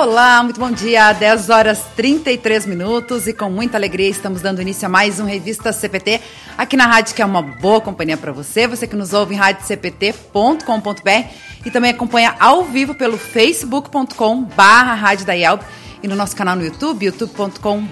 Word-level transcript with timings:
Olá, 0.00 0.42
muito 0.42 0.58
bom 0.58 0.70
dia. 0.70 1.12
10 1.12 1.50
horas 1.50 1.84
33 1.94 2.64
minutos 2.64 3.26
e 3.26 3.34
com 3.34 3.50
muita 3.50 3.76
alegria 3.76 4.08
estamos 4.08 4.40
dando 4.40 4.62
início 4.62 4.86
a 4.86 4.88
mais 4.88 5.20
um 5.20 5.26
Revista 5.26 5.74
CPT 5.74 6.22
aqui 6.56 6.74
na 6.74 6.86
rádio, 6.86 7.14
que 7.14 7.20
é 7.20 7.24
uma 7.26 7.42
boa 7.42 7.82
companhia 7.82 8.16
para 8.16 8.32
você. 8.32 8.66
Você 8.66 8.86
que 8.86 8.96
nos 8.96 9.12
ouve 9.12 9.34
em 9.34 9.36
radiocpt.com.br 9.36 11.28
e 11.66 11.70
também 11.70 11.90
acompanha 11.90 12.34
ao 12.40 12.64
vivo 12.64 12.94
pelo 12.94 13.18
facebook.com/barra 13.18 14.94
e 16.02 16.08
no 16.08 16.16
nosso 16.16 16.34
canal 16.34 16.56
no 16.56 16.64
YouTube, 16.64 17.04
youtube.com. 17.04 17.84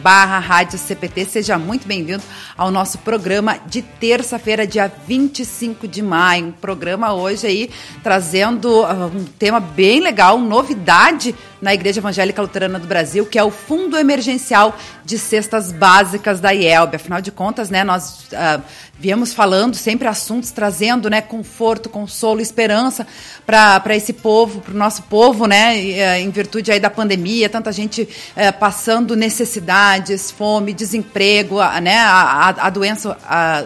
Seja 1.29 1.59
muito 1.59 1.86
bem-vindo 1.86 2.22
ao 2.56 2.70
nosso 2.70 2.98
programa 2.98 3.59
de 3.66 3.82
terça-feira, 3.82 4.66
dia 4.66 4.90
25 5.06 5.86
de 5.86 6.02
maio. 6.02 6.46
Um 6.46 6.52
programa 6.52 7.12
hoje 7.12 7.47
aí 7.47 7.70
trazendo 8.02 8.83
uh, 8.83 9.06
um 9.15 9.25
tema 9.25 9.61
bem 9.61 10.01
legal, 10.01 10.38
novidade 10.38 11.34
na 11.61 11.75
Igreja 11.75 12.01
Evangélica 12.01 12.41
Luterana 12.41 12.79
do 12.79 12.87
Brasil, 12.87 13.27
que 13.27 13.39
é 13.39 13.45
o 13.45 13.51
Fundo 13.51 13.97
Emergencial 13.97 14.77
de 15.05 15.19
Cestas 15.19 15.73
Básicas 15.73 16.41
da 16.41 16.51
IELB. 16.51 16.97
Afinal 16.97 17.21
de 17.21 17.31
contas, 17.31 17.71
né, 17.71 17.83
nós 17.83 18.27
uh, 18.33 18.62
viemos 18.98 19.33
falando 19.33 19.75
sempre 19.75 20.09
assuntos, 20.09 20.51
trazendo 20.51 21.09
né, 21.09 21.21
conforto, 21.21 21.89
consolo, 21.89 22.41
esperança 22.41 23.07
para 23.47 23.97
esse 23.97 24.12
povo, 24.12 24.61
para 24.61 24.75
o 24.75 24.77
nosso 24.77 25.03
povo, 25.05 25.47
né, 25.47 25.79
eh, 25.79 26.21
em 26.21 26.31
virtude 26.31 26.71
aí 26.71 26.81
da 26.81 26.91
pandemia, 26.91 27.48
tanta 27.48 27.73
gente 27.73 28.06
é, 28.37 28.53
passando 28.53 29.17
necessidades, 29.17 30.31
fome, 30.31 30.75
desemprego, 30.75 31.61
a, 31.61 31.81
né, 31.81 31.97
a, 31.97 32.48
a 32.48 32.70
doença, 32.70 33.17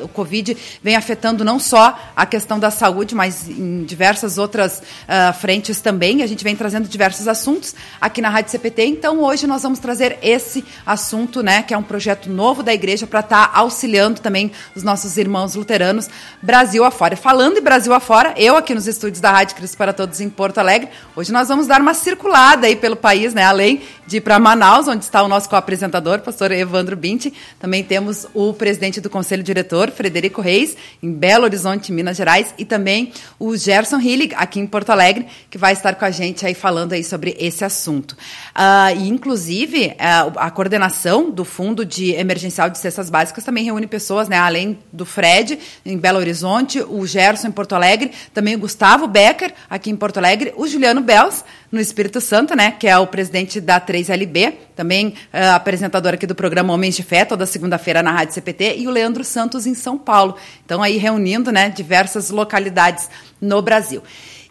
o 0.03 0.09
Covid 0.09 0.57
vem 0.83 0.95
afetando 0.95 1.45
não 1.45 1.59
só 1.59 1.99
a 2.15 2.27
questão 2.27 2.59
da 2.59 2.71
saúde, 2.71 3.15
mas 3.15 3.49
em 3.49 3.85
diversas 3.85 4.39
outras 4.39 4.79
uh, 4.79 5.33
frentes 5.41 5.81
também. 5.81 6.23
A 6.23 6.27
gente 6.27 6.45
vem 6.45 6.55
trazendo 6.55 6.89
diversos 6.89 7.27
assuntos 7.27 7.75
aqui 8.00 8.20
na 8.20 8.28
Rádio 8.28 8.50
CPT. 8.50 8.84
Então, 8.86 9.20
hoje 9.20 9.47
nós 9.47 9.62
vamos 9.62 9.78
trazer 9.78 10.19
esse 10.22 10.64
assunto, 10.84 11.42
né, 11.42 11.62
que 11.62 11.72
é 11.72 11.78
um 11.78 11.83
projeto 11.83 12.30
novo 12.30 12.62
da 12.62 12.72
igreja 12.72 13.06
para 13.06 13.20
estar 13.20 13.48
tá 13.48 13.58
auxiliando 13.58 14.20
também 14.20 14.50
os 14.75 14.83
nossos 14.83 15.16
irmãos 15.16 15.55
luteranos 15.55 16.08
Brasil 16.41 16.84
afora. 16.84 17.16
Falando 17.16 17.58
em 17.58 17.62
Brasil 17.62 17.92
afora, 17.92 18.34
eu 18.36 18.56
aqui 18.56 18.75
nos 18.75 18.86
estúdios 18.86 19.20
da 19.20 19.30
Rádio 19.30 19.56
Cristo 19.56 19.77
para 19.77 19.92
Todos 19.92 20.20
em 20.20 20.28
Porto 20.28 20.58
Alegre, 20.58 20.88
hoje 21.14 21.33
nós 21.33 21.48
vamos 21.48 21.66
dar 21.66 21.80
uma 21.80 21.94
circulada 21.94 22.66
aí 22.66 22.77
pelo 22.77 22.97
país, 22.97 23.34
né, 23.34 23.44
além 23.44 23.83
de 24.06 24.19
ir 24.19 24.20
para 24.20 24.38
Manaus, 24.38 24.88
onde 24.88 25.05
está 25.05 25.22
o 25.22 25.28
nosso 25.28 25.48
co-apresentador, 25.48 26.20
pastor 26.20 26.50
Evandro 26.50 26.97
Binti. 26.97 27.33
Também 27.58 27.83
temos 27.83 28.27
o 28.34 28.53
presidente 28.53 29.00
do 29.00 29.08
Conselho 29.08 29.42
Diretor, 29.42 29.91
Frederico 29.91 30.41
Reis, 30.41 30.77
em 31.03 31.12
Belo 31.12 31.44
Horizonte, 31.44 31.92
Minas 31.92 32.16
Gerais, 32.16 32.53
e 32.58 32.64
também 32.64 33.12
o 33.38 33.56
Gerson 33.56 34.00
Hillig, 34.00 34.34
aqui 34.36 34.60
em 34.60 34.66
Porto 34.66 34.91
Alegre, 34.91 35.27
que 35.48 35.56
vai 35.56 35.72
estar 35.72 35.94
com 35.94 36.05
a 36.05 36.10
gente 36.10 36.44
aí 36.44 36.55
falando 36.55 36.92
aí 36.92 37.05
sobre 37.05 37.36
esse 37.38 37.64
assunto. 37.64 37.72
Uh, 37.81 38.97
e, 38.98 39.09
inclusive, 39.09 39.89
uh, 39.89 40.33
a 40.37 40.51
coordenação 40.51 41.31
do 41.31 41.45
Fundo 41.45 41.84
de 41.84 42.12
Emergencial 42.12 42.69
de 42.69 42.78
Cestas 42.78 43.09
Básicas 43.09 43.45
também 43.45 43.65
reúne 43.65 43.87
pessoas, 43.87 44.28
né, 44.28 44.39
além 44.39 44.78
do 44.92 45.05
Fred, 45.05 45.59
em 45.84 45.97
Belo 45.97 46.19
Horizonte, 46.19 46.81
o 46.81 47.06
Gerson 47.06 47.48
em 47.48 47.50
Porto 47.53 47.75
Alegre, 47.75 48.12
também 48.34 48.55
o 48.55 48.59
Gustavo 48.59 49.06
Becker, 49.06 49.55
aqui 49.69 49.91
em 49.91 49.97
Porto 49.97 50.19
Alegre, 50.19 50.53
o 50.56 50.67
Juliano 50.67 51.00
Bels, 51.00 51.45
no 51.70 51.81
Espírito 51.81 52.20
Santo, 52.20 52.55
né, 52.55 52.73
que 52.73 52.87
é 52.87 52.98
o 52.98 53.06
presidente 53.06 53.61
da 53.61 53.81
3LB, 53.81 54.55
também 54.77 55.09
uh, 55.09 55.55
apresentador 55.55 56.15
aqui 56.15 56.27
do 56.27 56.34
programa 56.34 56.73
Homens 56.75 56.97
de 56.97 57.03
Fé, 57.03 57.25
toda 57.25 57.47
segunda-feira 57.47 58.03
na 58.03 58.12
Rádio 58.12 58.34
CPT, 58.34 58.77
e 58.78 58.87
o 58.87 58.91
Leandro 58.91 59.25
Santos 59.25 59.67
em 59.67 59.75
São 59.75 59.97
Paulo. 59.97 60.37
Então, 60.65 60.83
aí 60.83 60.98
reunindo 60.98 61.50
né, 61.50 61.70
diversas 61.70 62.31
localidades 62.31 63.09
no 63.41 63.62
Brasil. 63.62 64.03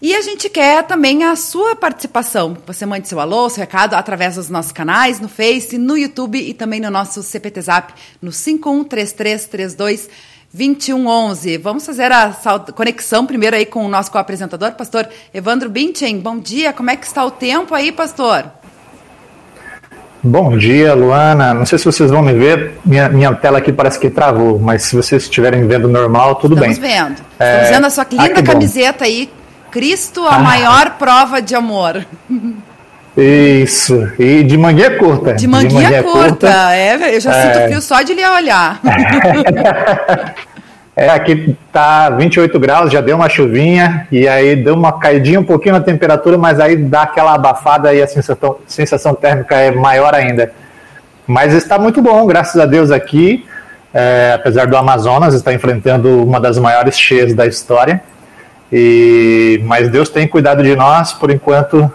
E 0.02 0.16
a 0.16 0.22
gente 0.22 0.50
quer 0.50 0.84
também 0.84 1.24
a 1.24 1.36
sua 1.36 1.76
participação. 1.76 2.58
Você 2.66 2.88
mande 2.88 3.08
seu 3.08 3.20
alô, 3.20 3.48
seu 3.50 3.62
recado 3.62 3.94
através 3.94 4.34
dos 4.34 4.50
nossos 4.50 4.72
canais, 4.72 5.20
no 5.20 5.30
Face, 5.30 5.78
no 5.78 5.96
YouTube 5.96 6.40
e 6.40 6.56
também 6.56 6.80
no 6.80 6.90
nosso 6.90 7.22
CPT 7.22 7.62
Zap 7.62 7.94
no 8.20 8.32
513332 8.32 10.10
2111. 10.52 11.58
Vamos 11.60 11.86
fazer 11.86 12.12
a 12.12 12.34
conexão 12.74 13.28
primeiro 13.28 13.56
aí 13.56 13.64
com 13.64 13.86
o 13.86 13.88
nosso 13.88 14.12
co-apresentador, 14.12 14.72
pastor 14.72 15.08
Evandro 15.32 15.70
Binchen. 15.70 16.20
Bom 16.20 16.40
dia, 16.40 16.74
como 16.74 16.90
é 16.90 16.96
que 16.96 17.06
está 17.06 17.24
o 17.24 17.30
tempo 17.30 17.76
aí, 17.76 17.92
pastor? 17.92 18.46
Bom 20.24 20.58
dia, 20.58 20.96
Luana. 20.96 21.54
Não 21.54 21.66
sei 21.66 21.78
se 21.78 21.86
vocês 21.86 22.10
vão 22.10 22.24
me 22.24 22.34
ver, 22.34 22.74
minha, 22.84 23.08
minha 23.08 23.36
tela 23.36 23.60
aqui 23.60 23.72
parece 23.72 24.00
que 24.00 24.10
travou, 24.10 24.58
mas 24.58 24.82
se 24.82 24.96
vocês 24.96 25.24
estiverem 25.24 25.68
vendo 25.68 25.88
normal, 25.88 26.36
tudo 26.36 26.56
Estamos 26.56 26.80
bem. 26.80 26.90
Estamos 26.92 27.20
vendo. 27.20 27.28
É... 27.40 27.54
Estamos 27.54 27.76
vendo 27.76 27.86
a 27.86 27.90
sua 27.92 28.08
linda 28.12 28.40
ah, 28.40 28.44
camiseta 28.44 29.06
aí, 29.06 29.30
Cristo, 29.72 30.28
a 30.28 30.36
ah. 30.36 30.40
maior 30.40 30.98
prova 31.00 31.42
de 31.42 31.56
amor. 31.56 32.06
Isso, 33.18 34.12
e 34.20 34.44
de 34.44 34.58
manguinha 34.58 34.98
curta. 34.98 35.34
De 35.34 35.48
manguinha, 35.48 35.70
de 35.70 35.76
manguinha 35.76 36.04
curta. 36.04 36.48
curta. 36.48 36.76
é, 36.76 37.16
eu 37.16 37.20
já 37.20 37.32
é... 37.34 37.42
sinto 37.42 37.66
frio 37.66 37.82
só 37.82 38.02
de 38.02 38.14
lhe 38.14 38.26
olhar. 38.26 38.80
é, 40.96 41.10
aqui 41.10 41.58
tá 41.72 42.10
28 42.10 42.60
graus, 42.60 42.92
já 42.92 43.02
deu 43.02 43.16
uma 43.16 43.30
chuvinha, 43.30 44.08
e 44.12 44.28
aí 44.28 44.56
deu 44.56 44.76
uma 44.76 44.94
caidinha 44.94 45.40
um 45.40 45.44
pouquinho 45.44 45.76
na 45.76 45.82
temperatura, 45.82 46.38
mas 46.38 46.60
aí 46.60 46.76
dá 46.76 47.04
aquela 47.04 47.34
abafada 47.34 47.94
e 47.94 48.02
a 48.02 48.08
sensação, 48.08 48.58
sensação 48.68 49.14
térmica 49.14 49.56
é 49.56 49.72
maior 49.72 50.14
ainda. 50.14 50.52
Mas 51.28 51.54
está 51.54 51.78
muito 51.78 52.02
bom, 52.02 52.26
graças 52.26 52.60
a 52.62 52.66
Deus 52.66 52.92
aqui, 52.92 53.46
é, 53.94 54.34
apesar 54.36 54.68
do 54.68 54.76
Amazonas 54.76 55.34
estar 55.34 55.54
enfrentando 55.54 56.24
uma 56.24 56.40
das 56.40 56.58
maiores 56.58 56.98
cheias 56.98 57.34
da 57.34 57.46
história, 57.46 58.02
e, 58.72 59.62
mas 59.66 59.90
Deus 59.90 60.10
tem 60.10 60.28
cuidado 60.28 60.64
de 60.64 60.76
nós, 60.76 61.12
por 61.14 61.30
enquanto 61.30 61.92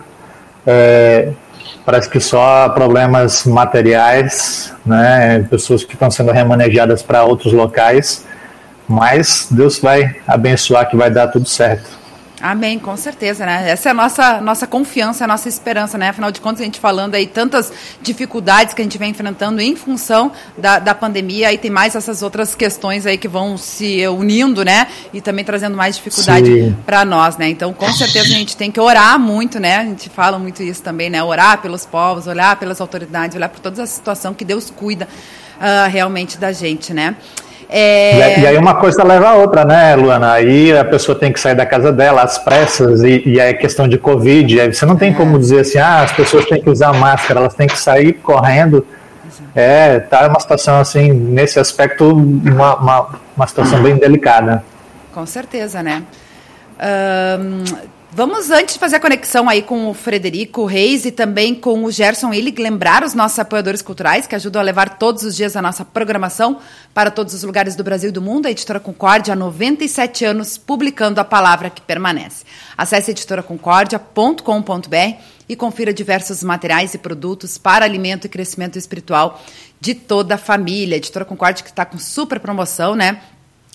é, 0.66 1.32
parece 1.84 2.10
que 2.10 2.20
só 2.20 2.68
problemas 2.70 3.44
materiais, 3.44 4.74
né, 4.84 5.46
pessoas 5.48 5.84
que 5.84 5.94
estão 5.94 6.10
sendo 6.10 6.32
remanejadas 6.32 7.02
para 7.02 7.24
outros 7.24 7.52
locais, 7.52 8.26
mas 8.88 9.48
Deus 9.50 9.78
vai 9.78 10.16
abençoar 10.26 10.88
que 10.88 10.96
vai 10.96 11.10
dar 11.10 11.28
tudo 11.28 11.48
certo. 11.48 11.88
Amém, 12.50 12.78
com 12.78 12.96
certeza, 12.96 13.44
né? 13.44 13.70
Essa 13.70 13.88
é 13.88 13.90
a 13.90 13.94
nossa, 13.94 14.40
nossa 14.40 14.66
confiança, 14.66 15.24
a 15.24 15.26
nossa 15.26 15.48
esperança, 15.48 15.98
né? 15.98 16.10
Afinal 16.10 16.30
de 16.30 16.40
contas, 16.40 16.60
a 16.60 16.64
gente 16.64 16.78
falando 16.78 17.16
aí 17.16 17.26
tantas 17.26 17.72
dificuldades 18.00 18.72
que 18.72 18.80
a 18.80 18.84
gente 18.84 18.96
vem 18.96 19.10
enfrentando 19.10 19.60
em 19.60 19.74
função 19.74 20.30
da, 20.56 20.78
da 20.78 20.94
pandemia, 20.94 21.48
aí 21.48 21.58
tem 21.58 21.70
mais 21.70 21.96
essas 21.96 22.22
outras 22.22 22.54
questões 22.54 23.04
aí 23.04 23.18
que 23.18 23.26
vão 23.26 23.58
se 23.58 24.06
unindo, 24.06 24.64
né? 24.64 24.86
E 25.12 25.20
também 25.20 25.44
trazendo 25.44 25.76
mais 25.76 25.96
dificuldade 25.96 26.76
para 26.86 27.04
nós, 27.04 27.36
né? 27.36 27.48
Então, 27.48 27.72
com 27.72 27.92
certeza, 27.92 28.26
a 28.26 28.38
gente 28.38 28.56
tem 28.56 28.70
que 28.70 28.78
orar 28.78 29.18
muito, 29.18 29.58
né? 29.58 29.78
A 29.78 29.84
gente 29.84 30.08
fala 30.08 30.38
muito 30.38 30.62
isso 30.62 30.82
também, 30.82 31.10
né? 31.10 31.22
Orar 31.22 31.60
pelos 31.60 31.84
povos, 31.84 32.28
olhar 32.28 32.56
pelas 32.56 32.80
autoridades, 32.80 33.36
olhar 33.36 33.48
por 33.48 33.58
toda 33.58 33.82
a 33.82 33.86
situação 33.86 34.32
que 34.32 34.44
Deus 34.44 34.70
cuida 34.70 35.08
uh, 35.56 35.90
realmente 35.90 36.38
da 36.38 36.52
gente, 36.52 36.94
né? 36.94 37.16
É... 37.68 38.38
E 38.40 38.46
aí 38.46 38.56
uma 38.56 38.74
coisa 38.74 39.02
leva 39.02 39.30
a 39.30 39.34
outra, 39.34 39.64
né, 39.64 39.94
Luana? 39.96 40.32
Aí 40.32 40.76
a 40.76 40.84
pessoa 40.84 41.18
tem 41.18 41.32
que 41.32 41.40
sair 41.40 41.54
da 41.54 41.66
casa 41.66 41.92
dela 41.92 42.22
às 42.22 42.38
pressas 42.38 43.02
e, 43.02 43.22
e 43.26 43.40
é 43.40 43.52
questão 43.52 43.88
de 43.88 43.98
Covid. 43.98 44.60
Aí 44.60 44.72
você 44.72 44.86
não 44.86 44.96
tem 44.96 45.10
é. 45.12 45.14
como 45.14 45.38
dizer 45.38 45.60
assim, 45.60 45.78
ah, 45.78 46.02
as 46.02 46.12
pessoas 46.12 46.44
têm 46.46 46.62
que 46.62 46.70
usar 46.70 46.92
máscara, 46.92 47.40
elas 47.40 47.54
têm 47.54 47.66
que 47.66 47.78
sair 47.78 48.12
correndo. 48.14 48.86
É, 49.54 50.00
tá 50.00 50.28
uma 50.28 50.38
situação 50.38 50.78
assim, 50.78 51.12
nesse 51.12 51.58
aspecto, 51.58 52.04
uma, 52.14 52.76
uma, 52.76 53.08
uma 53.36 53.46
situação 53.46 53.82
bem 53.82 53.96
delicada. 53.96 54.62
Com 55.12 55.26
certeza, 55.26 55.82
né? 55.82 56.02
Um, 57.40 57.64
Vamos, 58.12 58.50
antes 58.50 58.76
fazer 58.76 58.96
a 58.96 59.00
conexão 59.00 59.48
aí 59.48 59.60
com 59.60 59.90
o 59.90 59.94
Frederico 59.94 60.64
Reis 60.64 61.04
e 61.04 61.10
também 61.10 61.52
com 61.54 61.84
o 61.84 61.90
Gerson 61.90 62.32
Illig, 62.32 62.62
lembrar 62.62 63.02
os 63.04 63.14
nossos 63.14 63.38
apoiadores 63.38 63.82
culturais 63.82 64.26
que 64.26 64.34
ajudam 64.34 64.62
a 64.62 64.64
levar 64.64 64.96
todos 64.96 65.24
os 65.24 65.36
dias 65.36 65.54
a 65.56 65.60
nossa 65.60 65.84
programação 65.84 66.58
para 66.94 67.10
todos 67.10 67.34
os 67.34 67.42
lugares 67.42 67.76
do 67.76 67.84
Brasil 67.84 68.08
e 68.08 68.12
do 68.12 68.22
mundo. 68.22 68.46
A 68.46 68.50
Editora 68.50 68.80
Concórdia, 68.80 69.34
há 69.34 69.36
97 69.36 70.24
anos, 70.24 70.56
publicando 70.56 71.20
a 71.20 71.24
palavra 71.24 71.68
que 71.68 71.82
permanece. 71.82 72.46
Acesse 72.78 73.10
editoraconcordia.com.br 73.10 75.20
e 75.48 75.54
confira 75.54 75.92
diversos 75.92 76.42
materiais 76.42 76.94
e 76.94 76.98
produtos 76.98 77.58
para 77.58 77.84
alimento 77.84 78.26
e 78.26 78.30
crescimento 78.30 78.78
espiritual 78.78 79.42
de 79.80 79.94
toda 79.94 80.36
a 80.36 80.38
família. 80.38 80.94
A 80.94 80.98
Editora 80.98 81.24
Concórdia 81.24 81.62
que 81.62 81.70
está 81.70 81.84
com 81.84 81.98
super 81.98 82.40
promoção, 82.40 82.94
né? 82.94 83.20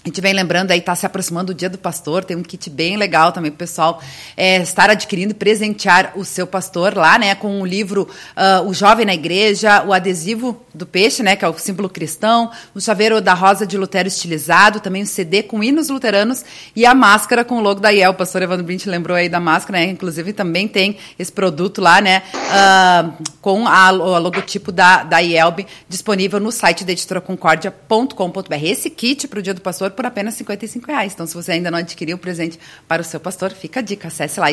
A 0.04 0.10
gente 0.10 0.20
vem 0.20 0.34
lembrando 0.34 0.72
aí, 0.72 0.80
está 0.80 0.96
se 0.96 1.06
aproximando 1.06 1.52
o 1.52 1.54
Dia 1.54 1.70
do 1.70 1.78
Pastor, 1.78 2.24
tem 2.24 2.36
um 2.36 2.42
kit 2.42 2.72
bem 2.72 2.98
legal 2.98 3.32
também 3.32 3.52
para 3.52 3.58
o 3.58 3.60
pessoal 3.60 4.02
é, 4.36 4.58
estar 4.58 4.90
adquirindo 4.90 5.36
presentear 5.36 6.14
o 6.16 6.26
seu 6.26 6.48
pastor 6.48 6.98
lá, 6.98 7.20
né? 7.20 7.36
Com 7.36 7.62
o 7.62 7.66
livro 7.66 8.10
uh, 8.36 8.68
O 8.68 8.74
Jovem 8.74 9.06
na 9.06 9.14
Igreja, 9.14 9.84
o 9.84 9.94
adesivo 9.94 10.60
do 10.74 10.88
peixe, 10.88 11.22
né? 11.22 11.36
Que 11.36 11.46
é 11.46 11.48
o 11.48 11.56
símbolo 11.56 11.88
cristão, 11.88 12.50
o 12.74 12.82
chaveiro 12.82 13.22
da 13.22 13.36
rosa 13.36 13.64
de 13.64 13.78
Lutero 13.78 14.08
estilizado, 14.08 14.80
também 14.80 15.04
o 15.04 15.06
CD 15.06 15.44
com 15.44 15.64
hinos 15.64 15.90
luteranos 15.90 16.44
e 16.76 16.84
a 16.84 16.96
máscara 16.96 17.46
com 17.46 17.60
o 17.60 17.62
logo 17.62 17.80
da 17.80 17.94
IEL. 17.94 18.10
O 18.10 18.16
pastor 18.16 18.42
Evandro 18.42 18.66
Brint 18.66 18.88
lembrou 18.88 19.16
aí 19.16 19.30
da 19.30 19.40
máscara, 19.40 19.86
né? 19.86 19.92
Inclusive 19.92 20.34
também 20.34 20.68
tem 20.68 20.98
esse 21.20 21.32
produto 21.32 21.80
lá, 21.80 22.02
né? 22.02 22.24
Uh, 22.34 23.24
com 23.40 23.68
a, 23.68 23.92
o 23.92 24.18
logotipo 24.18 24.72
da, 24.72 25.04
da 25.04 25.20
IELB 25.20 25.68
disponível 25.88 26.40
no 26.40 26.52
site 26.52 26.84
da 26.84 26.92
editoraconcordia.com.br. 26.92 28.56
Esse 28.64 28.90
kit 28.90 29.28
para 29.28 29.38
o 29.38 29.44
Dia 29.44 29.54
do 29.54 29.62
Pastor 29.62 29.91
por 29.92 30.06
apenas 30.06 30.34
55 30.36 30.88
reais. 30.88 31.14
Então, 31.14 31.26
se 31.28 31.34
você 31.34 31.54
ainda 31.54 31.70
não 31.70 31.80
adquiriu 31.80 32.16
o 32.16 32.20
presente 32.20 32.60
para 32.88 33.02
o 33.02 33.06
seu 33.06 33.20
pastor, 33.20 33.52
fica 33.52 33.80
a 33.80 33.84
dica. 33.84 34.08
Acesse 34.08 34.40
lá, 34.40 34.50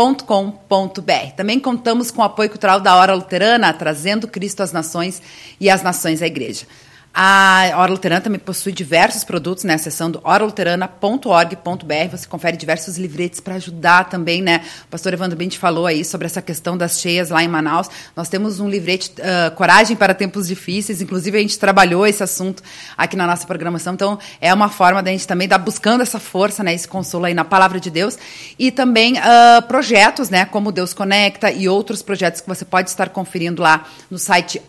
www.hora.com.br. 0.00 1.34
Também 1.36 1.60
contamos 1.60 2.10
com 2.10 2.22
o 2.22 2.24
apoio 2.24 2.48
cultural 2.48 2.80
da 2.80 2.96
Hora 2.96 3.14
Luterana, 3.14 3.72
trazendo 3.72 4.26
Cristo 4.26 4.62
às 4.62 4.72
nações 4.72 5.20
e 5.60 5.68
as 5.68 5.82
nações 5.82 6.22
à 6.22 6.26
igreja. 6.26 6.66
A 7.12 7.72
Hora 7.74 7.90
Luterana 7.90 8.20
também 8.20 8.38
possui 8.38 8.72
diversos 8.72 9.24
produtos, 9.24 9.64
né? 9.64 9.74
Acessando 9.74 10.20
oraluterana.org.br, 10.22 12.08
você 12.10 12.26
confere 12.26 12.56
diversos 12.56 12.96
livretes 12.96 13.40
para 13.40 13.56
ajudar 13.56 14.08
também, 14.08 14.40
né? 14.40 14.64
O 14.84 14.88
pastor 14.88 15.12
Evandro 15.12 15.36
Bint 15.36 15.56
falou 15.56 15.86
aí 15.86 16.04
sobre 16.04 16.26
essa 16.26 16.40
questão 16.40 16.78
das 16.78 17.00
cheias 17.00 17.28
lá 17.30 17.42
em 17.42 17.48
Manaus. 17.48 17.88
Nós 18.14 18.28
temos 18.28 18.60
um 18.60 18.68
livrete 18.68 19.12
uh, 19.18 19.50
Coragem 19.56 19.96
para 19.96 20.14
Tempos 20.14 20.46
Difíceis, 20.46 21.02
inclusive 21.02 21.36
a 21.36 21.40
gente 21.40 21.58
trabalhou 21.58 22.06
esse 22.06 22.22
assunto 22.22 22.62
aqui 22.96 23.16
na 23.16 23.26
nossa 23.26 23.44
programação, 23.44 23.94
então 23.94 24.16
é 24.40 24.54
uma 24.54 24.68
forma 24.68 25.02
da 25.02 25.10
gente 25.10 25.26
também 25.26 25.46
estar 25.46 25.58
buscando 25.58 26.02
essa 26.02 26.20
força, 26.20 26.62
né? 26.62 26.72
Esse 26.74 26.86
consolo 26.86 27.24
aí 27.24 27.34
na 27.34 27.44
palavra 27.44 27.80
de 27.80 27.90
Deus 27.90 28.16
e 28.56 28.70
também 28.70 29.14
uh, 29.14 29.62
projetos, 29.66 30.30
né? 30.30 30.44
Como 30.44 30.70
Deus 30.70 30.94
Conecta 30.94 31.50
e 31.50 31.68
outros 31.68 32.02
projetos 32.02 32.40
que 32.40 32.48
você 32.48 32.64
pode 32.64 32.88
estar 32.88 33.08
conferindo 33.08 33.62
lá 33.62 33.84
no 34.08 34.18
site 34.18 34.62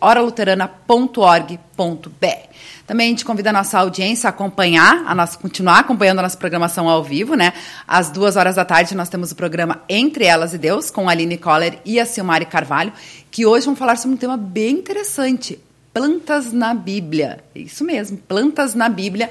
Também 2.86 3.06
a 3.06 3.10
gente 3.10 3.24
convida 3.24 3.50
a 3.50 3.52
nossa 3.52 3.78
audiência 3.78 4.28
a 4.28 4.30
acompanhar, 4.30 5.04
a 5.06 5.14
nossa, 5.14 5.38
continuar 5.38 5.78
acompanhando 5.78 6.18
a 6.18 6.22
nossa 6.22 6.36
programação 6.36 6.88
ao 6.88 7.02
vivo, 7.02 7.34
né? 7.34 7.52
Às 7.86 8.10
duas 8.10 8.36
horas 8.36 8.56
da 8.56 8.64
tarde 8.64 8.94
nós 8.94 9.08
temos 9.08 9.30
o 9.30 9.36
programa 9.36 9.82
Entre 9.88 10.24
Elas 10.24 10.52
e 10.52 10.58
Deus, 10.58 10.90
com 10.90 11.08
a 11.08 11.12
Aline 11.12 11.38
Coller 11.38 11.78
e 11.84 12.00
a 12.00 12.04
Silmari 12.06 12.44
Carvalho, 12.44 12.92
que 13.30 13.46
hoje 13.46 13.66
vão 13.66 13.76
falar 13.76 13.96
sobre 13.96 14.14
um 14.16 14.18
tema 14.18 14.36
bem 14.36 14.74
interessante: 14.74 15.58
plantas 15.94 16.52
na 16.52 16.74
Bíblia. 16.74 17.38
Isso 17.54 17.84
mesmo, 17.84 18.18
plantas 18.18 18.74
na 18.74 18.88
Bíblia. 18.88 19.30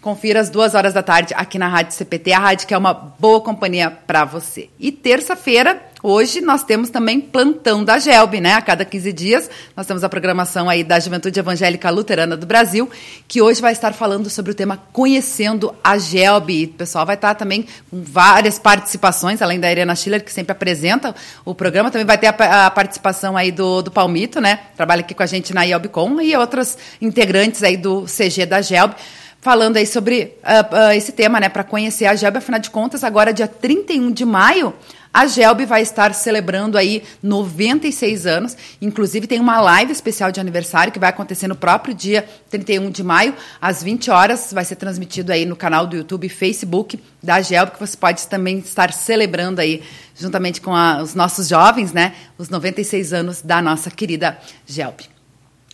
Confira 0.00 0.40
às 0.40 0.48
duas 0.48 0.74
horas 0.74 0.94
da 0.94 1.02
tarde 1.02 1.34
aqui 1.36 1.58
na 1.58 1.66
Rádio 1.66 1.92
CPT, 1.92 2.32
a 2.32 2.38
rádio 2.38 2.68
que 2.68 2.74
é 2.74 2.78
uma 2.78 2.94
boa 2.94 3.40
companhia 3.40 3.90
para 3.90 4.24
você. 4.24 4.70
E 4.78 4.92
terça-feira, 4.92 5.74
hoje, 6.02 6.40
nós 6.40 6.62
temos 6.62 6.90
também 6.90 7.20
plantão 7.20 7.84
da 7.84 7.98
GELB, 7.98 8.40
né? 8.40 8.54
A 8.54 8.62
cada 8.62 8.84
15 8.84 9.12
dias, 9.12 9.50
nós 9.76 9.86
temos 9.86 10.04
a 10.04 10.08
programação 10.08 10.68
aí 10.68 10.84
da 10.84 10.98
Juventude 10.98 11.38
Evangélica 11.38 11.90
Luterana 11.90 12.36
do 12.36 12.46
Brasil, 12.46 12.90
que 13.26 13.42
hoje 13.42 13.60
vai 13.60 13.72
estar 13.72 13.92
falando 13.92 14.30
sobre 14.30 14.52
o 14.52 14.54
tema 14.54 14.82
Conhecendo 14.92 15.74
a 15.82 15.98
GELB. 15.98 16.64
O 16.64 16.78
pessoal 16.78 17.04
vai 17.04 17.14
estar 17.14 17.34
também 17.34 17.66
com 17.90 18.02
várias 18.02 18.58
participações, 18.58 19.42
além 19.42 19.60
da 19.60 19.70
Irena 19.70 19.94
Schiller, 19.94 20.24
que 20.24 20.32
sempre 20.32 20.52
apresenta 20.52 21.14
o 21.44 21.54
programa, 21.54 21.90
também 21.90 22.06
vai 22.06 22.18
ter 22.18 22.28
a, 22.28 22.66
a 22.66 22.70
participação 22.70 23.36
aí 23.36 23.50
do, 23.50 23.82
do 23.82 23.90
Palmito, 23.90 24.40
né? 24.40 24.60
Trabalha 24.76 25.00
aqui 25.00 25.14
com 25.14 25.22
a 25.22 25.26
gente 25.26 25.52
na 25.52 25.64
IELBCom 25.64 26.20
e 26.20 26.36
outros 26.36 26.76
integrantes 27.00 27.62
aí 27.62 27.76
do 27.76 28.04
CG 28.04 28.46
da 28.46 28.60
GELB 28.60 28.94
falando 29.40 29.76
aí 29.76 29.86
sobre 29.86 30.36
uh, 30.42 30.74
uh, 30.74 30.92
esse 30.92 31.12
tema, 31.12 31.38
né, 31.40 31.48
para 31.48 31.64
conhecer 31.64 32.06
a 32.06 32.14
GELB. 32.14 32.38
Afinal 32.38 32.60
de 32.60 32.70
contas, 32.70 33.04
agora, 33.04 33.32
dia 33.32 33.46
31 33.46 34.10
de 34.10 34.24
maio, 34.24 34.74
a 35.12 35.26
GELB 35.26 35.64
vai 35.64 35.80
estar 35.80 36.12
celebrando 36.12 36.76
aí 36.76 37.02
96 37.22 38.26
anos. 38.26 38.56
Inclusive, 38.80 39.26
tem 39.26 39.40
uma 39.40 39.60
live 39.60 39.92
especial 39.92 40.30
de 40.30 40.40
aniversário 40.40 40.92
que 40.92 40.98
vai 40.98 41.08
acontecer 41.08 41.48
no 41.48 41.56
próprio 41.56 41.94
dia 41.94 42.28
31 42.50 42.90
de 42.90 43.02
maio, 43.02 43.34
às 43.60 43.82
20 43.82 44.10
horas. 44.10 44.52
Vai 44.52 44.64
ser 44.64 44.76
transmitido 44.76 45.32
aí 45.32 45.46
no 45.46 45.56
canal 45.56 45.86
do 45.86 45.96
YouTube 45.96 46.26
e 46.26 46.30
Facebook 46.30 47.00
da 47.22 47.40
GELB, 47.40 47.72
que 47.72 47.80
você 47.80 47.96
pode 47.96 48.26
também 48.26 48.58
estar 48.58 48.92
celebrando 48.92 49.60
aí, 49.60 49.82
juntamente 50.14 50.60
com 50.60 50.74
a, 50.74 51.00
os 51.00 51.14
nossos 51.14 51.48
jovens, 51.48 51.92
né, 51.92 52.14
os 52.36 52.48
96 52.48 53.12
anos 53.12 53.40
da 53.40 53.62
nossa 53.62 53.90
querida 53.90 54.38
GELB. 54.66 55.17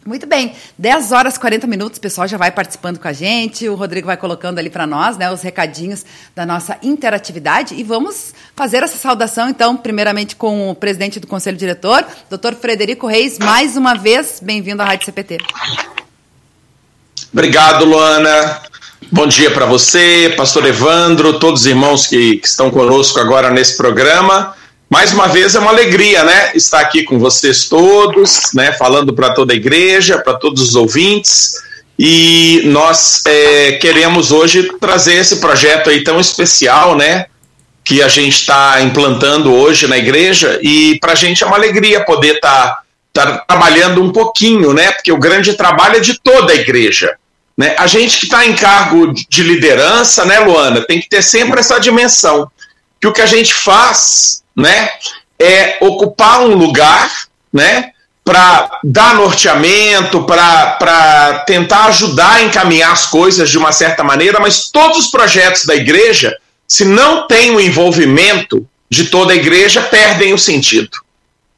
Muito 0.07 0.27
bem, 0.27 0.55
10 0.77 1.13
horas 1.13 1.37
e 1.37 1.41
40 1.41 1.67
minutos, 1.67 1.97
o 1.97 2.01
pessoal 2.01 2.29
já 2.29 2.37
vai 2.37 2.51
participando 2.51 2.99
com 2.99 3.09
a 3.09 3.13
gente, 3.15 3.67
o 3.71 3.75
Rodrigo 3.75 4.07
vai 4.07 4.19
colocando 4.19 4.59
ali 4.59 4.69
para 4.69 4.87
nós, 4.87 5.17
né, 5.17 5.33
os 5.33 5.41
recadinhos 5.41 6.05
da 6.37 6.45
nossa 6.45 6.77
interatividade 6.83 7.75
e 7.75 7.83
vamos 7.83 8.35
fazer 8.55 8.83
essa 8.83 8.99
saudação 8.99 9.49
então, 9.49 9.75
primeiramente 9.75 10.37
com 10.37 10.71
o 10.71 10.75
presidente 10.75 11.19
do 11.19 11.27
Conselho 11.27 11.57
Diretor, 11.57 12.05
Dr. 12.29 12.53
Frederico 12.61 13.07
Reis, 13.07 13.39
mais 13.39 13.79
uma 13.79 13.95
vez, 13.95 14.41
bem-vindo 14.43 14.83
à 14.83 14.85
Rádio 14.85 15.07
CPT. 15.07 15.39
Obrigado, 17.33 17.87
Luana. 17.87 18.61
Bom 19.11 19.27
dia 19.27 19.51
para 19.53 19.65
você, 19.65 20.35
pastor 20.37 20.67
Evandro, 20.67 21.39
todos 21.39 21.63
os 21.63 21.67
irmãos 21.67 22.07
que, 22.07 22.37
que 22.37 22.47
estão 22.47 22.71
conosco 22.71 23.19
agora 23.21 23.51
nesse 23.51 23.75
programa. 23.75 24.55
Mais 24.95 25.13
uma 25.13 25.27
vez 25.27 25.57
é 25.57 25.59
uma 25.59 25.73
alegria, 25.73 26.23
né, 26.23 26.53
estar 26.55 26.79
aqui 26.79 27.03
com 27.03 27.19
vocês 27.19 27.69
todos, 27.69 28.53
né, 28.55 28.71
falando 28.75 29.13
para 29.13 29.35
toda 29.35 29.53
a 29.53 29.57
igreja, 29.57 30.19
para 30.19 30.35
todos 30.35 30.63
os 30.63 30.77
ouvintes. 30.77 31.57
E 31.99 32.63
nós 32.67 33.21
é, 33.27 33.73
queremos 33.73 34.31
hoje 34.31 34.71
trazer 34.79 35.15
esse 35.15 35.41
projeto 35.41 35.91
aí 35.91 36.05
tão 36.05 36.21
especial, 36.21 36.97
né, 36.97 37.27
que 37.85 38.01
a 38.03 38.07
gente 38.07 38.37
está 38.37 38.81
implantando 38.83 39.53
hoje 39.53 39.89
na 39.89 39.99
igreja. 39.99 40.61
E 40.63 40.97
para 41.01 41.11
a 41.11 41.17
gente 41.17 41.43
é 41.43 41.47
uma 41.49 41.57
alegria 41.57 42.05
poder 42.05 42.37
estar 42.37 42.81
tá, 43.13 43.27
tá 43.33 43.39
trabalhando 43.49 44.01
um 44.01 44.13
pouquinho, 44.13 44.73
né, 44.73 44.93
porque 44.93 45.11
o 45.11 45.19
grande 45.19 45.55
trabalho 45.55 45.97
é 45.97 46.01
de 46.01 46.21
toda 46.21 46.53
a 46.53 46.57
igreja. 46.57 47.17
Né? 47.59 47.75
A 47.81 47.89
gente 47.89 48.21
que 48.21 48.27
está 48.27 48.47
em 48.47 48.55
cargo 48.55 49.13
de 49.13 49.43
liderança, 49.43 50.25
né, 50.25 50.39
Luana, 50.39 50.87
tem 50.87 51.01
que 51.01 51.09
ter 51.09 51.21
sempre 51.21 51.59
essa 51.59 51.81
dimensão 51.81 52.49
que 53.01 53.09
o 53.09 53.13
que 53.13 53.23
a 53.23 53.27
gente 53.27 53.53
faz 53.53 54.44
né, 54.57 54.89
é 55.39 55.79
ocupar 55.81 56.41
um 56.41 56.55
lugar, 56.55 57.11
né, 57.53 57.91
para 58.25 58.81
dar 58.83 59.15
norteamento, 59.17 60.25
para 60.25 61.45
tentar 61.47 61.87
ajudar 61.87 62.37
a 62.37 62.43
encaminhar 62.43 62.91
as 62.91 63.07
coisas 63.07 63.51
de 63.51 63.59
uma 63.59 63.71
certa 63.71 64.03
maneira, 64.03 64.41
mas 64.41 64.71
todos 64.71 64.99
os 64.99 65.07
projetos 65.09 65.67
da 65.67 65.77
igreja, 65.77 66.35
se 66.67 66.87
não 66.87 67.27
tem 67.27 67.51
o 67.55 67.61
envolvimento 67.61 68.67
de 68.89 69.05
toda 69.05 69.35
a 69.35 69.37
igreja, 69.37 69.83
perdem 69.83 70.33
o 70.33 70.39
sentido. 70.39 70.97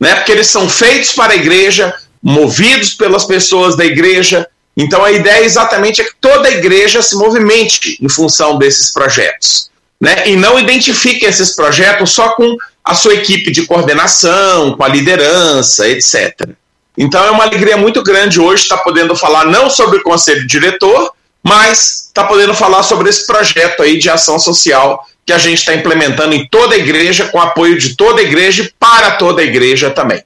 Né? 0.01 0.15
Porque 0.17 0.33
eles 0.33 0.49
são 0.49 0.69
feitos 0.69 1.13
para 1.13 1.35
a 1.35 1.37
igreja, 1.37 1.95
movidos 2.21 2.95
pelas 2.95 3.25
pessoas 3.25 3.77
da 3.77 3.85
igreja. 3.85 4.47
Então 4.77 5.05
a 5.05 5.13
ideia 5.13 5.45
exatamente 5.45 6.01
é 6.01 6.05
que 6.05 6.15
toda 6.21 6.49
a 6.49 6.53
igreja 6.53 7.01
se 7.01 7.15
movimente 7.15 7.97
em 8.03 8.09
função 8.09 8.59
desses 8.59 8.93
projetos. 8.93 9.71
Né? 10.01 10.29
E 10.29 10.37
não 10.37 10.59
identifique 10.59 11.25
esses 11.25 11.55
projetos 11.55 12.11
só 12.11 12.31
com 12.31 12.57
a 12.87 12.95
sua 12.95 13.15
equipe 13.15 13.51
de 13.51 13.67
coordenação, 13.67 14.77
com 14.77 14.85
a 14.85 14.89
liderança, 14.89 15.89
etc. 15.89 16.51
Então 16.97 17.23
é 17.25 17.31
uma 17.33 17.43
alegria 17.43 17.77
muito 17.77 18.01
grande 18.01 18.41
hoje 18.41 18.63
estar 18.63 18.79
podendo 18.79 19.17
falar 19.17 19.45
não 19.47 19.69
sobre 19.69 19.99
o 19.99 20.03
conselho 20.05 20.47
diretor, 20.47 21.13
mas 21.43 22.07
estar 22.07 22.25
podendo 22.25 22.55
falar 22.55 22.85
sobre 22.85 23.09
esse 23.09 23.27
projeto 23.27 23.83
aí 23.83 23.99
de 23.99 24.09
ação 24.09 24.39
social 24.39 25.05
que 25.27 25.33
a 25.33 25.39
gente 25.39 25.59
está 25.59 25.75
implementando 25.75 26.33
em 26.33 26.47
toda 26.47 26.77
a 26.77 26.79
igreja, 26.79 27.27
com 27.27 27.41
apoio 27.41 27.77
de 27.77 27.97
toda 27.97 28.21
a 28.21 28.25
igreja 28.25 28.63
e 28.63 28.73
para 28.79 29.13
toda 29.13 29.43
a 29.43 29.45
igreja 29.45 29.91
também. 29.91 30.23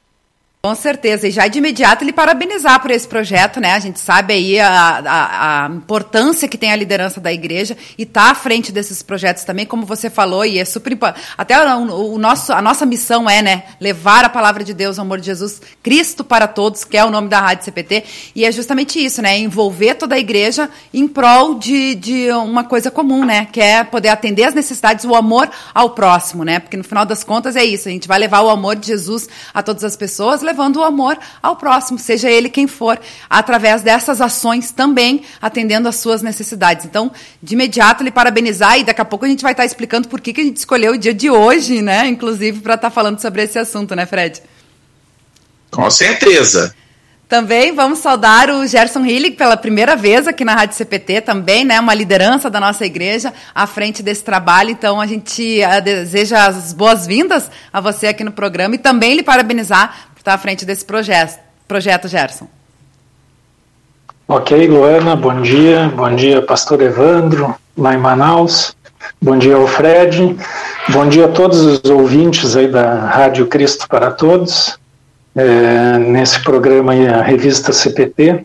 Com 0.62 0.74
certeza, 0.74 1.26
e 1.26 1.30
já 1.30 1.48
de 1.48 1.56
imediato 1.56 2.04
ele 2.04 2.12
parabenizar 2.12 2.82
por 2.82 2.90
esse 2.90 3.08
projeto, 3.08 3.58
né? 3.58 3.72
A 3.72 3.78
gente 3.78 3.98
sabe 3.98 4.34
aí 4.34 4.60
a, 4.60 4.68
a, 4.68 5.64
a 5.64 5.68
importância 5.70 6.46
que 6.46 6.58
tem 6.58 6.70
a 6.70 6.76
liderança 6.76 7.18
da 7.18 7.32
igreja 7.32 7.74
e 7.96 8.04
tá 8.04 8.24
à 8.24 8.34
frente 8.34 8.70
desses 8.70 9.02
projetos 9.02 9.44
também, 9.44 9.64
como 9.64 9.86
você 9.86 10.10
falou, 10.10 10.44
e 10.44 10.58
é 10.58 10.64
super. 10.66 10.98
Até 11.38 11.58
o, 11.74 12.12
o, 12.12 12.18
nosso, 12.18 12.52
a 12.52 12.60
nossa 12.60 12.84
missão 12.84 13.28
é, 13.28 13.40
né, 13.40 13.62
levar 13.80 14.22
a 14.22 14.28
palavra 14.28 14.62
de 14.62 14.74
Deus, 14.74 14.98
o 14.98 15.00
amor 15.00 15.18
de 15.18 15.24
Jesus, 15.24 15.62
Cristo 15.82 16.22
para 16.22 16.46
todos, 16.46 16.84
que 16.84 16.98
é 16.98 17.02
o 17.06 17.10
nome 17.10 17.30
da 17.30 17.40
Rádio 17.40 17.64
CPT, 17.64 18.04
e 18.34 18.44
é 18.44 18.52
justamente 18.52 19.02
isso, 19.02 19.22
né? 19.22 19.38
Envolver 19.38 19.94
toda 19.94 20.14
a 20.14 20.18
igreja 20.18 20.68
em 20.92 21.08
prol 21.08 21.54
de, 21.54 21.94
de 21.94 22.30
uma 22.32 22.64
coisa 22.64 22.90
comum, 22.90 23.24
né? 23.24 23.48
Que 23.50 23.62
é 23.62 23.82
poder 23.82 24.10
atender 24.10 24.44
as 24.44 24.52
necessidades, 24.52 25.06
o 25.06 25.14
amor 25.14 25.50
ao 25.72 25.88
próximo, 25.88 26.44
né? 26.44 26.58
Porque 26.58 26.76
no 26.76 26.84
final 26.84 27.06
das 27.06 27.24
contas 27.24 27.56
é 27.56 27.64
isso, 27.64 27.88
a 27.88 27.92
gente 27.92 28.06
vai 28.06 28.18
levar 28.18 28.42
o 28.42 28.50
amor 28.50 28.76
de 28.76 28.88
Jesus 28.88 29.26
a 29.54 29.62
todas 29.62 29.84
as 29.84 29.96
pessoas, 29.96 30.49
levando 30.50 30.76
o 30.76 30.84
amor 30.84 31.16
ao 31.40 31.56
próximo, 31.56 31.98
seja 31.98 32.30
ele 32.30 32.48
quem 32.48 32.66
for, 32.66 32.98
através 33.28 33.82
dessas 33.82 34.20
ações 34.20 34.72
também 34.72 35.22
atendendo 35.40 35.88
às 35.88 35.96
suas 35.96 36.22
necessidades. 36.22 36.84
Então, 36.84 37.10
de 37.42 37.54
imediato, 37.54 38.02
lhe 38.02 38.10
parabenizar 38.10 38.78
e 38.78 38.84
daqui 38.84 39.00
a 39.00 39.04
pouco 39.04 39.24
a 39.24 39.28
gente 39.28 39.42
vai 39.42 39.52
estar 39.52 39.64
explicando 39.64 40.08
por 40.08 40.20
que, 40.20 40.32
que 40.32 40.40
a 40.40 40.44
gente 40.44 40.56
escolheu 40.56 40.92
o 40.94 40.98
dia 40.98 41.14
de 41.14 41.30
hoje, 41.30 41.80
né? 41.80 42.06
Inclusive, 42.08 42.60
para 42.60 42.74
estar 42.74 42.90
falando 42.90 43.20
sobre 43.20 43.42
esse 43.42 43.58
assunto, 43.58 43.94
né, 43.94 44.06
Fred? 44.06 44.42
Com 45.70 45.88
certeza. 45.90 46.74
Também 47.30 47.72
vamos 47.72 48.00
saudar 48.00 48.50
o 48.50 48.66
Gerson 48.66 49.06
Hillig 49.06 49.36
pela 49.36 49.56
primeira 49.56 49.94
vez 49.94 50.26
aqui 50.26 50.44
na 50.44 50.52
Rádio 50.52 50.74
CPT, 50.74 51.20
também, 51.20 51.64
né, 51.64 51.78
uma 51.78 51.94
liderança 51.94 52.50
da 52.50 52.58
nossa 52.58 52.84
igreja 52.84 53.32
à 53.54 53.68
frente 53.68 54.02
desse 54.02 54.24
trabalho. 54.24 54.70
Então 54.70 55.00
a 55.00 55.06
gente 55.06 55.60
uh, 55.60 55.80
deseja 55.80 56.48
as 56.48 56.72
boas-vindas 56.72 57.48
a 57.72 57.80
você 57.80 58.08
aqui 58.08 58.24
no 58.24 58.32
programa 58.32 58.74
e 58.74 58.78
também 58.78 59.14
lhe 59.14 59.22
parabenizar 59.22 60.09
está 60.20 60.34
à 60.34 60.38
frente 60.38 60.64
desse 60.64 60.84
projeto, 60.84 61.40
projeto 61.66 62.06
Gerson. 62.06 62.46
Ok, 64.28 64.68
Luana, 64.68 65.16
bom 65.16 65.40
dia. 65.40 65.90
Bom 65.94 66.14
dia, 66.14 66.42
pastor 66.42 66.80
Evandro, 66.82 67.54
lá 67.76 67.94
em 67.94 67.98
Manaus. 67.98 68.76
Bom 69.20 69.36
dia 69.38 69.56
ao 69.56 69.66
Fred. 69.66 70.36
Bom 70.90 71.08
dia 71.08 71.24
a 71.24 71.28
todos 71.28 71.60
os 71.60 71.84
ouvintes 71.84 72.54
aí 72.54 72.68
da 72.68 73.06
Rádio 73.06 73.46
Cristo 73.46 73.88
para 73.88 74.10
Todos. 74.10 74.78
É, 75.34 75.98
nesse 75.98 76.42
programa 76.42 76.92
aí, 76.92 77.08
a 77.08 77.22
revista 77.22 77.72
CPT. 77.72 78.44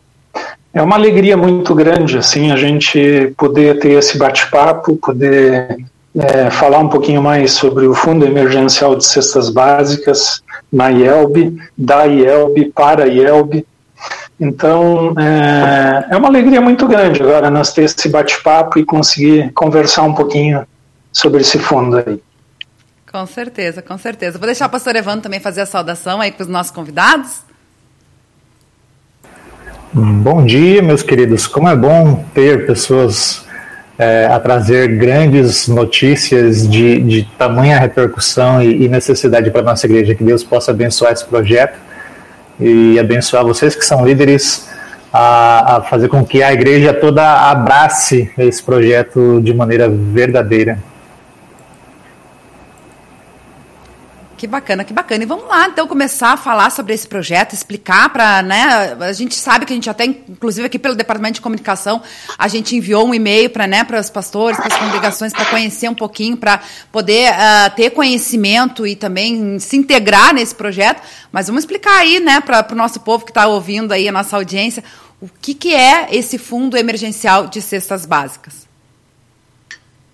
É 0.74 0.82
uma 0.82 0.96
alegria 0.96 1.38
muito 1.38 1.76
grande, 1.76 2.18
assim, 2.18 2.52
a 2.52 2.58
gente 2.58 3.34
poder 3.38 3.80
ter 3.80 3.92
esse 3.94 4.18
bate-papo, 4.18 4.96
poder 4.98 5.78
é, 6.16 6.50
falar 6.50 6.80
um 6.80 6.88
pouquinho 6.88 7.22
mais 7.22 7.52
sobre 7.52 7.86
o 7.86 7.94
Fundo 7.94 8.26
Emergencial 8.26 8.96
de 8.96 9.06
Cestas 9.06 9.50
Básicas 9.50 10.42
na 10.72 10.90
IELB, 10.90 11.58
da 11.78 12.06
IELB 12.06 12.72
para 12.74 13.04
a 13.04 13.08
IELB. 13.08 13.66
Então, 14.40 15.14
é, 15.18 16.08
é 16.14 16.18
uma 16.18 16.28
alegria 16.28 16.62
muito 16.62 16.88
grande 16.88 17.22
agora 17.22 17.50
nós 17.50 17.74
ter 17.74 17.84
esse 17.84 18.10
bate-papo 18.10 18.80
e 18.80 18.86
conseguir 18.86 19.52
conversar 19.54 20.04
um 20.04 20.14
pouquinho 20.14 20.66
sobre 21.12 21.42
esse 21.42 21.58
fundo 21.58 21.98
aí. 21.98 22.22
Com 23.12 23.26
certeza, 23.26 23.82
com 23.82 23.98
certeza. 23.98 24.38
Vou 24.38 24.46
deixar 24.46 24.68
o 24.68 24.70
pastor 24.70 24.96
Evandro 24.96 25.22
também 25.22 25.40
fazer 25.40 25.62
a 25.62 25.66
saudação 25.66 26.20
aí 26.20 26.32
para 26.32 26.44
os 26.44 26.50
nossos 26.50 26.72
convidados. 26.72 27.44
Bom 29.94 30.46
dia, 30.46 30.82
meus 30.82 31.02
queridos. 31.02 31.48
Como 31.48 31.70
é 31.70 31.76
bom 31.76 32.26
ter 32.34 32.68
pessoas 32.68 33.45
é, 33.98 34.26
a 34.26 34.40
trazer 34.40 34.88
grandes 34.98 35.68
notícias 35.68 36.68
de, 36.68 37.00
de 37.00 37.24
tamanha 37.38 37.80
repercussão 37.80 38.62
e, 38.62 38.86
e 38.86 38.90
necessidade 38.90 39.50
para 39.52 39.62
a 39.62 39.64
nossa 39.64 39.86
igreja. 39.86 40.16
Que 40.16 40.24
Deus 40.24 40.44
possa 40.44 40.72
abençoar 40.72 41.14
esse 41.14 41.26
projeto 41.26 41.78
e 42.60 43.00
abençoar 43.00 43.44
vocês 43.44 43.76
que 43.76 43.86
são 43.86 44.06
líderes 44.06 44.70
a, 45.12 45.78
a 45.78 45.82
fazer 45.82 46.10
com 46.10 46.26
que 46.26 46.44
a 46.44 46.52
igreja 46.52 46.94
toda 46.94 47.50
abrace 47.50 48.30
esse 48.38 48.62
projeto 48.62 49.40
de 49.42 49.54
maneira 49.54 49.90
verdadeira. 49.90 50.78
Que 54.38 54.48
bacana, 54.48 54.84
que 54.84 54.94
bacana. 54.94 55.24
E 55.24 55.26
vamos 55.26 55.48
lá, 55.48 55.68
então, 55.68 55.88
começar 55.88 56.34
a 56.34 56.38
falar 56.38 56.70
sobre 56.70 56.94
esse 56.94 57.08
projeto, 57.08 57.54
explicar 57.54 58.10
para, 58.10 58.42
né, 58.42 58.98
a 59.00 59.14
gente 59.14 59.34
sabe 59.34 59.66
que 59.66 59.72
a 59.72 59.76
gente 59.76 59.90
até, 59.90 60.04
inclusive 60.04 60.66
aqui 60.68 60.78
pelo 60.78 60.94
Departamento 60.94 61.36
de 61.36 61.42
Comunicação, 61.42 62.02
a 62.38 62.48
gente 62.50 62.76
enviou 62.76 63.08
um 63.08 63.14
e-mail 63.14 63.50
para, 63.50 63.66
né, 63.66 63.88
os 63.98 64.10
pastores, 64.10 64.58
para 64.58 64.68
as 64.68 64.78
congregações, 64.78 65.32
para 65.32 65.46
conhecer 65.46 65.90
um 65.90 65.96
pouquinho, 65.96 66.36
para 66.36 66.60
poder 66.92 67.32
uh, 67.32 67.76
ter 67.76 67.92
conhecimento 67.92 68.86
e 68.86 68.96
também 68.96 69.58
se 69.58 69.78
integrar 69.78 70.34
nesse 70.34 70.54
projeto. 70.54 71.02
Mas 71.32 71.48
vamos 71.48 71.64
explicar 71.64 71.98
aí, 71.98 72.20
né, 72.20 72.42
para 72.42 72.68
o 72.70 72.76
nosso 72.76 73.00
povo 73.00 73.24
que 73.24 73.32
está 73.32 73.48
ouvindo 73.48 73.94
aí, 73.94 74.08
a 74.08 74.12
nossa 74.12 74.36
audiência, 74.36 74.84
o 75.22 75.30
que, 75.42 75.54
que 75.54 75.74
é 75.74 76.10
esse 76.12 76.38
Fundo 76.38 76.76
Emergencial 76.76 77.48
de 77.48 77.62
Cestas 77.62 78.06
Básicas. 78.06 78.68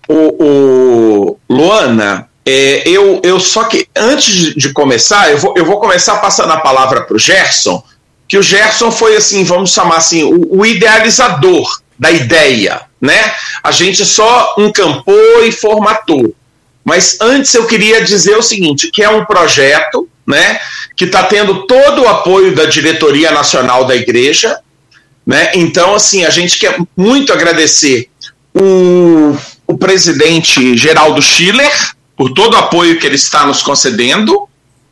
O, 0.08 0.44
o 0.44 1.38
Luana, 1.48 2.28
é, 2.44 2.88
eu, 2.88 3.20
eu 3.22 3.38
só 3.38 3.64
que 3.64 3.86
antes 3.96 4.54
de 4.54 4.72
começar, 4.72 5.30
eu 5.30 5.38
vou, 5.38 5.54
eu 5.56 5.64
vou 5.64 5.78
começar 5.78 6.16
passando 6.16 6.52
a 6.52 6.60
palavra 6.60 7.02
para 7.02 7.14
o 7.14 7.18
Gerson, 7.18 7.82
que 8.26 8.36
o 8.36 8.42
Gerson 8.42 8.90
foi 8.90 9.16
assim, 9.16 9.44
vamos 9.44 9.72
chamar 9.72 9.98
assim, 9.98 10.24
o, 10.24 10.60
o, 10.60 10.66
idealizador 10.66 11.80
da 11.98 12.10
ideia, 12.10 12.80
né? 13.00 13.32
A 13.62 13.70
gente 13.70 14.04
só 14.04 14.54
encampou 14.58 15.44
e 15.44 15.52
formatou. 15.52 16.34
Mas 16.84 17.16
antes 17.20 17.54
eu 17.54 17.66
queria 17.66 18.02
dizer 18.02 18.36
o 18.36 18.42
seguinte, 18.42 18.90
que 18.90 19.02
é 19.02 19.08
um 19.08 19.24
projeto, 19.24 20.08
né, 20.26 20.60
que 20.96 21.04
está 21.04 21.22
tendo 21.24 21.66
todo 21.66 22.02
o 22.02 22.08
apoio 22.08 22.54
da 22.54 22.64
diretoria 22.64 23.30
nacional 23.30 23.84
da 23.84 23.94
igreja, 23.94 24.58
né? 25.24 25.52
Então 25.54 25.94
assim 25.94 26.24
a 26.24 26.30
gente 26.30 26.58
quer 26.58 26.76
muito 26.96 27.32
agradecer 27.32 28.08
o, 28.52 29.36
o 29.66 29.78
presidente 29.78 30.76
Geraldo 30.76 31.22
Schiller, 31.22 31.70
por 32.16 32.32
todo 32.32 32.54
o 32.54 32.58
apoio 32.58 32.98
que 32.98 33.06
ele 33.06 33.16
está 33.16 33.46
nos 33.46 33.62
concedendo, 33.62 34.48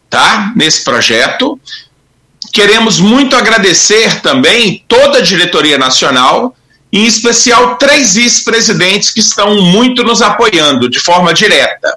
tá? 0.09 0.53
Nesse 0.57 0.83
projeto. 0.83 1.61
Queremos 2.53 2.99
muito 2.99 3.37
agradecer 3.37 4.21
também 4.21 4.85
toda 4.89 5.19
a 5.19 5.23
diretoria 5.23 5.79
nacional, 5.79 6.55
em 6.93 7.07
especial 7.07 7.77
três 7.77 8.15
vice-presidentes 8.15 9.11
que 9.11 9.21
estão 9.21 9.63
muito 9.63 10.03
nos 10.03 10.21
apoiando 10.21 10.89
de 10.89 10.99
forma 10.99 11.33
direta. 11.33 11.95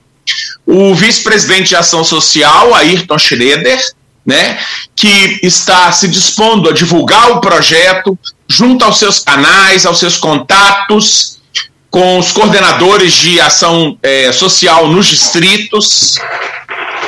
O 0.66 0.94
vice-presidente 0.94 1.70
de 1.70 1.76
Ação 1.76 2.04
Social, 2.04 2.76
Ayrton 2.76 3.18
Schroeder, 3.18 3.82
né, 4.26 4.58
que 4.96 5.40
está 5.44 5.92
se 5.92 6.08
dispondo 6.08 6.70
a 6.70 6.74
divulgar 6.74 7.32
o 7.32 7.42
projeto 7.42 8.18
junto 8.48 8.86
aos 8.86 9.00
seus 9.00 9.20
canais, 9.20 9.86
aos 9.86 10.00
seus 10.00 10.16
contatos, 10.16 11.33
com 11.94 12.18
os 12.18 12.32
coordenadores 12.32 13.14
de 13.14 13.40
ação 13.40 13.96
é, 14.02 14.32
social 14.32 14.88
nos 14.88 15.06
distritos. 15.06 16.18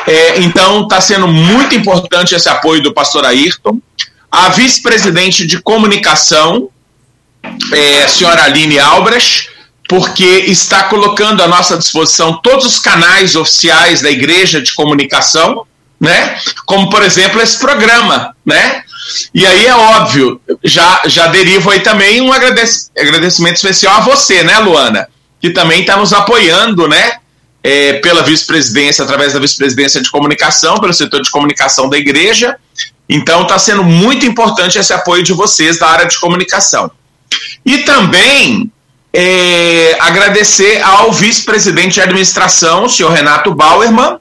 É, 0.06 0.42
então, 0.42 0.84
está 0.84 1.02
sendo 1.02 1.28
muito 1.28 1.74
importante 1.74 2.36
esse 2.36 2.48
apoio 2.48 2.84
do 2.84 2.94
pastor 2.94 3.26
Ayrton. 3.26 3.82
A 4.32 4.50
vice-presidente 4.50 5.48
de 5.48 5.60
comunicação, 5.60 6.70
é, 7.74 8.04
a 8.04 8.08
senhora 8.08 8.44
Aline 8.44 8.78
Albrecht, 8.78 9.50
porque 9.90 10.44
está 10.46 10.84
colocando 10.84 11.42
à 11.42 11.48
nossa 11.48 11.76
disposição 11.80 12.40
todos 12.44 12.68
os 12.68 12.78
canais 12.78 13.36
oficiais 13.36 14.04
da 14.04 14.12
Igreja 14.12 14.62
de 14.62 14.72
Comunicação, 14.76 15.66
né? 16.00 16.40
Como, 16.68 16.92
por 16.92 17.02
exemplo, 17.02 17.42
esse 17.42 17.58
programa, 17.58 18.36
né? 18.46 18.84
E 19.34 19.46
aí 19.46 19.68
é 19.68 19.76
óbvio, 19.76 20.42
já, 20.64 21.02
já 21.06 21.28
derivo 21.28 21.70
aí 21.70 21.80
também 21.82 22.22
um 22.22 22.32
agradecimento 22.34 23.56
especial 23.56 23.98
a 23.98 24.00
você, 24.02 24.44
né, 24.44 24.58
Luana? 24.60 25.08
Que 25.40 25.52
também 25.52 25.82
está 25.82 25.96
nos 25.98 26.14
apoiando, 26.14 26.88
né? 26.88 27.18
É, 27.64 27.94
pela 27.94 28.22
vice-presidência, 28.22 29.04
através 29.04 29.34
da 29.34 29.40
vice-presidência 29.40 30.02
de 30.02 30.12
comunicação, 30.12 30.78
pelo 30.78 30.94
setor 30.94 31.22
de 31.22 31.32
comunicação 31.32 31.90
da 31.90 31.98
igreja. 31.98 32.58
Então 33.10 33.44
está 33.44 33.58
sendo 33.58 33.84
muito 33.84 34.26
importante 34.26 34.78
esse 34.78 34.94
apoio 34.94 35.24
de 35.24 35.34
vocês 35.34 35.80
da 35.80 35.88
área 35.88 36.08
de 36.08 36.20
comunicação. 36.20 36.92
E 37.66 37.80
também 37.80 38.72
é, 39.12 39.98
agradecer 40.00 40.82
ao 40.84 41.12
vice-presidente 41.12 41.96
de 41.96 42.02
administração, 42.02 42.84
o 42.84 42.90
senhor 42.90 43.12
Renato 43.12 43.54
Bauerman, 43.54 44.20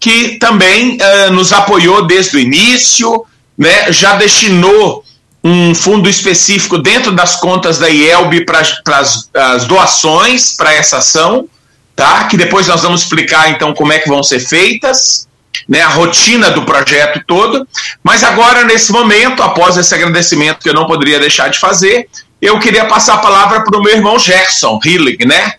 que 0.00 0.38
também 0.38 0.96
uh, 0.96 1.30
nos 1.30 1.52
apoiou 1.52 2.06
desde 2.06 2.36
o 2.36 2.40
início, 2.40 3.26
né, 3.60 3.92
já 3.92 4.16
destinou 4.16 5.04
um 5.44 5.74
fundo 5.74 6.08
específico 6.08 6.78
dentro 6.78 7.12
das 7.12 7.36
contas 7.36 7.76
da 7.76 7.88
IELB 7.88 8.46
para 8.46 8.60
as 8.60 9.64
doações 9.66 10.56
para 10.56 10.72
essa 10.72 10.96
ação, 10.96 11.46
tá? 11.94 12.24
Que 12.24 12.38
depois 12.38 12.66
nós 12.66 12.80
vamos 12.80 13.02
explicar 13.02 13.50
então 13.50 13.74
como 13.74 13.92
é 13.92 13.98
que 13.98 14.08
vão 14.08 14.22
ser 14.22 14.40
feitas, 14.40 15.28
né? 15.68 15.82
A 15.82 15.88
rotina 15.88 16.50
do 16.50 16.62
projeto 16.62 17.22
todo. 17.26 17.68
Mas 18.02 18.24
agora 18.24 18.64
nesse 18.64 18.92
momento, 18.92 19.42
após 19.42 19.76
esse 19.76 19.94
agradecimento 19.94 20.60
que 20.60 20.68
eu 20.70 20.74
não 20.74 20.86
poderia 20.86 21.20
deixar 21.20 21.48
de 21.48 21.58
fazer, 21.58 22.08
eu 22.40 22.58
queria 22.58 22.86
passar 22.86 23.14
a 23.14 23.18
palavra 23.18 23.62
para 23.62 23.78
o 23.78 23.82
meu 23.82 23.92
irmão 23.92 24.18
Gerson 24.18 24.80
Hillig, 24.82 25.26
né? 25.26 25.54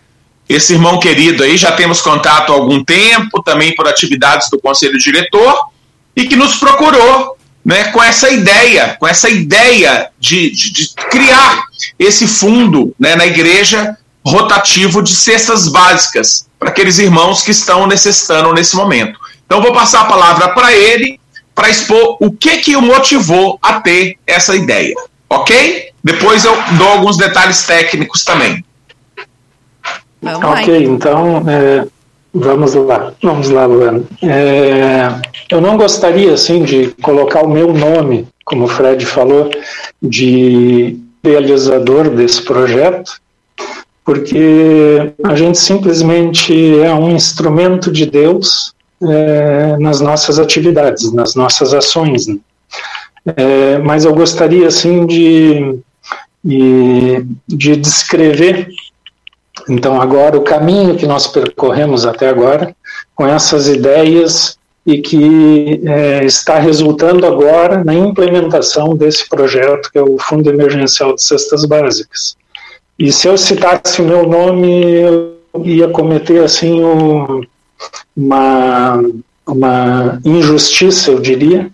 Esse 0.48 0.72
irmão 0.72 0.98
querido 0.98 1.44
aí, 1.44 1.56
já 1.56 1.70
temos 1.70 2.00
contato 2.00 2.52
há 2.52 2.56
algum 2.56 2.82
tempo, 2.82 3.42
também 3.44 3.76
por 3.76 3.86
atividades 3.86 4.50
do 4.50 4.60
conselho 4.60 4.98
diretor, 4.98 5.66
e 6.16 6.26
que 6.26 6.34
nos 6.34 6.56
procurou 6.56 7.36
né, 7.64 7.84
com 7.84 8.02
essa 8.02 8.30
ideia, 8.30 8.96
com 8.98 9.06
essa 9.06 9.28
ideia 9.28 10.10
de, 10.18 10.50
de, 10.50 10.72
de 10.72 10.94
criar 11.10 11.62
esse 11.98 12.26
fundo 12.26 12.94
né, 12.98 13.14
na 13.14 13.26
igreja 13.26 13.96
rotativo 14.24 15.02
de 15.02 15.14
cestas 15.14 15.68
básicas 15.68 16.46
para 16.58 16.70
aqueles 16.70 16.98
irmãos 16.98 17.42
que 17.42 17.50
estão 17.50 17.86
necessitando 17.86 18.52
nesse 18.52 18.76
momento. 18.76 19.18
Então 19.46 19.60
vou 19.60 19.72
passar 19.72 20.02
a 20.02 20.04
palavra 20.06 20.48
para 20.50 20.72
ele 20.72 21.20
para 21.54 21.68
expor 21.68 22.16
o 22.20 22.32
que 22.32 22.58
que 22.58 22.76
o 22.76 22.82
motivou 22.82 23.58
a 23.60 23.80
ter 23.80 24.16
essa 24.26 24.56
ideia, 24.56 24.94
ok? 25.28 25.90
Depois 26.02 26.44
eu 26.44 26.56
dou 26.78 26.88
alguns 26.88 27.16
detalhes 27.16 27.62
técnicos 27.62 28.24
também. 28.24 28.64
Vamos 30.20 30.60
ok, 30.60 30.84
então 30.84 31.44
é, 31.48 31.86
Vamos 32.34 32.74
lá, 32.74 33.12
vamos 33.22 33.50
lá, 33.50 33.66
Luana. 33.66 34.04
É, 34.22 35.20
eu 35.50 35.60
não 35.60 35.76
gostaria, 35.76 36.32
assim, 36.32 36.62
de 36.62 36.88
colocar 37.02 37.42
o 37.42 37.50
meu 37.50 37.74
nome, 37.74 38.26
como 38.44 38.64
o 38.64 38.68
Fred 38.68 39.04
falou, 39.04 39.50
de 40.00 40.98
realizador 41.22 42.08
desse 42.08 42.42
projeto, 42.42 43.20
porque 44.02 45.12
a 45.24 45.34
gente 45.34 45.58
simplesmente 45.58 46.80
é 46.80 46.92
um 46.94 47.10
instrumento 47.10 47.92
de 47.92 48.06
Deus 48.06 48.72
é, 49.02 49.76
nas 49.78 50.00
nossas 50.00 50.38
atividades, 50.38 51.12
nas 51.12 51.34
nossas 51.34 51.74
ações. 51.74 52.26
Né? 52.26 52.38
É, 53.36 53.78
mas 53.78 54.06
eu 54.06 54.14
gostaria, 54.14 54.66
assim, 54.66 55.04
de, 55.06 55.78
de, 56.42 57.26
de 57.46 57.76
descrever 57.76 58.68
então, 59.68 60.00
agora, 60.00 60.36
o 60.36 60.42
caminho 60.42 60.96
que 60.96 61.06
nós 61.06 61.26
percorremos 61.26 62.04
até 62.04 62.28
agora, 62.28 62.74
com 63.14 63.26
essas 63.26 63.68
ideias 63.68 64.58
e 64.84 65.00
que 65.00 65.80
é, 65.86 66.24
está 66.24 66.58
resultando 66.58 67.24
agora 67.26 67.84
na 67.84 67.94
implementação 67.94 68.96
desse 68.96 69.28
projeto, 69.28 69.90
que 69.92 69.98
é 69.98 70.02
o 70.02 70.18
Fundo 70.18 70.50
Emergencial 70.50 71.14
de 71.14 71.22
Cestas 71.22 71.64
Básicas. 71.64 72.36
E 72.98 73.12
se 73.12 73.28
eu 73.28 73.38
citasse 73.38 74.02
o 74.02 74.04
meu 74.04 74.26
nome, 74.26 74.94
eu 74.94 75.36
ia 75.64 75.88
cometer 75.88 76.42
assim 76.42 76.82
um, 76.82 77.42
uma, 78.16 79.00
uma 79.46 80.20
injustiça, 80.24 81.10
eu 81.10 81.20
diria, 81.20 81.70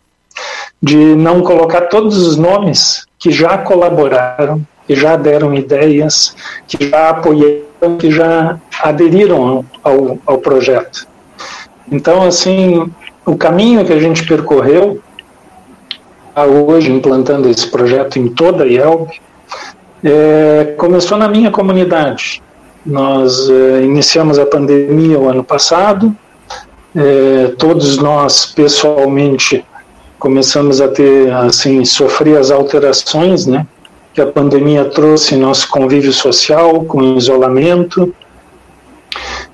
de 0.83 0.97
não 0.97 1.43
colocar 1.43 1.83
todos 1.83 2.19
os 2.19 2.37
nomes 2.37 3.07
que 3.19 3.31
já 3.31 3.59
colaboraram, 3.59 4.65
que 4.87 4.95
já 4.95 5.17
deram 5.17 5.55
ideias, 5.55 6.37
que 6.67 6.89
já 6.89 7.11
apoiaram 7.11 7.68
que 7.99 8.11
já 8.11 8.59
aderiram 8.83 9.65
ao, 9.83 10.19
ao 10.27 10.39
projeto. 10.39 11.07
Então, 11.91 12.23
assim, 12.23 12.91
o 13.25 13.37
caminho 13.37 13.85
que 13.85 13.93
a 13.93 14.01
gente 14.01 14.27
percorreu 14.27 15.01
hoje 16.67 16.93
implantando 16.93 17.49
esse 17.49 17.69
projeto 17.69 18.19
em 18.19 18.29
toda 18.29 18.65
a 18.65 18.67
IELB 18.67 19.11
é, 20.05 20.75
começou 20.77 21.19
na 21.19 21.29
minha 21.29 21.51
comunidade. 21.51 22.43
Nós 22.87 23.51
é, 23.51 23.83
iniciamos 23.83 24.39
a 24.39 24.47
pandemia 24.47 25.19
o 25.19 25.29
ano 25.29 25.43
passado, 25.43 26.15
é, 26.95 27.53
todos 27.59 27.99
nós 27.99 28.47
pessoalmente 28.47 29.65
começamos 30.19 30.81
a 30.81 30.89
ter, 30.89 31.33
assim, 31.33 31.85
sofrer 31.85 32.39
as 32.39 32.51
alterações, 32.51 33.47
né, 33.47 33.67
que 34.19 34.23
a 34.23 34.27
pandemia 34.27 34.85
trouxe 34.85 35.37
em 35.37 35.39
nosso 35.39 35.69
convívio 35.69 36.13
social, 36.13 36.85
com 36.87 37.17
isolamento, 37.17 38.13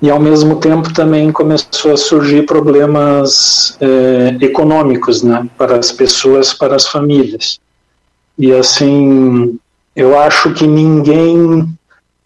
e 0.01 0.09
ao 0.09 0.19
mesmo 0.19 0.55
tempo 0.55 0.91
também 0.91 1.31
começou 1.31 1.93
a 1.93 1.97
surgir 1.97 2.47
problemas 2.47 3.77
é, 3.79 4.43
econômicos, 4.43 5.21
né, 5.21 5.47
para 5.55 5.77
as 5.77 5.91
pessoas, 5.91 6.51
para 6.51 6.75
as 6.75 6.87
famílias. 6.87 7.59
E 8.39 8.51
assim, 8.51 9.59
eu 9.95 10.17
acho 10.17 10.51
que 10.51 10.65
ninguém 10.65 11.69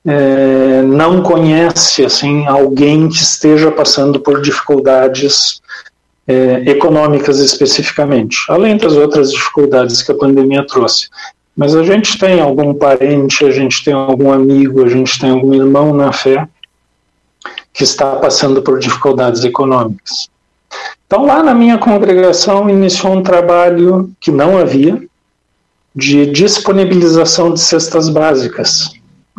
é, 0.05 0.81
não 0.81 1.21
conhece 1.21 2.05
assim 2.05 2.47
alguém 2.47 3.09
que 3.09 3.21
esteja 3.21 3.69
passando 3.69 4.17
por 4.21 4.41
dificuldades 4.41 5.59
é, 6.25 6.71
econômicas 6.71 7.39
especificamente, 7.39 8.37
além 8.47 8.77
das 8.77 8.93
outras 8.93 9.29
dificuldades 9.29 10.01
que 10.01 10.13
a 10.13 10.15
pandemia 10.15 10.65
trouxe. 10.65 11.09
Mas 11.59 11.75
a 11.75 11.83
gente 11.83 12.17
tem 12.17 12.39
algum 12.39 12.73
parente, 12.73 13.43
a 13.43 13.51
gente 13.51 13.83
tem 13.83 13.93
algum 13.93 14.31
amigo, 14.31 14.81
a 14.81 14.87
gente 14.87 15.19
tem 15.19 15.29
algum 15.29 15.53
irmão 15.53 15.93
na 15.93 16.13
fé 16.13 16.47
que 17.73 17.83
está 17.83 18.15
passando 18.15 18.61
por 18.61 18.79
dificuldades 18.79 19.43
econômicas. 19.43 20.29
Então, 21.05 21.25
lá 21.25 21.43
na 21.43 21.53
minha 21.53 21.77
congregação, 21.77 22.69
iniciou 22.69 23.11
um 23.11 23.21
trabalho 23.21 24.09
que 24.21 24.31
não 24.31 24.57
havia 24.57 25.03
de 25.93 26.27
disponibilização 26.27 27.53
de 27.53 27.59
cestas 27.59 28.07
básicas 28.07 28.93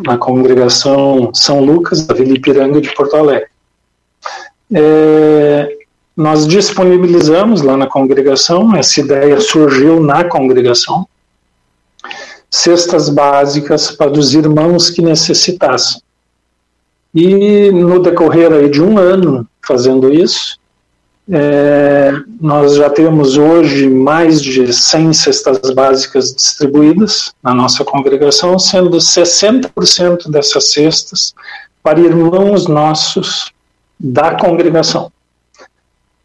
na 0.05 0.15
congregação 0.15 1.31
São 1.33 1.59
Lucas, 1.59 2.05
da 2.05 2.13
Vila 2.13 2.35
Ipiranga 2.37 2.79
de 2.79 2.93
Porto 2.93 3.15
Alegre. 3.15 3.49
É, 4.71 5.75
nós 6.15 6.45
disponibilizamos 6.45 7.63
lá 7.63 7.75
na 7.75 7.87
congregação, 7.87 8.75
essa 8.75 8.99
ideia 8.99 9.41
surgiu 9.41 9.99
na 9.99 10.23
congregação, 10.23 11.07
cestas 12.51 13.07
básicas 13.07 13.91
para 13.91 14.11
os 14.11 14.33
irmãos 14.35 14.89
que 14.89 15.01
necessitassem. 15.01 16.01
E 17.15 17.71
no 17.71 18.01
decorrer 18.01 18.51
aí 18.51 18.69
de 18.69 18.81
um 18.81 18.97
ano 18.97 19.47
fazendo 19.65 20.13
isso, 20.13 20.59
é, 21.29 22.11
nós 22.41 22.75
já 22.75 22.89
temos 22.89 23.37
hoje 23.37 23.87
mais 23.87 24.41
de 24.41 24.73
100 24.73 25.13
cestas 25.13 25.71
básicas 25.71 26.35
distribuídas 26.35 27.33
na 27.41 27.53
nossa 27.53 27.85
congregação, 27.85 28.59
sendo 28.59 28.97
60% 28.97 30.29
dessas 30.29 30.71
cestas 30.71 31.33
para 31.81 31.99
irmãos 31.99 32.67
nossos 32.67 33.51
da 33.97 34.35
congregação. 34.35 35.11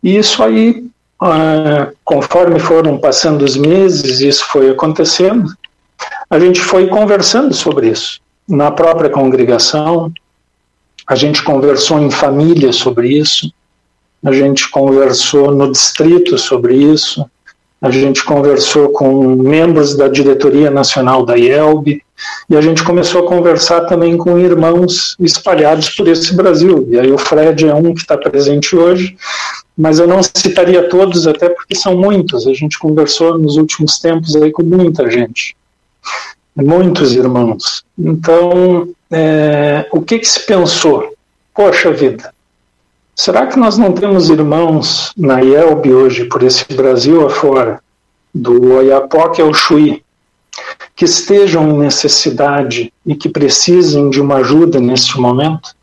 E 0.03 0.17
isso 0.17 0.43
aí, 0.43 0.87
ah, 1.21 1.91
conforme 2.05 2.59
foram 2.59 2.99
passando 2.99 3.43
os 3.43 3.57
meses, 3.57 4.21
isso 4.21 4.45
foi 4.47 4.71
acontecendo, 4.71 5.53
a 6.29 6.39
gente 6.39 6.61
foi 6.61 6.87
conversando 6.89 7.55
sobre 7.55 7.89
isso. 7.89 8.21
Na 8.49 8.71
própria 8.71 9.11
congregação, 9.11 10.13
a 11.07 11.15
gente 11.15 11.43
conversou 11.43 12.01
em 12.01 12.11
família 12.11 12.73
sobre 12.73 13.09
isso, 13.09 13.53
a 14.25 14.33
gente 14.33 14.69
conversou 14.71 15.53
no 15.53 15.71
distrito 15.71 16.37
sobre 16.37 16.75
isso, 16.75 17.25
a 17.81 17.91
gente 17.91 18.25
conversou 18.25 18.89
com 18.89 19.37
membros 19.37 19.97
da 19.97 20.09
diretoria 20.09 20.71
nacional 20.71 21.25
da 21.25 21.37
IELB. 21.37 22.03
E 22.49 22.57
a 22.57 22.61
gente 22.61 22.83
começou 22.83 23.25
a 23.25 23.29
conversar 23.29 23.83
também 23.83 24.17
com 24.17 24.39
irmãos 24.39 25.15
espalhados 25.21 25.91
por 25.91 26.09
esse 26.09 26.35
Brasil. 26.35 26.89
E 26.91 26.99
aí 26.99 27.13
o 27.13 27.19
Fred 27.19 27.69
é 27.69 27.75
um 27.75 27.95
que 27.95 28.01
está 28.01 28.17
presente 28.17 28.75
hoje, 28.75 29.17
mas 29.77 29.99
eu 29.99 30.07
não 30.07 30.23
citaria 30.23 30.89
todos, 30.89 31.27
até 31.27 31.51
porque 31.51 31.75
são 31.75 31.97
muitos. 31.97 32.47
A 32.47 32.55
gente 32.55 32.79
conversou 32.79 33.39
nos 33.39 33.59
últimos 33.59 33.99
tempos 33.99 34.35
aí 34.35 34.51
com 34.51 34.63
muita 34.63 35.11
gente, 35.11 35.55
muitos 36.57 37.13
irmãos. 37.13 37.85
Então, 37.99 38.89
é, 39.11 39.87
o 39.93 40.01
que, 40.01 40.19
que 40.19 40.29
se 40.29 40.41
pensou? 40.47 41.15
Poxa 41.55 41.93
vida, 41.93 42.33
será 43.15 43.47
que 43.47 43.59
nós 43.59 43.77
não 43.77 43.93
temos 43.93 44.31
irmãos 44.31 45.13
na 45.17 45.41
IELB 45.43 45.93
hoje, 45.93 46.25
por 46.25 46.43
esse 46.43 46.65
Brasil 46.75 47.27
afora, 47.27 47.81
do 48.35 48.75
Oiapoque 48.75 49.41
ao 49.41 49.53
Chuí, 49.53 50.03
que 50.95 51.05
estejam 51.05 51.71
em 51.71 51.79
necessidade 51.79 52.93
e 53.05 53.15
que 53.15 53.29
precisem 53.29 54.11
de 54.11 54.21
uma 54.21 54.37
ajuda 54.37 54.81
neste 54.81 55.19
momento? 55.21 55.75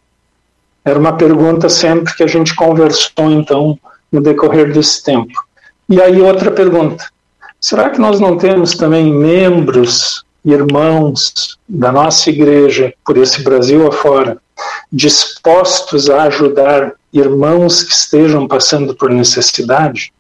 Era 0.83 0.99
uma 0.99 1.13
pergunta 1.13 1.69
sempre 1.69 2.13
que 2.15 2.23
a 2.23 2.27
gente 2.27 2.53
conversou, 2.55 3.31
então, 3.31 3.79
no 4.11 4.21
decorrer 4.21 4.71
desse 4.73 5.03
tempo. 5.03 5.33
E 5.89 6.01
aí, 6.01 6.21
outra 6.21 6.51
pergunta: 6.51 7.05
será 7.59 7.89
que 7.89 7.99
nós 7.99 8.19
não 8.19 8.37
temos 8.37 8.75
também 8.75 9.11
membros 9.11 10.23
irmãos 10.43 11.57
da 11.67 11.91
nossa 11.91 12.29
igreja 12.29 12.93
por 13.05 13.17
esse 13.17 13.43
Brasil 13.43 13.87
afora, 13.87 14.37
dispostos 14.91 16.09
a 16.09 16.23
ajudar 16.23 16.93
irmãos 17.11 17.83
que 17.83 17.93
estejam 17.93 18.47
passando 18.47 18.95
por 18.95 19.09
necessidade? 19.09 20.13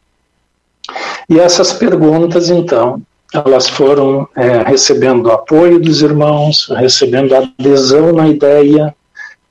E 1.29 1.39
essas 1.39 1.73
perguntas, 1.73 2.49
então, 2.49 3.01
elas 3.33 3.67
foram 3.67 4.27
é, 4.35 4.63
recebendo 4.63 5.31
apoio 5.31 5.79
dos 5.79 6.01
irmãos, 6.01 6.67
recebendo 6.69 7.35
adesão 7.35 8.13
na 8.13 8.27
ideia, 8.27 8.95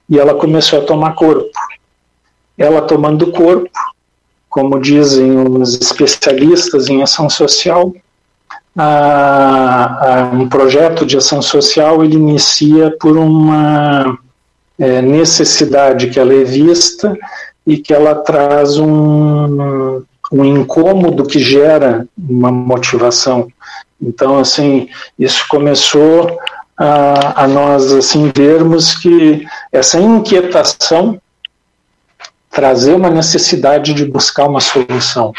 e 0.09 0.19
ela 0.19 0.35
começou 0.35 0.81
a 0.81 0.85
tomar 0.85 1.15
corpo. 1.15 1.51
Ela 2.57 2.83
tomando 2.83 3.33
corpo, 3.33 3.71
como 4.49 4.79
dizem 4.79 5.37
os 5.37 5.75
especialistas 5.81 6.89
em 6.89 7.03
ação 7.03 7.29
social, 7.29 7.93
a, 8.77 10.21
a, 10.21 10.23
um 10.33 10.49
projeto 10.49 11.05
de 11.05 11.17
ação 11.17 11.43
social 11.43 12.05
ele 12.05 12.15
inicia 12.15 12.91
por 12.99 13.17
uma 13.17 14.19
é, 14.79 15.03
necessidade 15.03 16.09
que 16.09 16.19
ela 16.19 16.33
é 16.33 16.45
vista 16.45 17.17
e 17.67 17.77
que 17.77 17.93
ela 17.93 18.15
traz 18.15 18.79
um, 18.79 20.03
um 20.33 20.45
incômodo 20.45 21.25
que 21.25 21.39
gera 21.39 22.07
uma 22.17 22.51
motivação. 22.51 23.49
Então, 24.01 24.39
assim, 24.39 24.89
isso 25.19 25.47
começou 25.49 26.39
a, 26.77 27.45
a 27.45 27.47
nós 27.47 27.93
assim 27.93 28.33
vermos 28.35 28.95
que 28.95 29.47
essa 29.71 30.01
inquietação 30.01 31.21
trazer 32.51 32.95
uma 32.95 33.09
necessidade 33.09 33.95
de 33.95 34.05
buscar 34.05 34.47
uma 34.47 34.61
solução. 34.61 35.33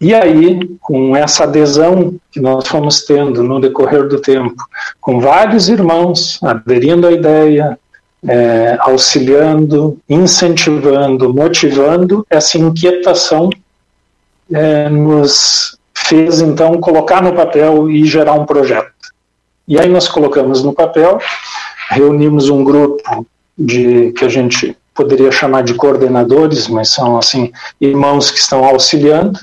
E 0.00 0.14
aí, 0.14 0.66
com 0.80 1.14
essa 1.14 1.44
adesão 1.44 2.14
que 2.32 2.40
nós 2.40 2.66
fomos 2.66 3.04
tendo 3.04 3.42
no 3.42 3.60
decorrer 3.60 4.08
do 4.08 4.18
tempo, 4.18 4.56
com 4.98 5.20
vários 5.20 5.68
irmãos 5.68 6.38
aderindo 6.42 7.06
à 7.06 7.12
ideia, 7.12 7.78
é, 8.26 8.78
auxiliando, 8.80 9.98
incentivando, 10.08 11.34
motivando, 11.34 12.26
essa 12.30 12.56
inquietação 12.56 13.50
é, 14.50 14.88
nos 14.88 15.78
fez 15.94 16.40
então 16.40 16.80
colocar 16.80 17.22
no 17.22 17.34
papel 17.34 17.90
e 17.90 18.04
gerar 18.06 18.32
um 18.34 18.46
projeto. 18.46 18.90
E 19.68 19.78
aí 19.78 19.88
nós 19.88 20.08
colocamos 20.08 20.62
no 20.62 20.72
papel, 20.72 21.18
reunimos 21.90 22.48
um 22.48 22.64
grupo 22.64 23.26
de 23.56 24.12
que 24.12 24.24
a 24.24 24.28
gente 24.28 24.76
poderia 25.00 25.32
chamar 25.32 25.62
de 25.62 25.72
coordenadores, 25.72 26.68
mas 26.68 26.90
são 26.90 27.16
assim 27.16 27.50
irmãos 27.80 28.30
que 28.30 28.38
estão 28.38 28.62
auxiliando, 28.62 29.40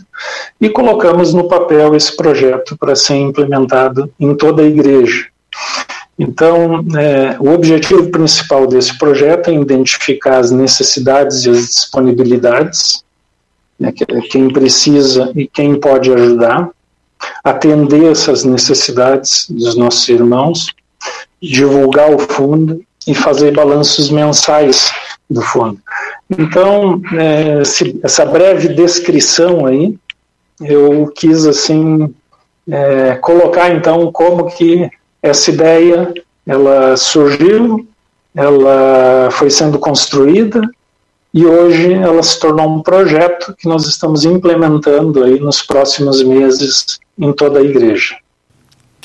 e 0.61 0.69
colocamos 0.69 1.33
no 1.33 1.47
papel 1.47 1.95
esse 1.95 2.15
projeto 2.15 2.77
para 2.77 2.95
ser 2.95 3.15
implementado 3.15 4.11
em 4.19 4.35
toda 4.35 4.61
a 4.61 4.67
igreja. 4.67 5.25
Então, 6.19 6.85
é, 6.95 7.35
o 7.39 7.49
objetivo 7.49 8.09
principal 8.11 8.67
desse 8.67 8.95
projeto 8.99 9.49
é 9.49 9.53
identificar 9.53 10.37
as 10.37 10.51
necessidades 10.51 11.45
e 11.45 11.49
as 11.49 11.57
disponibilidades, 11.57 13.03
né, 13.79 13.91
quem 14.29 14.49
precisa 14.49 15.31
e 15.35 15.47
quem 15.47 15.79
pode 15.79 16.13
ajudar, 16.13 16.69
atender 17.43 18.11
essas 18.11 18.43
necessidades 18.43 19.47
dos 19.49 19.75
nossos 19.75 20.07
irmãos, 20.07 20.67
divulgar 21.41 22.11
o 22.13 22.19
fundo 22.19 22.79
e 23.07 23.15
fazer 23.15 23.53
balanços 23.53 24.09
mensais 24.09 24.91
do 25.29 25.41
fundo. 25.41 25.79
Então, 26.29 27.01
é, 27.13 27.61
essa 28.03 28.25
breve 28.25 28.69
descrição 28.69 29.65
aí, 29.65 29.97
eu 30.61 31.11
quis 31.15 31.45
assim 31.45 32.13
é, 32.69 33.15
colocar 33.15 33.69
então 33.69 34.11
como 34.11 34.45
que 34.45 34.89
essa 35.21 35.51
ideia 35.51 36.13
ela 36.45 36.95
surgiu, 36.95 37.87
ela 38.35 39.29
foi 39.31 39.49
sendo 39.49 39.77
construída 39.79 40.61
e 41.33 41.45
hoje 41.45 41.93
ela 41.93 42.23
se 42.23 42.39
tornou 42.39 42.67
um 42.69 42.81
projeto 42.81 43.53
que 43.57 43.67
nós 43.67 43.85
estamos 43.85 44.25
implementando 44.25 45.23
aí 45.23 45.39
nos 45.39 45.61
próximos 45.61 46.23
meses 46.23 46.99
em 47.17 47.33
toda 47.33 47.59
a 47.59 47.63
igreja. 47.63 48.15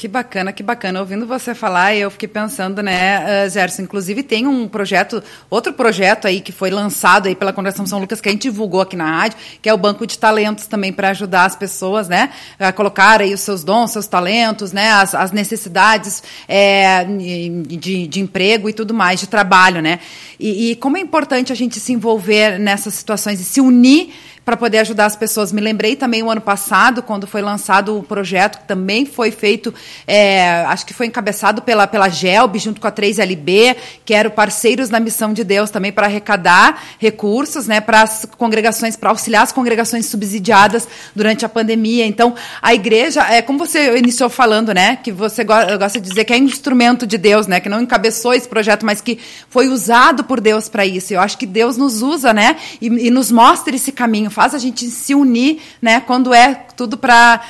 Que 0.03 0.09
bacana, 0.09 0.53
que 0.53 0.65
bacana. 0.65 0.99
Ouvindo 0.99 1.29
você 1.29 1.55
falar, 1.55 1.95
eu 1.95 2.11
fiquei 2.11 2.29
pensando, 2.29 2.83
né, 2.83 3.47
uh, 3.47 3.49
Gerson, 3.49 3.83
inclusive 3.83 4.25
tem 4.25 4.49
um 4.49 4.67
projeto, 4.67 5.23
outro 5.49 5.73
projeto 5.73 6.27
aí 6.27 6.41
que 6.41 6.51
foi 6.51 6.73
lançado 6.73 7.29
aí 7.29 7.37
pela 7.37 7.53
Congregação 7.53 7.87
São 7.87 8.01
Lucas, 8.01 8.21
que 8.21 8.29
a 8.29 8.33
gente 8.33 8.43
divulgou 8.43 8.81
aqui 8.81 8.97
na 8.97 9.09
rádio, 9.09 9.39
que 9.63 9.69
é 9.69 9.73
o 9.73 9.79
Banco 9.79 10.05
de 10.05 10.19
Talentos 10.19 10.67
também 10.67 10.93
para 10.93 11.11
ajudar 11.11 11.45
as 11.45 11.55
pessoas, 11.55 12.09
né, 12.09 12.31
a 12.59 12.73
colocar 12.73 13.21
aí 13.21 13.33
os 13.33 13.43
seus 13.43 13.63
dons, 13.63 13.93
seus 13.93 14.09
talentos, 14.09 14.73
né, 14.73 14.91
as, 14.91 15.15
as 15.15 15.31
necessidades 15.31 16.21
é, 16.49 17.05
de, 17.05 18.09
de 18.09 18.21
emprego 18.21 18.69
e 18.69 18.73
tudo 18.73 18.93
mais, 18.93 19.21
de 19.21 19.29
trabalho, 19.29 19.81
né. 19.81 20.01
E, 20.37 20.73
e 20.73 20.75
como 20.75 20.97
é 20.97 21.01
importante 21.01 21.53
a 21.53 21.55
gente 21.55 21.79
se 21.79 21.93
envolver 21.93 22.59
nessas 22.59 22.95
situações 22.95 23.41
e 23.41 23.45
se 23.45 23.61
unir 23.61 24.13
para 24.45 24.57
poder 24.57 24.79
ajudar 24.79 25.07
as 25.07 25.17
pessoas. 25.17 25.53
Me 25.53 25.61
lembrei 25.61 25.97
também 25.97 26.23
o 26.23 26.31
ano 26.31 26.41
passado, 26.41 27.03
quando 27.03 27.27
foi 27.27 27.43
lançado 27.43 27.99
o 27.99 28.03
projeto, 28.03 28.59
que 28.59 28.69
também 28.69 29.07
foi 29.07 29.31
feito, 29.31 29.73
é, 30.07 30.65
acho 30.67 30.85
que 30.85 30.93
foi 30.93 31.07
encabeçado 31.07 31.63
pela, 31.63 31.87
pela 31.87 32.09
GELB, 32.09 32.59
junto 32.59 32.81
com 32.81 32.87
a 32.87 32.93
3LB, 32.93 33.77
que 34.05 34.15
eram 34.15 34.31
parceiros 34.31 34.91
na 34.91 34.99
missão 34.99 35.33
de 35.33 35.45
Deus 35.45 35.71
também 35.71 35.93
para 35.93 36.07
arrecadar 36.07 36.83
recursos 36.99 37.67
né, 37.67 37.81
para 37.81 38.03
as 38.03 38.27
congregações, 38.37 38.97
para 38.97 39.11
auxiliar 39.11 39.43
as 39.43 39.53
congregações 39.53 40.07
subsidiadas 40.07 40.89
durante 41.15 41.45
a 41.45 41.49
pandemia. 41.49 42.07
Então, 42.07 42.35
a 42.61 42.75
igreja, 42.75 43.23
é 43.33 43.43
como 43.43 43.59
você 43.59 43.97
iniciou 43.97 44.29
falando, 44.29 44.73
né? 44.75 44.97
Que 44.97 45.13
você 45.13 45.45
gosta 45.45 46.01
de 46.01 46.09
dizer 46.09 46.25
que 46.25 46.33
é 46.33 46.39
instrumento 46.39 47.07
de 47.07 47.17
Deus, 47.17 47.47
né? 47.47 47.61
Que 47.61 47.69
não 47.69 47.81
encabeçou 47.81 48.35
esse 48.35 48.49
projeto, 48.49 48.85
mas 48.85 49.01
que 49.01 49.19
foi 49.49 49.69
usado 49.69 50.25
por 50.25 50.41
Deus 50.41 50.69
para 50.69 50.85
isso. 50.85 51.13
Eu 51.13 51.21
acho 51.21 51.39
que 51.39 51.47
Deus 51.47 51.77
nos 51.77 52.03
usa, 52.03 52.33
né? 52.33 52.57
E, 52.81 52.87
e 52.87 53.11
nos 53.11 53.31
mostra 53.31 53.75
esse 53.75 53.93
caminho 53.93 54.31
faz 54.33 54.55
a 54.55 54.59
gente 54.59 54.87
se 54.87 55.15
unir, 55.15 55.61
né, 55.81 56.01
quando 56.01 56.35
é 56.35 56.67
tudo 56.77 56.97
para 56.97 57.41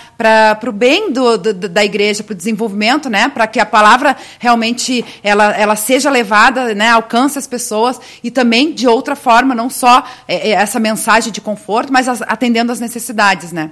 o 0.67 0.73
bem 0.73 1.13
do, 1.13 1.39
do, 1.39 1.55
da 1.55 1.85
igreja, 1.85 2.23
para 2.23 2.33
o 2.33 2.37
desenvolvimento, 2.37 3.09
né, 3.09 3.29
para 3.29 3.47
que 3.47 3.61
a 3.61 3.67
palavra 3.67 4.17
realmente 4.39 5.05
ela, 5.23 5.53
ela 5.57 5.77
seja 5.77 6.11
levada, 6.11 6.75
né, 6.75 6.91
alcance 6.91 7.39
as 7.39 7.47
pessoas 7.47 8.01
e 8.23 8.31
também 8.31 8.73
de 8.73 8.87
outra 8.87 9.17
forma, 9.17 9.55
não 9.55 9.71
só 9.71 10.05
é, 10.29 10.51
é 10.51 10.53
essa 10.53 10.79
mensagem 10.79 11.33
de 11.33 11.41
conforto, 11.41 11.93
mas 11.93 12.09
atendendo 12.23 12.73
às 12.73 12.81
necessidades, 12.81 13.53
né. 13.53 13.71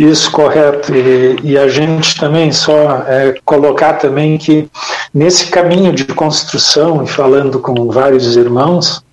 Isso, 0.00 0.30
correto. 0.30 0.94
E, 0.94 1.36
e, 1.42 1.58
a 1.58 1.68
gente 1.68 2.18
também 2.18 2.50
só 2.52 3.04
é, 3.06 3.34
colocar 3.44 3.94
também 3.94 4.38
que 4.38 4.70
nesse 5.12 5.50
caminho 5.50 5.92
de 5.92 6.06
construção, 6.06 7.04
e 7.04 7.06
falando 7.06 7.58
com 7.58 7.90
vários 7.90 8.34
irmãos, 8.34 9.04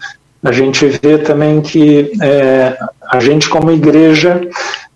a 0.44 0.52
gente 0.52 0.86
vê 0.86 1.18
também 1.18 1.62
que 1.62 2.12
é, 2.22 2.78
a 3.10 3.20
gente, 3.20 3.50
como 3.50 3.72
igreja, 3.72 4.42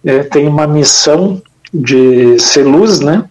é, 0.05 0.19
tem 0.19 0.47
uma 0.47 0.67
missão 0.67 1.41
de 1.73 2.37
ser 2.39 2.63
luz, 2.63 2.99
né? 2.99 3.25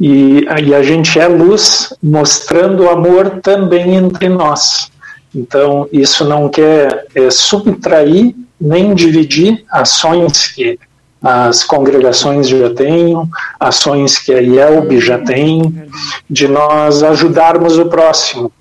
E, 0.00 0.46
a 0.48 0.82
gente 0.82 1.18
é 1.18 1.26
luz 1.28 1.94
mostrando 2.02 2.84
o 2.84 2.90
amor 2.90 3.40
também 3.42 3.94
entre 3.94 4.28
nós. 4.28 4.90
Então, 5.34 5.88
isso 5.92 6.24
não 6.24 6.48
quer 6.48 7.06
é, 7.14 7.30
subtrair 7.30 8.34
nem 8.60 8.94
dividir 8.94 9.64
ações 9.70 10.48
que 10.48 10.78
as 11.22 11.62
congregações 11.62 12.48
já 12.48 12.70
têm, 12.70 13.16
ações 13.58 14.18
que 14.18 14.32
a 14.32 14.40
IELB 14.40 15.00
já 15.00 15.18
tem, 15.18 15.88
de 16.28 16.46
nós 16.46 17.02
ajudarmos 17.02 17.78
o 17.78 17.86
próximo. 17.86 18.52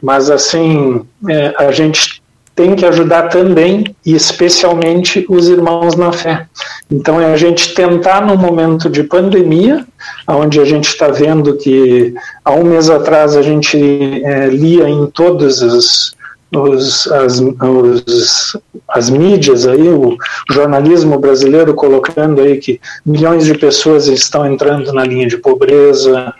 Mas, 0.00 0.30
assim, 0.30 1.04
é, 1.28 1.54
a 1.58 1.72
gente 1.72 2.22
tem 2.54 2.76
que 2.76 2.86
ajudar 2.86 3.28
também 3.28 3.94
e 4.06 4.14
especialmente 4.14 5.26
os 5.28 5.48
irmãos 5.48 5.96
na 5.96 6.12
fé. 6.12 6.46
Então 6.90 7.20
é 7.20 7.32
a 7.32 7.36
gente 7.36 7.74
tentar 7.74 8.24
no 8.24 8.36
momento 8.36 8.88
de 8.88 9.02
pandemia, 9.02 9.84
onde 10.28 10.60
a 10.60 10.64
gente 10.64 10.88
está 10.88 11.08
vendo 11.08 11.56
que 11.56 12.14
há 12.44 12.52
um 12.52 12.64
mês 12.64 12.88
atrás 12.88 13.36
a 13.36 13.42
gente 13.42 13.76
é, 14.24 14.46
lia 14.46 14.88
em 14.88 15.06
todas 15.06 15.62
as 15.62 16.14
os, 16.56 17.06
as, 17.08 17.40
os, 17.40 18.56
as 18.88 19.10
mídias 19.10 19.66
aí, 19.66 19.88
o 19.88 20.16
jornalismo 20.50 21.18
brasileiro 21.18 21.74
colocando 21.74 22.40
aí 22.40 22.58
que 22.58 22.80
milhões 23.04 23.44
de 23.44 23.54
pessoas 23.54 24.06
estão 24.06 24.46
entrando 24.46 24.92
na 24.92 25.04
linha 25.04 25.26
de 25.26 25.38
pobreza, 25.38 26.32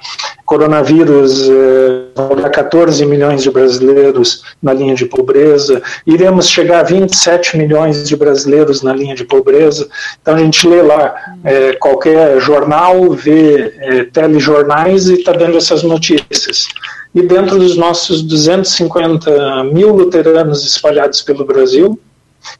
coronavírus 0.44 1.48
é, 1.48 2.48
14 2.50 3.05
milhões 3.07 3.42
de 3.42 3.50
brasileiros 3.50 4.44
na 4.62 4.72
linha 4.72 4.94
de 4.94 5.07
pobreza, 5.07 5.83
iremos 6.07 6.48
chegar 6.48 6.81
a 6.81 6.83
27 6.85 7.57
milhões 7.57 8.07
de 8.07 8.16
brasileiros 8.16 8.83
na 8.83 8.92
linha 8.92 9.14
de 9.14 9.24
pobreza. 9.24 9.88
Então 10.20 10.35
a 10.35 10.38
gente 10.38 10.66
lê 10.68 10.83
lá 10.83 11.14
é, 11.44 11.72
qualquer 11.74 12.40
jornal, 12.40 13.11
vê 13.12 13.74
é, 13.79 14.05
telejornais 14.05 15.09
e 15.09 15.14
está 15.14 15.33
dando 15.33 15.57
essas 15.57 15.83
notícias 15.83 16.68
e 17.14 17.22
dentro 17.22 17.59
dos 17.59 17.77
nossos 17.77 18.22
250 18.22 19.64
mil 19.64 19.94
luteranos 19.94 20.64
espalhados 20.64 21.22
pelo 21.22 21.44
Brasil, 21.44 21.98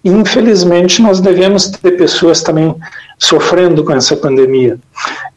infelizmente 0.05 1.03
nós 1.03 1.21
devemos 1.21 1.69
ter 1.69 1.93
pessoas 1.93 2.43
também 2.43 2.75
sofrendo 3.19 3.85
com 3.85 3.93
essa 3.93 4.17
pandemia. 4.17 4.79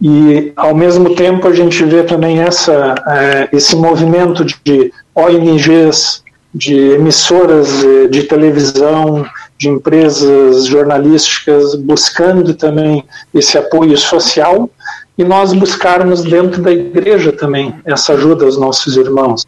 E, 0.02 0.52
ao 0.56 0.76
mesmo 0.76 1.16
tempo, 1.16 1.48
a 1.48 1.54
gente 1.54 1.84
vê 1.84 2.04
também 2.04 2.40
essa, 2.40 2.96
é, 3.08 3.50
esse 3.52 3.76
movimento 3.76 4.46
de 4.64 4.94
ONGs, 5.16 6.24
de 6.54 6.76
emissoras 6.76 7.68
de 8.10 8.24
televisão, 8.24 9.26
de 9.58 9.70
empresas 9.70 10.66
jornalísticas 10.66 11.76
buscando 11.76 12.54
também 12.54 13.04
esse 13.34 13.58
apoio 13.58 13.98
social 13.98 14.70
e 15.18 15.24
nós 15.24 15.52
buscarmos 15.54 16.24
dentro 16.24 16.62
da 16.62 16.72
igreja 16.72 17.32
também 17.32 17.74
essa 17.86 18.14
ajuda 18.14 18.46
aos 18.46 18.58
nossos 18.58 18.96
irmãos. 18.96 19.46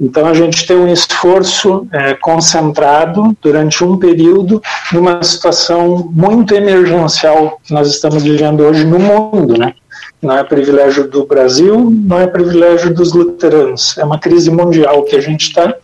Então 0.00 0.26
a 0.26 0.34
gente 0.34 0.66
tem 0.66 0.76
um 0.76 0.92
esforço 0.92 1.86
é, 1.92 2.14
concentrado 2.14 3.36
durante 3.40 3.84
um 3.84 3.96
período 3.96 4.60
numa 4.92 5.22
situação 5.22 6.10
muito 6.12 6.54
emergencial 6.54 7.60
que 7.62 7.72
nós 7.72 7.88
estamos 7.88 8.22
vivendo 8.22 8.62
hoje 8.62 8.84
no 8.84 8.98
mundo, 8.98 9.56
né? 9.56 9.74
Não 10.20 10.36
é 10.36 10.44
privilégio 10.44 11.08
do 11.08 11.26
Brasil, 11.26 11.90
não 11.90 12.18
é 12.18 12.26
privilégio 12.26 12.94
dos 12.94 13.12
luteranos. 13.12 13.98
É 13.98 14.04
uma 14.04 14.18
crise 14.18 14.50
mundial 14.50 15.02
que 15.02 15.16
a 15.16 15.20
gente 15.20 15.48
está 15.48 15.74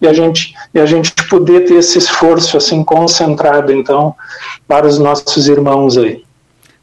e 0.00 0.06
a 0.06 0.12
gente 0.12 0.54
e 0.74 0.80
a 0.80 0.86
gente 0.86 1.12
poder 1.28 1.66
ter 1.66 1.74
esse 1.74 1.98
esforço 1.98 2.56
assim 2.56 2.82
concentrado 2.82 3.72
então 3.72 4.14
para 4.66 4.86
os 4.86 4.98
nossos 4.98 5.46
irmãos 5.46 5.96
aí. 5.96 6.24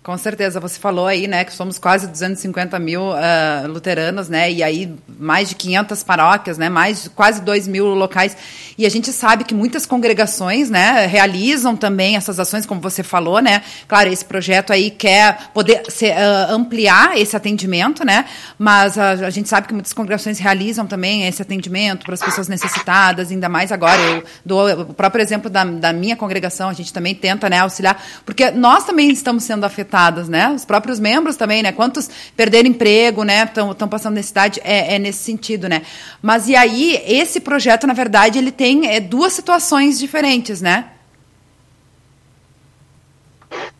Com 0.09 0.17
certeza, 0.17 0.59
você 0.59 0.79
falou 0.79 1.05
aí, 1.05 1.27
né, 1.27 1.43
que 1.43 1.53
somos 1.53 1.77
quase 1.77 2.07
250 2.07 2.79
mil 2.79 3.11
uh, 3.11 3.67
luteranos, 3.67 4.27
né, 4.27 4.51
e 4.51 4.63
aí 4.63 4.91
mais 5.19 5.49
de 5.49 5.55
500 5.55 6.01
paróquias, 6.01 6.57
né, 6.57 6.67
mais 6.67 7.07
quase 7.09 7.39
2 7.43 7.67
mil 7.67 7.85
locais, 7.93 8.35
e 8.75 8.87
a 8.87 8.89
gente 8.89 9.13
sabe 9.13 9.43
que 9.43 9.53
muitas 9.53 9.85
congregações, 9.85 10.67
né, 10.67 11.05
realizam 11.05 11.75
também 11.75 12.15
essas 12.15 12.39
ações, 12.39 12.65
como 12.65 12.81
você 12.81 13.03
falou, 13.03 13.39
né, 13.39 13.61
claro, 13.87 14.09
esse 14.09 14.25
projeto 14.25 14.73
aí 14.73 14.89
quer 14.89 15.51
poder 15.53 15.83
uh, 15.83 16.55
ampliar 16.55 17.15
esse 17.15 17.35
atendimento, 17.35 18.03
né, 18.03 18.25
mas 18.57 18.97
a, 18.97 19.11
a, 19.11 19.29
gente 19.29 19.47
sabe 19.47 19.67
que 19.67 19.75
muitas 19.75 19.93
congregações 19.93 20.39
realizam 20.39 20.87
também 20.87 21.27
esse 21.27 21.43
atendimento 21.43 22.03
para 22.03 22.15
as 22.15 22.19
pessoas 22.19 22.47
necessitadas, 22.47 23.29
ainda 23.29 23.47
mais 23.47 23.71
agora, 23.71 24.01
eu 24.01 24.23
dou 24.43 24.71
o 24.81 24.93
próprio 24.95 25.21
exemplo 25.21 25.51
da, 25.51 25.63
da 25.63 25.93
minha 25.93 26.15
congregação, 26.15 26.67
a 26.67 26.73
gente 26.73 26.91
também 26.91 27.13
tenta, 27.13 27.47
né, 27.47 27.59
auxiliar, 27.59 28.03
porque 28.25 28.49
nós 28.49 28.83
também 28.85 29.11
estamos 29.11 29.43
sendo 29.43 29.63
afetados 29.65 29.98
afetadas, 29.99 30.29
né? 30.29 30.51
Os 30.55 30.63
próprios 30.63 30.99
membros 30.99 31.35
também, 31.35 31.61
né? 31.61 31.71
Quantos 31.71 32.09
perderam 32.35 32.69
emprego, 32.69 33.23
né? 33.23 33.43
Estão 33.43 33.87
passando 33.87 34.15
necessidade, 34.15 34.61
é, 34.63 34.95
é 34.95 34.99
nesse 34.99 35.19
sentido, 35.19 35.67
né? 35.67 35.81
Mas 36.21 36.47
e 36.47 36.55
aí, 36.55 37.01
esse 37.05 37.39
projeto, 37.41 37.85
na 37.85 37.93
verdade, 37.93 38.39
ele 38.39 38.51
tem 38.51 38.87
é, 38.87 38.99
duas 38.99 39.33
situações 39.33 39.99
diferentes, 39.99 40.61
né? 40.61 40.85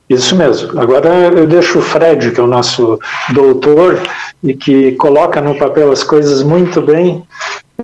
Isso 0.10 0.36
mesmo. 0.36 0.80
Agora 0.80 1.10
eu 1.10 1.46
deixo 1.46 1.80
o 1.80 1.82
Fred, 1.82 2.32
que 2.32 2.40
é 2.40 2.44
o 2.44 2.48
nosso 2.48 3.00
doutor 3.32 4.02
e 4.44 4.56
que 4.56 4.94
coloca 4.94 5.40
no 5.40 5.56
papel 5.56 5.92
as 5.92 6.04
coisas 6.04 6.42
muito 6.42 6.82
bem. 6.82 7.24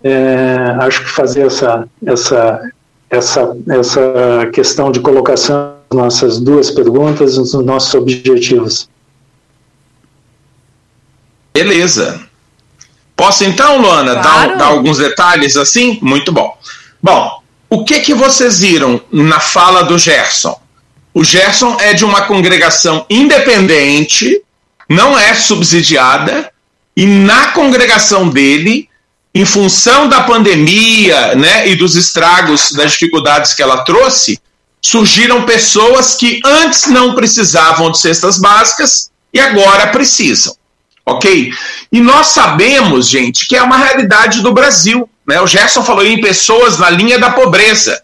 É, 0.04 0.76
acho 0.80 1.04
que 1.04 1.12
fazer 1.12 1.46
essa, 1.46 1.88
essa, 2.04 2.62
essa, 3.12 3.58
essa 3.70 4.50
questão 4.52 4.92
de 4.92 5.00
colocação 5.02 5.75
nossas 5.96 6.40
duas 6.40 6.70
perguntas, 6.70 7.38
os 7.38 7.54
nossos 7.54 7.94
objetivos. 7.96 8.90
Beleza. 11.54 12.22
Posso 13.16 13.46
então, 13.46 13.82
Luana, 13.82 14.12
claro. 14.20 14.50
dar, 14.50 14.58
dar, 14.58 14.66
alguns 14.66 14.98
detalhes 14.98 15.56
assim? 15.56 15.98
Muito 16.02 16.32
bom. 16.32 16.56
Bom, 17.02 17.42
o 17.70 17.86
que 17.86 18.02
que 18.02 18.14
vocês 18.14 18.60
viram 18.60 19.02
na 19.12 19.40
fala 19.40 19.84
do 19.84 19.98
Gerson? 19.98 20.60
O 21.14 21.24
Gerson 21.24 21.78
é 21.80 21.94
de 21.94 22.04
uma 22.04 22.24
congregação 22.24 23.06
independente, 23.10 24.42
não 24.90 25.18
é 25.18 25.34
subsidiada, 25.34 26.52
e 26.96 27.06
na 27.06 27.48
congregação 27.50 28.30
dele 28.30 28.90
em 29.34 29.46
função 29.46 30.08
da 30.08 30.22
pandemia, 30.22 31.36
né, 31.36 31.68
e 31.68 31.76
dos 31.76 31.96
estragos, 31.96 32.72
das 32.72 32.94
dificuldades 32.94 33.54
que 33.54 33.62
ela 33.62 33.84
trouxe, 33.84 34.40
surgiram 34.86 35.46
pessoas 35.46 36.14
que 36.14 36.40
antes 36.46 36.86
não 36.86 37.16
precisavam 37.16 37.90
de 37.90 38.00
cestas 38.00 38.38
básicas 38.38 39.10
e 39.34 39.40
agora 39.40 39.88
precisam. 39.88 40.56
Ok? 41.04 41.52
E 41.92 42.00
nós 42.00 42.28
sabemos, 42.28 43.10
gente, 43.10 43.48
que 43.48 43.56
é 43.56 43.64
uma 43.64 43.78
realidade 43.78 44.44
do 44.44 44.54
Brasil. 44.54 45.10
Né? 45.26 45.42
O 45.42 45.48
Gerson 45.48 45.84
falou 45.84 46.06
em 46.06 46.22
pessoas 46.22 46.78
na 46.78 46.92
linha 46.92 47.18
da 47.18 47.32
pobreza. 47.32 48.00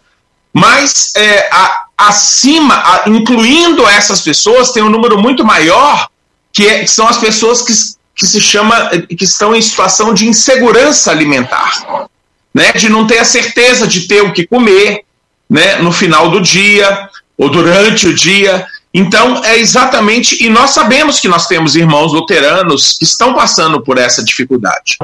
Mas 0.52 1.12
é, 1.14 1.48
a, 1.52 1.84
acima, 1.96 2.74
a, 2.74 3.04
incluindo 3.08 3.86
essas 3.86 4.20
pessoas, 4.20 4.72
tem 4.72 4.82
um 4.82 4.90
número 4.90 5.16
muito 5.16 5.44
maior, 5.44 6.08
que, 6.52 6.66
é, 6.66 6.80
que 6.80 6.90
são 6.90 7.06
as 7.06 7.16
pessoas 7.16 7.62
que, 7.62 7.72
que 8.16 8.26
se 8.26 8.40
chama, 8.40 8.90
que 9.08 9.24
estão 9.24 9.54
em 9.54 9.62
situação 9.62 10.12
de 10.12 10.26
insegurança 10.26 11.12
alimentar. 11.12 12.08
Né? 12.52 12.72
De 12.72 12.88
não 12.88 13.06
ter 13.06 13.18
a 13.18 13.24
certeza 13.24 13.86
de 13.86 14.08
ter 14.08 14.22
o 14.22 14.32
que 14.32 14.48
comer 14.48 15.04
né, 15.52 15.76
no 15.76 15.92
final 15.92 16.30
do 16.30 16.40
dia 16.40 17.10
ou 17.36 17.50
durante 17.50 18.08
o 18.08 18.14
dia. 18.14 18.66
Então, 18.94 19.42
é 19.44 19.58
exatamente, 19.58 20.42
e 20.44 20.48
nós 20.48 20.70
sabemos 20.70 21.20
que 21.20 21.28
nós 21.28 21.46
temos 21.46 21.76
irmãos 21.76 22.12
luteranos 22.12 22.96
que 22.98 23.04
estão 23.04 23.34
passando 23.34 23.80
por 23.82 23.98
essa 23.98 24.24
dificuldade. 24.24 24.96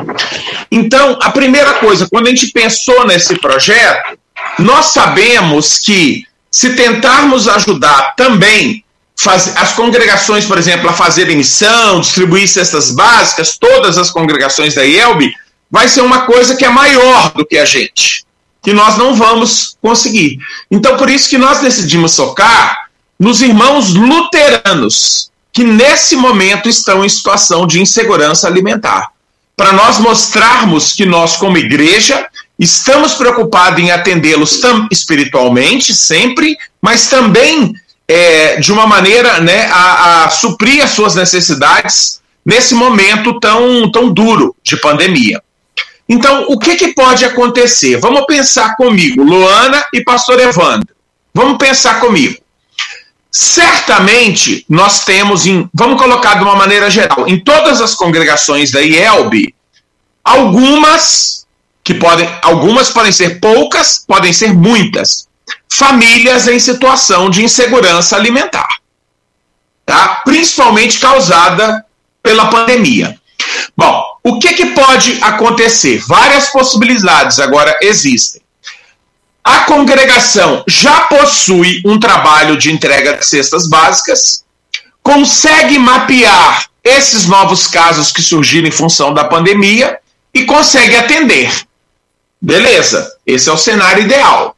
Então, 0.71 1.19
a 1.23 1.31
primeira 1.31 1.75
coisa, 1.75 2.09
quando 2.11 2.27
a 2.27 2.31
gente 2.31 2.49
pensou 2.49 3.07
nesse 3.07 3.39
projeto, 3.39 4.19
nós 4.59 4.87
sabemos 4.87 5.79
que 5.79 6.25
se 6.51 6.75
tentarmos 6.75 7.47
ajudar 7.49 8.15
também 8.17 8.85
faz, 9.19 9.55
as 9.57 9.73
congregações, 9.73 10.45
por 10.45 10.59
exemplo, 10.59 10.89
a 10.89 10.93
fazerem 10.93 11.37
missão, 11.37 12.01
distribuir 12.01 12.49
cestas 12.49 12.91
básicas, 12.91 13.57
todas 13.59 13.99
as 13.99 14.11
congregações 14.11 14.75
da 14.75 14.83
IELB, 14.83 15.33
vai 15.71 15.89
ser 15.89 16.03
uma 16.03 16.23
coisa 16.23 16.57
que 16.57 16.65
é 16.65 16.69
maior 16.69 17.33
do 17.33 17.45
que 17.45 17.59
a 17.59 17.65
gente, 17.65 18.25
que 18.69 18.75
nós 18.75 18.99
não 18.99 19.15
vamos 19.15 19.79
conseguir. 19.81 20.37
Então, 20.71 20.99
por 20.99 21.09
isso 21.09 21.27
que 21.27 21.39
nós 21.39 21.61
decidimos 21.61 22.15
focar 22.15 22.77
nos 23.19 23.41
irmãos 23.41 23.95
luteranos, 23.95 25.31
que 25.51 25.65
nesse 25.65 26.15
momento 26.15 26.69
estão 26.69 27.03
em 27.03 27.09
situação 27.09 27.67
de 27.67 27.81
insegurança 27.81 28.47
alimentar. 28.47 29.09
Para 29.57 29.73
nós 29.73 29.99
mostrarmos 29.99 30.93
que 30.93 31.07
nós, 31.07 31.35
como 31.39 31.57
igreja, 31.57 32.27
estamos 32.59 33.15
preocupados 33.15 33.83
em 33.83 33.91
atendê-los 33.91 34.61
espiritualmente, 34.93 35.95
sempre, 35.95 36.55
mas 36.83 37.07
também 37.07 37.73
é, 38.07 38.57
de 38.57 38.71
uma 38.71 38.87
maneira 38.87 39.41
né, 39.41 39.65
a, 39.73 40.25
a 40.25 40.29
suprir 40.29 40.85
as 40.85 40.91
suas 40.91 41.15
necessidades 41.15 42.21
nesse 42.45 42.75
momento 42.75 43.41
tão, 43.41 43.91
tão 43.91 44.13
duro 44.13 44.55
de 44.63 44.77
pandemia. 44.77 45.43
Então, 46.09 46.47
o 46.49 46.59
que, 46.59 46.75
que 46.77 46.95
pode 46.95 47.25
acontecer? 47.25 47.99
Vamos 47.99 48.25
pensar 48.27 48.77
comigo, 48.77 49.23
Luana 49.23 49.85
e 49.93 50.03
Pastor 50.03 50.41
Evandro. 50.41 50.89
Vamos 51.35 51.59
pensar 51.59 52.01
comigo. 52.01 52.37
Certamente 53.31 54.65
nós 54.69 55.05
temos, 55.05 55.47
em, 55.47 55.69
vamos 55.75 56.01
colocar 56.01 56.35
de 56.35 56.45
uma 56.45 56.57
maneira 56.57 56.89
geral, 56.89 57.29
em 57.29 57.39
todas 57.39 57.81
as 57.81 57.95
congregações 57.95 58.71
da 58.71 58.81
IELB, 58.81 59.55
algumas 60.25 61.47
que 61.85 61.95
podem, 61.95 62.29
algumas 62.43 62.89
podem 62.91 63.13
ser 63.13 63.39
poucas, 63.39 64.05
podem 64.07 64.33
ser 64.33 64.55
muitas, 64.55 65.29
famílias 65.71 66.49
em 66.49 66.59
situação 66.59 67.29
de 67.29 67.45
insegurança 67.45 68.17
alimentar, 68.17 68.69
tá? 69.85 70.23
Principalmente 70.25 70.99
causada 70.99 71.85
pela 72.23 72.47
pandemia. 72.47 73.19
Bom, 73.77 74.03
o 74.29 74.39
que, 74.39 74.53
que 74.53 74.67
pode 74.67 75.19
acontecer? 75.23 76.03
Várias 76.07 76.51
possibilidades 76.51 77.39
agora 77.39 77.77
existem. 77.81 78.43
A 79.43 79.61
congregação 79.61 80.63
já 80.69 81.01
possui 81.03 81.81
um 81.87 81.99
trabalho 81.99 82.59
de 82.59 82.71
entrega 82.71 83.15
de 83.15 83.25
cestas 83.25 83.67
básicas, 83.67 84.45
consegue 85.03 85.79
mapear 85.79 86.69
esses 86.85 87.27
novos 87.27 87.67
casos 87.67 88.13
que 88.13 88.23
surgiram 88.23 88.69
em 88.69 88.73
função 88.73 89.15
da 89.15 89.25
pandemia 89.25 89.99
e 90.35 90.45
consegue 90.45 90.95
atender. 90.95 91.51
Beleza, 92.41 93.17
esse 93.27 93.49
é 93.49 93.53
o 93.53 93.57
cenário 93.57 94.03
ideal. 94.03 94.55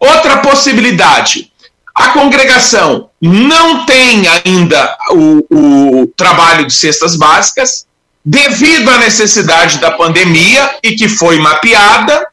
Outra 0.00 0.38
possibilidade: 0.38 1.52
a 1.94 2.08
congregação 2.08 3.10
não 3.20 3.86
tem 3.86 4.24
ainda 4.26 4.98
o, 5.10 6.02
o 6.02 6.06
trabalho 6.16 6.66
de 6.66 6.74
cestas 6.74 7.14
básicas, 7.14 7.86
devido 8.24 8.88
à 8.90 8.98
necessidade 8.98 9.78
da 9.78 9.90
pandemia 9.90 10.78
e 10.82 10.94
que 10.94 11.08
foi 11.08 11.38
mapeada, 11.38 12.28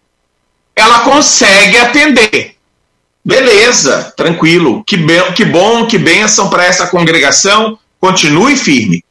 ela 0.75 0.99
consegue 0.99 1.77
atender. 1.77 2.55
Beleza, 3.23 4.13
tranquilo. 4.15 4.83
Que, 4.85 4.97
be 4.97 5.33
que 5.33 5.45
bom, 5.45 5.85
que 5.85 5.97
bênção 5.97 6.49
para 6.49 6.65
essa 6.65 6.87
congregação. 6.87 7.77
Continue 7.99 8.55
firme. 8.55 9.03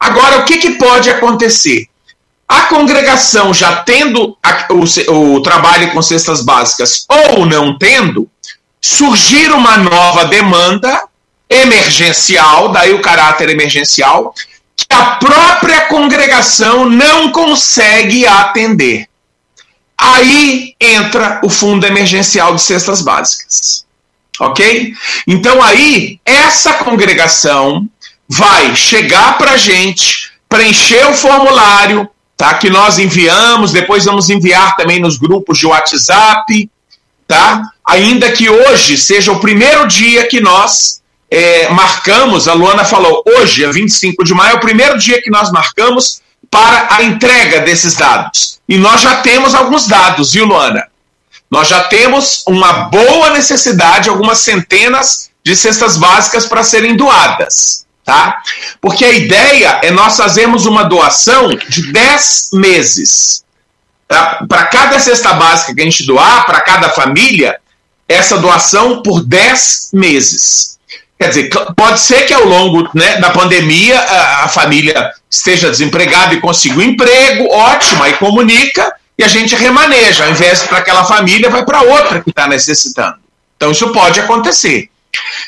Agora, 0.00 0.38
o 0.38 0.44
que, 0.44 0.58
que 0.58 0.70
pode 0.70 1.10
acontecer? 1.10 1.86
A 2.48 2.62
congregação 2.62 3.52
já 3.52 3.76
tendo 3.76 4.36
a, 4.42 4.66
o, 4.72 5.34
o 5.36 5.42
trabalho 5.42 5.92
com 5.92 6.02
cestas 6.02 6.42
básicas 6.42 7.06
ou 7.08 7.46
não 7.46 7.78
tendo, 7.78 8.28
surgir 8.80 9.52
uma 9.52 9.76
nova 9.76 10.24
demanda 10.24 11.04
emergencial, 11.48 12.70
daí 12.70 12.92
o 12.92 13.02
caráter 13.02 13.50
emergencial, 13.50 14.34
que 14.76 14.86
a 14.90 15.16
própria 15.16 15.82
congregação 15.82 16.88
não 16.88 17.30
consegue 17.32 18.26
atender. 18.26 19.06
Aí 19.96 20.74
entra 20.80 21.40
o 21.44 21.50
fundo 21.50 21.86
emergencial 21.86 22.54
de 22.54 22.62
cestas 22.62 23.02
básicas. 23.02 23.86
Ok? 24.40 24.94
Então 25.26 25.62
aí, 25.62 26.18
essa 26.24 26.74
congregação 26.74 27.88
vai 28.28 28.74
chegar 28.74 29.36
para 29.36 29.52
a 29.52 29.56
gente, 29.56 30.32
preencher 30.48 31.06
o 31.06 31.14
formulário, 31.14 32.08
tá? 32.36 32.54
Que 32.54 32.70
nós 32.70 32.98
enviamos, 32.98 33.72
depois 33.72 34.06
vamos 34.06 34.30
enviar 34.30 34.74
também 34.74 34.98
nos 34.98 35.18
grupos 35.18 35.58
de 35.58 35.66
WhatsApp, 35.66 36.70
tá? 37.28 37.70
Ainda 37.86 38.32
que 38.32 38.48
hoje 38.48 38.96
seja 38.96 39.32
o 39.32 39.40
primeiro 39.40 39.86
dia 39.86 40.26
que 40.26 40.40
nós 40.40 41.01
é, 41.34 41.70
marcamos, 41.70 42.46
a 42.46 42.52
Luana 42.52 42.84
falou, 42.84 43.24
hoje, 43.26 43.64
é 43.64 43.72
25 43.72 44.22
de 44.22 44.34
maio, 44.34 44.52
é 44.52 44.56
o 44.56 44.60
primeiro 44.60 44.98
dia 44.98 45.22
que 45.22 45.30
nós 45.30 45.50
marcamos 45.50 46.20
para 46.50 46.94
a 46.94 47.02
entrega 47.02 47.60
desses 47.60 47.94
dados. 47.94 48.60
E 48.68 48.76
nós 48.76 49.00
já 49.00 49.22
temos 49.22 49.54
alguns 49.54 49.86
dados, 49.88 50.34
viu, 50.34 50.44
Luana? 50.44 50.86
Nós 51.50 51.68
já 51.68 51.84
temos 51.84 52.44
uma 52.46 52.84
boa 52.90 53.30
necessidade, 53.30 54.10
algumas 54.10 54.38
centenas 54.40 55.30
de 55.42 55.56
cestas 55.56 55.96
básicas 55.96 56.44
para 56.44 56.62
serem 56.62 56.98
doadas, 56.98 57.86
tá? 58.04 58.42
Porque 58.78 59.02
a 59.02 59.12
ideia 59.12 59.80
é 59.82 59.90
nós 59.90 60.18
fazermos 60.18 60.66
uma 60.66 60.84
doação 60.84 61.48
de 61.48 61.92
10 61.92 62.50
meses. 62.52 63.42
Para 64.06 64.66
cada 64.66 65.00
cesta 65.00 65.32
básica 65.32 65.74
que 65.74 65.80
a 65.80 65.84
gente 65.84 66.04
doar, 66.04 66.44
para 66.44 66.60
cada 66.60 66.90
família, 66.90 67.58
essa 68.06 68.36
doação 68.36 69.02
por 69.02 69.24
10 69.24 69.92
meses. 69.94 70.71
Quer 71.22 71.28
dizer, 71.28 71.50
pode 71.76 72.00
ser 72.00 72.26
que 72.26 72.34
ao 72.34 72.44
longo 72.44 72.90
né, 72.92 73.20
da 73.20 73.30
pandemia 73.30 73.96
a, 73.96 74.44
a, 74.44 74.48
família 74.48 75.12
esteja 75.30 75.70
desempregada 75.70 76.34
e 76.34 76.40
consiga 76.40 76.80
um 76.80 76.82
emprego, 76.82 77.46
ótimo, 77.48 78.02
aí 78.02 78.14
comunica 78.14 78.92
e 79.16 79.22
a 79.22 79.28
gente 79.28 79.54
remaneja. 79.54 80.24
Ao 80.24 80.30
invés 80.32 80.62
para 80.62 80.78
aquela 80.78 81.04
família, 81.04 81.48
vai 81.48 81.64
para 81.64 81.80
outra 81.82 82.20
que 82.20 82.30
está 82.30 82.48
necessitando. 82.48 83.18
Então 83.56 83.70
isso 83.70 83.92
pode 83.92 84.18
acontecer. 84.18 84.90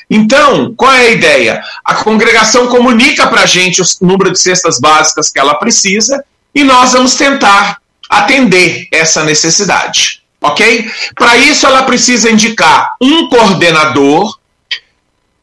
Então, 0.08 0.72
qual 0.76 0.92
é 0.92 1.08
a 1.08 1.10
ideia? 1.10 1.60
A 1.84 1.96
congregação 1.96 2.68
comunica 2.68 3.26
para 3.26 3.42
a 3.42 3.46
gente 3.46 3.82
o 3.82 3.84
número 4.00 4.30
de 4.30 4.38
cestas 4.38 4.78
básicas 4.78 5.28
que 5.28 5.40
ela 5.40 5.56
precisa 5.56 6.24
e 6.54 6.62
nós 6.62 6.92
vamos 6.92 7.16
tentar 7.16 7.78
atender 8.08 8.86
essa 8.92 9.24
necessidade. 9.24 10.22
Ok? 10.40 10.88
Para 11.16 11.36
isso, 11.36 11.66
ela 11.66 11.82
precisa 11.82 12.30
indicar 12.30 12.94
um 13.00 13.28
coordenador 13.28 14.38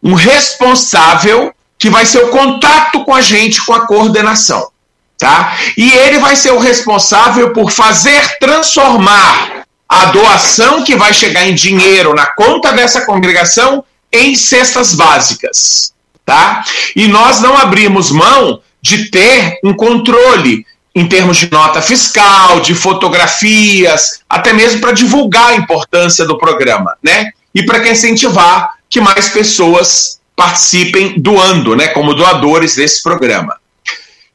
um 0.04 0.14
responsável 0.14 1.54
que 1.78 1.90
vai 1.90 2.06
ser 2.06 2.20
o 2.20 2.30
contato 2.30 3.04
com 3.04 3.14
a 3.14 3.22
gente, 3.22 3.66
com 3.66 3.74
a 3.74 3.88
coordenação. 3.88 4.70
Tá? 5.18 5.58
E 5.78 5.92
ele 5.92 6.20
vai 6.20 6.36
ser 6.36 6.52
o 6.52 6.60
responsável 6.60 7.54
por 7.54 7.72
fazer 7.72 8.38
transformar 8.40 9.66
a 9.88 10.06
doação 10.06 10.84
que 10.84 10.96
vai 10.96 11.14
chegar 11.14 11.48
em 11.48 11.54
dinheiro 11.54 12.14
na 12.14 12.26
conta 12.26 12.72
dessa 12.72 13.06
congregação 13.06 13.84
em 14.12 14.36
cestas 14.36 14.94
básicas. 14.94 15.94
Tá? 16.26 16.64
E 16.96 17.08
nós 17.08 17.40
não 17.40 17.58
abrimos 17.58 18.10
mão 18.10 18.62
de 18.82 19.10
ter 19.10 19.60
um 19.64 19.74
controle 19.74 20.66
em 20.94 21.08
termos 21.08 21.38
de 21.38 21.52
nota 21.52 21.82
fiscal, 21.82 22.60
de 22.60 22.76
fotografias, 22.76 24.22
até 24.30 24.52
mesmo 24.54 24.82
para 24.82 24.92
divulgar 24.92 25.50
a 25.50 25.56
importância 25.56 26.26
do 26.26 26.38
programa, 26.38 26.98
né? 27.02 27.32
E 27.56 27.64
para 27.64 27.88
incentivar 27.90 28.76
que 28.92 29.00
mais 29.02 29.30
pessoas 29.30 30.20
participem 30.36 31.16
doando, 31.18 31.76
né, 31.76 31.88
como 31.88 32.14
doadores 32.14 32.76
desse 32.76 33.02
programa. 33.02 33.56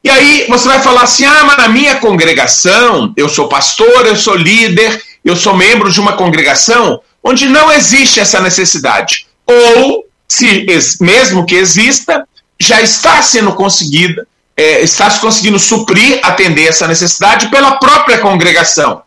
E 0.03 0.09
aí 0.09 0.45
você 0.49 0.67
vai 0.67 0.81
falar 0.81 1.03
assim: 1.03 1.25
ah, 1.25 1.43
mas 1.45 1.57
na 1.57 1.69
minha 1.69 1.95
congregação, 1.97 3.13
eu 3.15 3.29
sou 3.29 3.47
pastor, 3.47 4.05
eu 4.05 4.15
sou 4.15 4.35
líder, 4.35 5.01
eu 5.23 5.35
sou 5.35 5.55
membro 5.55 5.91
de 5.91 5.99
uma 5.99 6.13
congregação 6.13 6.99
onde 7.23 7.47
não 7.47 7.71
existe 7.71 8.19
essa 8.19 8.39
necessidade. 8.39 9.27
Ou, 9.45 10.05
se 10.27 10.65
mesmo 11.01 11.45
que 11.45 11.55
exista, 11.55 12.27
já 12.59 12.81
está 12.81 13.21
sendo 13.21 13.53
conseguida, 13.53 14.25
é, 14.55 14.81
está 14.81 15.09
se 15.09 15.19
conseguindo 15.19 15.59
suprir, 15.59 16.19
atender 16.23 16.67
essa 16.67 16.87
necessidade 16.87 17.49
pela 17.49 17.77
própria 17.77 18.17
congregação. 18.19 19.03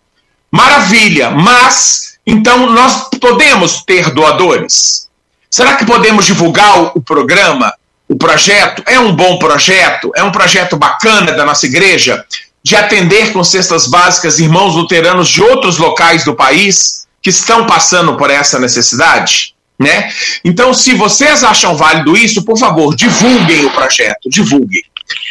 Maravilha, 0.51 1.31
mas 1.31 2.19
então 2.27 2.71
nós 2.71 3.09
podemos 3.21 3.83
ter 3.83 4.11
doadores? 4.11 5.10
Será 5.51 5.77
que 5.77 5.85
podemos 5.85 6.25
divulgar 6.25 6.97
o 6.97 7.03
programa? 7.03 7.75
o 8.11 8.17
projeto 8.17 8.83
é 8.87 8.99
um 8.99 9.15
bom 9.15 9.39
projeto, 9.39 10.11
é 10.17 10.23
um 10.25 10.33
projeto 10.33 10.77
bacana 10.77 11.31
da 11.31 11.45
nossa 11.45 11.65
igreja, 11.65 12.25
de 12.61 12.75
atender 12.75 13.33
com 13.33 13.45
cestas 13.45 13.87
básicas 13.87 14.41
irmãos 14.41 14.75
luteranos 14.75 15.29
de 15.29 15.41
outros 15.41 15.79
locais 15.79 16.25
do 16.25 16.35
país 16.35 17.07
que 17.23 17.31
estão 17.31 17.69
passando 17.69 18.17
por 18.17 18.29
essa 18.29 18.59
necessidade, 18.59 19.55
né? 19.79 20.13
Então, 20.45 20.75
se 20.75 20.93
vocês 20.95 21.45
acham 21.45 21.77
válido 21.77 22.17
isso, 22.17 22.45
por 22.45 22.59
favor, 22.59 22.97
divulguem 22.97 23.65
o 23.65 23.71
projeto, 23.71 24.29
divulguem. 24.29 24.83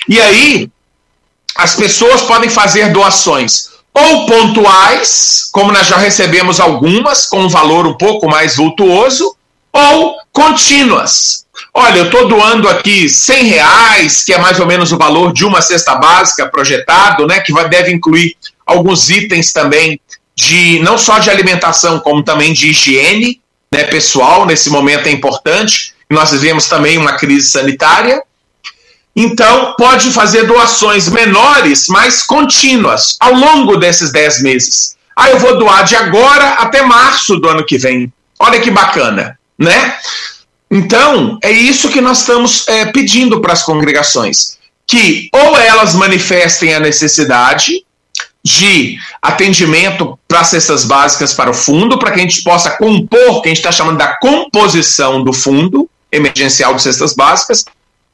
E 0.07 0.17
aí, 0.17 0.71
as 1.57 1.75
pessoas 1.75 2.21
podem 2.21 2.49
fazer 2.49 2.93
doações 2.93 3.71
ou 3.93 4.25
pontuais, 4.25 5.49
como 5.51 5.73
nós 5.73 5.87
já 5.87 5.97
recebemos 5.97 6.61
algumas, 6.61 7.25
com 7.25 7.41
um 7.41 7.49
valor 7.49 7.85
um 7.85 7.97
pouco 7.97 8.29
mais 8.29 8.55
vultuoso, 8.55 9.35
ou 9.71 10.17
contínuas. 10.31 11.45
Olha, 11.73 11.99
eu 11.99 12.05
estou 12.05 12.27
doando 12.27 12.67
aqui 12.67 13.07
100 13.07 13.43
reais, 13.43 14.23
que 14.23 14.33
é 14.33 14.37
mais 14.37 14.59
ou 14.59 14.65
menos 14.65 14.91
o 14.91 14.97
valor 14.97 15.33
de 15.33 15.45
uma 15.45 15.61
cesta 15.61 15.95
básica 15.95 16.47
projetado, 16.47 17.27
né, 17.27 17.39
que 17.41 17.51
vai, 17.51 17.67
deve 17.69 17.91
incluir 17.91 18.35
alguns 18.65 19.09
itens 19.09 19.51
também 19.51 19.99
de 20.35 20.79
não 20.79 20.97
só 20.97 21.19
de 21.19 21.29
alimentação, 21.29 21.99
como 21.99 22.23
também 22.23 22.53
de 22.53 22.69
higiene 22.69 23.41
né, 23.71 23.83
pessoal. 23.85 24.45
Nesse 24.45 24.69
momento 24.69 25.07
é 25.07 25.11
importante. 25.11 25.93
Nós 26.09 26.31
vivemos 26.31 26.65
também 26.67 26.97
uma 26.97 27.17
crise 27.17 27.49
sanitária. 27.49 28.23
Então, 29.15 29.75
pode 29.77 30.11
fazer 30.11 30.43
doações 30.43 31.09
menores, 31.09 31.87
mas 31.89 32.23
contínuas, 32.23 33.17
ao 33.19 33.33
longo 33.33 33.75
desses 33.75 34.11
10 34.11 34.41
meses. 34.41 34.95
Ah, 35.15 35.29
eu 35.29 35.39
vou 35.39 35.57
doar 35.57 35.83
de 35.83 35.95
agora 35.95 36.53
até 36.53 36.81
março 36.83 37.35
do 37.35 37.49
ano 37.49 37.65
que 37.65 37.77
vem. 37.77 38.11
Olha 38.39 38.61
que 38.61 38.71
bacana, 38.71 39.37
né? 39.59 39.97
Então, 40.71 41.37
é 41.43 41.51
isso 41.51 41.89
que 41.89 41.99
nós 41.99 42.19
estamos 42.19 42.67
é, 42.67 42.85
pedindo 42.85 43.41
para 43.41 43.53
as 43.53 43.63
congregações: 43.63 44.57
que 44.87 45.29
ou 45.33 45.57
elas 45.57 45.93
manifestem 45.93 46.73
a 46.73 46.79
necessidade 46.79 47.83
de 48.43 48.97
atendimento 49.21 50.17
para 50.27 50.43
cestas 50.43 50.85
básicas 50.85 51.33
para 51.33 51.49
o 51.49 51.53
fundo, 51.53 51.99
para 51.99 52.11
que 52.11 52.19
a 52.19 52.23
gente 52.23 52.41
possa 52.41 52.71
compor, 52.71 53.41
que 53.41 53.49
a 53.49 53.51
gente 53.51 53.57
está 53.57 53.71
chamando 53.71 53.97
da 53.97 54.15
composição 54.17 55.23
do 55.23 55.33
fundo 55.33 55.89
emergencial 56.11 56.73
de 56.73 56.81
cestas 56.81 57.13
básicas, 57.13 57.65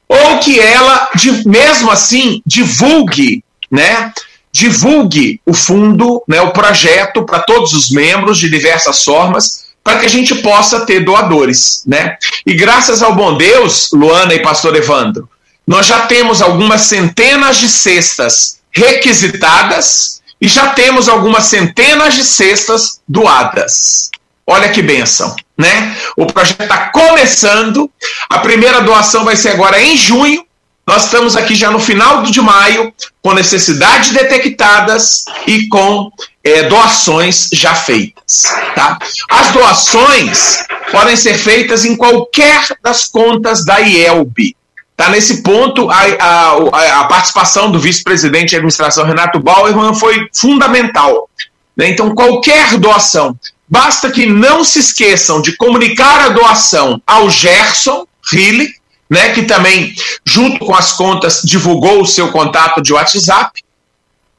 ou 0.08 0.38
que 0.38 0.58
ela, 0.58 1.08
mesmo 1.44 1.90
assim, 1.90 2.42
divulgue, 2.44 3.42
né? 3.70 4.12
Divulgue 4.52 5.40
o 5.44 5.52
fundo, 5.52 6.22
né, 6.26 6.40
o 6.40 6.50
projeto 6.50 7.24
para 7.24 7.40
todos 7.40 7.72
os 7.74 7.90
membros 7.90 8.38
de 8.38 8.48
diversas 8.48 9.04
formas, 9.04 9.65
para 9.86 10.00
que 10.00 10.06
a 10.06 10.10
gente 10.10 10.34
possa 10.42 10.84
ter 10.84 11.04
doadores, 11.04 11.84
né? 11.86 12.16
E 12.44 12.54
graças 12.54 13.04
ao 13.04 13.14
bom 13.14 13.36
Deus, 13.36 13.90
Luana 13.92 14.34
e 14.34 14.42
pastor 14.42 14.74
Evandro, 14.74 15.30
nós 15.64 15.86
já 15.86 16.00
temos 16.08 16.42
algumas 16.42 16.80
centenas 16.82 17.56
de 17.58 17.68
cestas 17.68 18.58
requisitadas 18.72 20.20
e 20.40 20.48
já 20.48 20.70
temos 20.70 21.08
algumas 21.08 21.44
centenas 21.44 22.14
de 22.14 22.24
cestas 22.24 23.00
doadas. 23.06 24.10
Olha 24.44 24.70
que 24.70 24.82
benção, 24.82 25.36
né? 25.56 25.96
O 26.16 26.26
projeto 26.26 26.62
está 26.62 26.88
começando. 26.88 27.88
A 28.28 28.40
primeira 28.40 28.80
doação 28.80 29.24
vai 29.24 29.36
ser 29.36 29.50
agora 29.50 29.80
em 29.80 29.96
junho. 29.96 30.44
Nós 30.86 31.06
estamos 31.06 31.36
aqui 31.36 31.56
já 31.56 31.68
no 31.68 31.80
final 31.80 32.22
de 32.22 32.40
maio, 32.40 32.94
com 33.20 33.34
necessidades 33.34 34.10
detectadas 34.10 35.24
e 35.44 35.66
com 35.66 36.12
é, 36.44 36.62
doações 36.62 37.48
já 37.52 37.74
feitas. 37.74 38.42
Tá? 38.72 38.96
As 39.28 39.50
doações 39.50 40.64
podem 40.92 41.16
ser 41.16 41.34
feitas 41.34 41.84
em 41.84 41.96
qualquer 41.96 42.64
das 42.80 43.06
contas 43.06 43.64
da 43.64 43.80
IELB. 43.80 44.54
Tá? 44.96 45.10
Nesse 45.10 45.42
ponto, 45.42 45.90
a, 45.90 46.02
a, 46.20 47.00
a 47.00 47.04
participação 47.04 47.68
do 47.72 47.80
vice-presidente 47.80 48.50
de 48.50 48.56
administração, 48.56 49.04
Renato 49.04 49.40
Bauerman, 49.40 49.92
foi 49.92 50.28
fundamental. 50.32 51.28
Né? 51.76 51.90
Então, 51.90 52.14
qualquer 52.14 52.78
doação, 52.78 53.36
basta 53.68 54.08
que 54.08 54.24
não 54.24 54.62
se 54.62 54.78
esqueçam 54.78 55.42
de 55.42 55.56
comunicar 55.56 56.20
a 56.20 56.28
doação 56.28 57.02
ao 57.04 57.28
Gerson 57.28 58.06
Rille, 58.30 58.72
né, 59.08 59.32
que 59.32 59.42
também, 59.42 59.94
junto 60.24 60.64
com 60.64 60.74
as 60.74 60.92
contas, 60.92 61.42
divulgou 61.44 62.00
o 62.00 62.06
seu 62.06 62.30
contato 62.30 62.82
de 62.82 62.92
WhatsApp, 62.92 63.62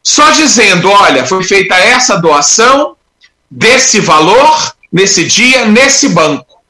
só 0.04 0.32
dizendo: 0.32 0.90
olha, 0.90 1.26
foi 1.26 1.44
feita 1.44 1.76
essa 1.76 2.18
doação 2.18 2.96
desse 3.50 4.00
valor, 4.00 4.74
nesse 4.92 5.26
dia, 5.26 5.66
nesse 5.66 6.10
banco. 6.10 6.62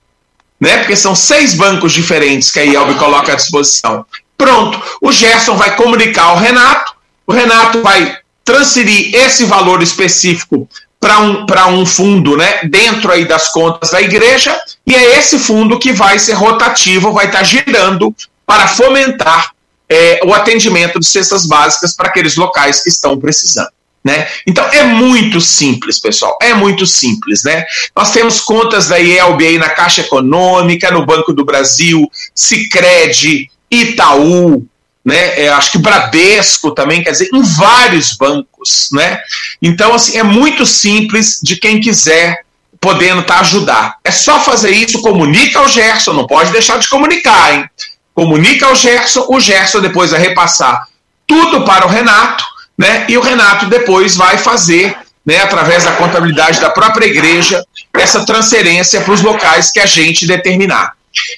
Né? 0.59 0.77
Porque 0.77 0.95
são 0.95 1.15
seis 1.15 1.53
bancos 1.53 1.93
diferentes 1.93 2.49
que 2.49 2.59
a 2.59 2.63
IELB 2.63 2.95
coloca 2.95 3.31
à 3.31 3.35
disposição. 3.35 4.05
Pronto, 4.37 4.81
o 5.01 5.11
Gerson 5.11 5.55
vai 5.55 5.75
comunicar 5.75 6.25
ao 6.25 6.37
Renato, 6.37 6.95
o 7.25 7.33
Renato 7.33 7.81
vai 7.81 8.17
transferir 8.43 9.13
esse 9.13 9.45
valor 9.45 9.81
específico 9.81 10.69
para 10.99 11.19
um, 11.19 11.81
um 11.81 11.85
fundo 11.85 12.35
né, 12.35 12.61
dentro 12.63 13.11
aí 13.11 13.25
das 13.25 13.51
contas 13.51 13.91
da 13.91 14.01
igreja, 14.01 14.57
e 14.85 14.95
é 14.95 15.17
esse 15.17 15.37
fundo 15.37 15.77
que 15.77 15.91
vai 15.91 16.17
ser 16.17 16.33
rotativo, 16.33 17.13
vai 17.13 17.27
estar 17.27 17.43
girando 17.43 18.15
para 18.45 18.67
fomentar 18.67 19.51
é, 19.89 20.21
o 20.25 20.33
atendimento 20.33 20.99
de 20.99 21.05
cestas 21.05 21.45
básicas 21.45 21.95
para 21.95 22.07
aqueles 22.07 22.35
locais 22.35 22.81
que 22.81 22.89
estão 22.89 23.17
precisando. 23.19 23.69
Né? 24.03 24.25
Então 24.45 24.65
é 24.71 24.83
muito 24.83 25.41
simples, 25.41 25.99
pessoal. 25.99 26.37
É 26.41 26.53
muito 26.53 26.85
simples, 26.87 27.43
né? 27.43 27.65
Nós 27.93 28.11
temos 28.11 28.39
contas 28.39 28.87
da 28.87 28.97
IELB 28.97 29.45
aí 29.45 29.57
na 29.57 29.69
Caixa 29.69 29.99
Econômica, 29.99 30.89
no 30.91 31.05
Banco 31.05 31.33
do 31.33 31.43
Brasil, 31.43 32.09
Sicredi, 32.33 33.51
Itaú, 33.69 34.65
né? 35.07 35.39
É, 35.39 35.47
acho 35.47 35.71
que 35.71 35.77
Bradesco 35.77 36.71
também, 36.71 37.01
quer 37.01 37.11
dizer, 37.11 37.29
em 37.33 37.41
vários 37.41 38.17
bancos, 38.17 38.89
né? 38.91 39.21
Então 39.61 39.93
assim 39.93 40.17
é 40.17 40.23
muito 40.23 40.65
simples 40.65 41.39
de 41.41 41.55
quem 41.55 41.79
quiser 41.79 42.43
podendo 42.77 43.23
tá, 43.23 43.39
ajudar. 43.39 43.95
É 44.03 44.11
só 44.11 44.41
fazer 44.41 44.71
isso, 44.71 45.01
comunica 45.01 45.59
ao 45.59 45.69
Gerson, 45.69 46.11
não 46.11 46.27
pode 46.27 46.51
deixar 46.51 46.77
de 46.77 46.89
comunicar, 46.89 47.53
hein? 47.53 47.69
comunica 48.13 48.65
ao 48.65 48.75
Gerson, 48.75 49.27
o 49.29 49.39
Gerson 49.39 49.79
depois 49.79 50.11
vai 50.11 50.19
repassar 50.19 50.87
tudo 51.25 51.63
para 51.63 51.85
o 51.85 51.89
Renato, 51.89 52.43
né? 52.77 53.05
E 53.07 53.17
o 53.17 53.21
Renato 53.21 53.67
depois 53.67 54.15
vai 54.15 54.37
fazer, 54.37 54.97
né, 55.25 55.39
através 55.39 55.83
da 55.83 55.91
contabilidade 55.93 56.59
da 56.59 56.69
própria 56.69 57.05
igreja, 57.05 57.63
essa 57.95 58.25
transferência 58.25 59.01
para 59.01 59.13
os 59.13 59.21
locais 59.21 59.71
que 59.71 59.79
a 59.79 59.85
gente 59.85 60.25
determinar. 60.25 60.93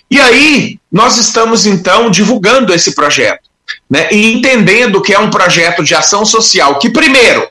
E 0.10 0.20
aí, 0.20 0.80
nós 0.92 1.18
estamos 1.18 1.66
então 1.66 2.10
divulgando 2.10 2.74
esse 2.74 2.96
projeto, 2.96 3.49
né? 3.90 4.08
E 4.12 4.34
entendendo 4.34 5.02
que 5.02 5.14
é 5.14 5.20
um 5.20 5.30
projeto 5.30 5.84
de 5.84 5.96
ação 5.96 6.26
social 6.26 6.78
que, 6.78 6.90
primeiro, 6.90 7.48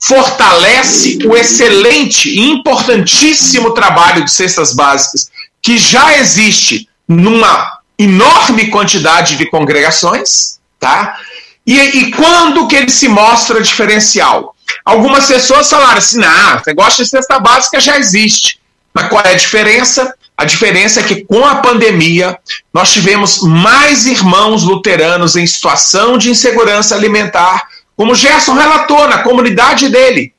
fortalece 0.00 1.18
o 1.24 1.36
excelente 1.36 2.28
e 2.28 2.50
importantíssimo 2.50 3.72
trabalho 3.72 4.24
de 4.24 4.30
cestas 4.30 4.74
básicas 4.74 5.30
que 5.62 5.76
já 5.76 6.16
existe 6.18 6.88
numa 7.06 7.78
enorme 7.98 8.68
quantidade 8.68 9.36
de 9.36 9.46
congregações, 9.46 10.58
tá? 10.78 11.18
E, 11.66 11.78
e 11.78 12.10
quando 12.12 12.66
que 12.68 12.76
ele 12.76 12.90
se 12.90 13.08
mostra 13.08 13.60
diferencial? 13.60 14.54
Algumas 14.84 15.26
pessoas 15.26 15.68
falaram 15.68 15.98
assim, 15.98 16.18
não, 16.18 16.56
o 16.56 16.62
negócio 16.66 17.04
de 17.04 17.10
cesta 17.10 17.38
básica 17.38 17.80
já 17.80 17.98
existe. 17.98 18.58
Mas 18.94 19.08
qual 19.08 19.24
é 19.24 19.32
a 19.32 19.36
diferença? 19.36 20.14
A 20.36 20.44
diferença 20.44 21.00
é 21.00 21.02
que 21.02 21.24
com 21.24 21.44
a 21.44 21.56
pandemia 21.56 22.38
nós 22.72 22.92
tivemos 22.92 23.42
mais 23.42 24.06
irmãos 24.06 24.62
luteranos 24.62 25.34
em 25.34 25.46
situação 25.46 26.16
de 26.16 26.30
insegurança 26.30 26.94
alimentar, 26.94 27.66
como 27.96 28.14
Gerson 28.14 28.54
relatou 28.54 29.08
na 29.08 29.18
comunidade 29.18 29.88
dele. 29.88 30.32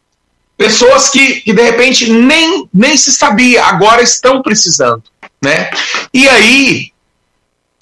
Pessoas 0.58 1.10
que, 1.10 1.41
que 1.41 1.54
de 1.54 1.62
repente 1.62 2.10
nem, 2.10 2.68
nem 2.74 2.95
se 2.95 3.12
sabia, 3.12 3.66
agora 3.66 4.02
estão 4.02 4.41
precisando. 4.41 5.04
Né? 5.41 5.70
E 6.14 6.28
aí, 6.28 6.91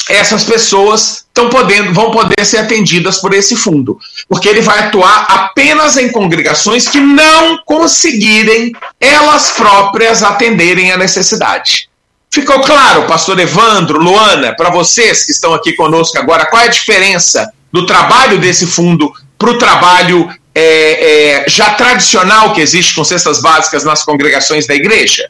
essas 0.10 0.44
pessoas 0.44 1.26
estão 1.28 1.50
podendo, 1.50 1.94
vão 1.94 2.12
poder 2.12 2.46
ser 2.46 2.58
atendidas 2.58 3.20
por 3.20 3.34
esse 3.34 3.56
fundo, 3.56 4.00
porque 4.28 4.48
ele 4.48 4.62
vai 4.62 4.80
atuar 4.80 5.26
apenas 5.30 5.98
em 5.98 6.12
congregações 6.12 6.88
que 6.88 7.00
não 7.00 7.58
conseguirem 7.66 8.72
elas 9.00 9.52
próprias 9.52 10.24
atenderem 10.24 10.92
a 10.92 10.98
necessidade. 10.98 11.90
Ficou 12.30 12.62
claro, 12.62 13.04
pastor 13.04 13.40
Evandro, 13.40 14.00
Luana, 14.00 14.56
para 14.56 14.70
vocês 14.70 15.26
que 15.26 15.32
estão 15.32 15.54
aqui 15.54 15.74
conosco 15.74 16.18
agora, 16.18 16.46
qual 16.46 16.62
é 16.62 16.66
a 16.66 16.70
diferença 16.70 17.52
do 17.72 17.86
trabalho 17.86 18.40
desse 18.40 18.66
fundo 18.66 19.12
para 19.38 19.52
o 19.52 19.58
trabalho 19.58 20.30
é, 20.54 21.44
é, 21.44 21.50
já 21.50 21.72
tradicional 21.72 22.54
que 22.54 22.62
existe 22.62 22.96
com 22.96 23.04
cestas 23.04 23.42
básicas 23.42 23.84
nas 23.84 24.04
congregações 24.04 24.66
da 24.66 24.76
igreja? 24.76 25.30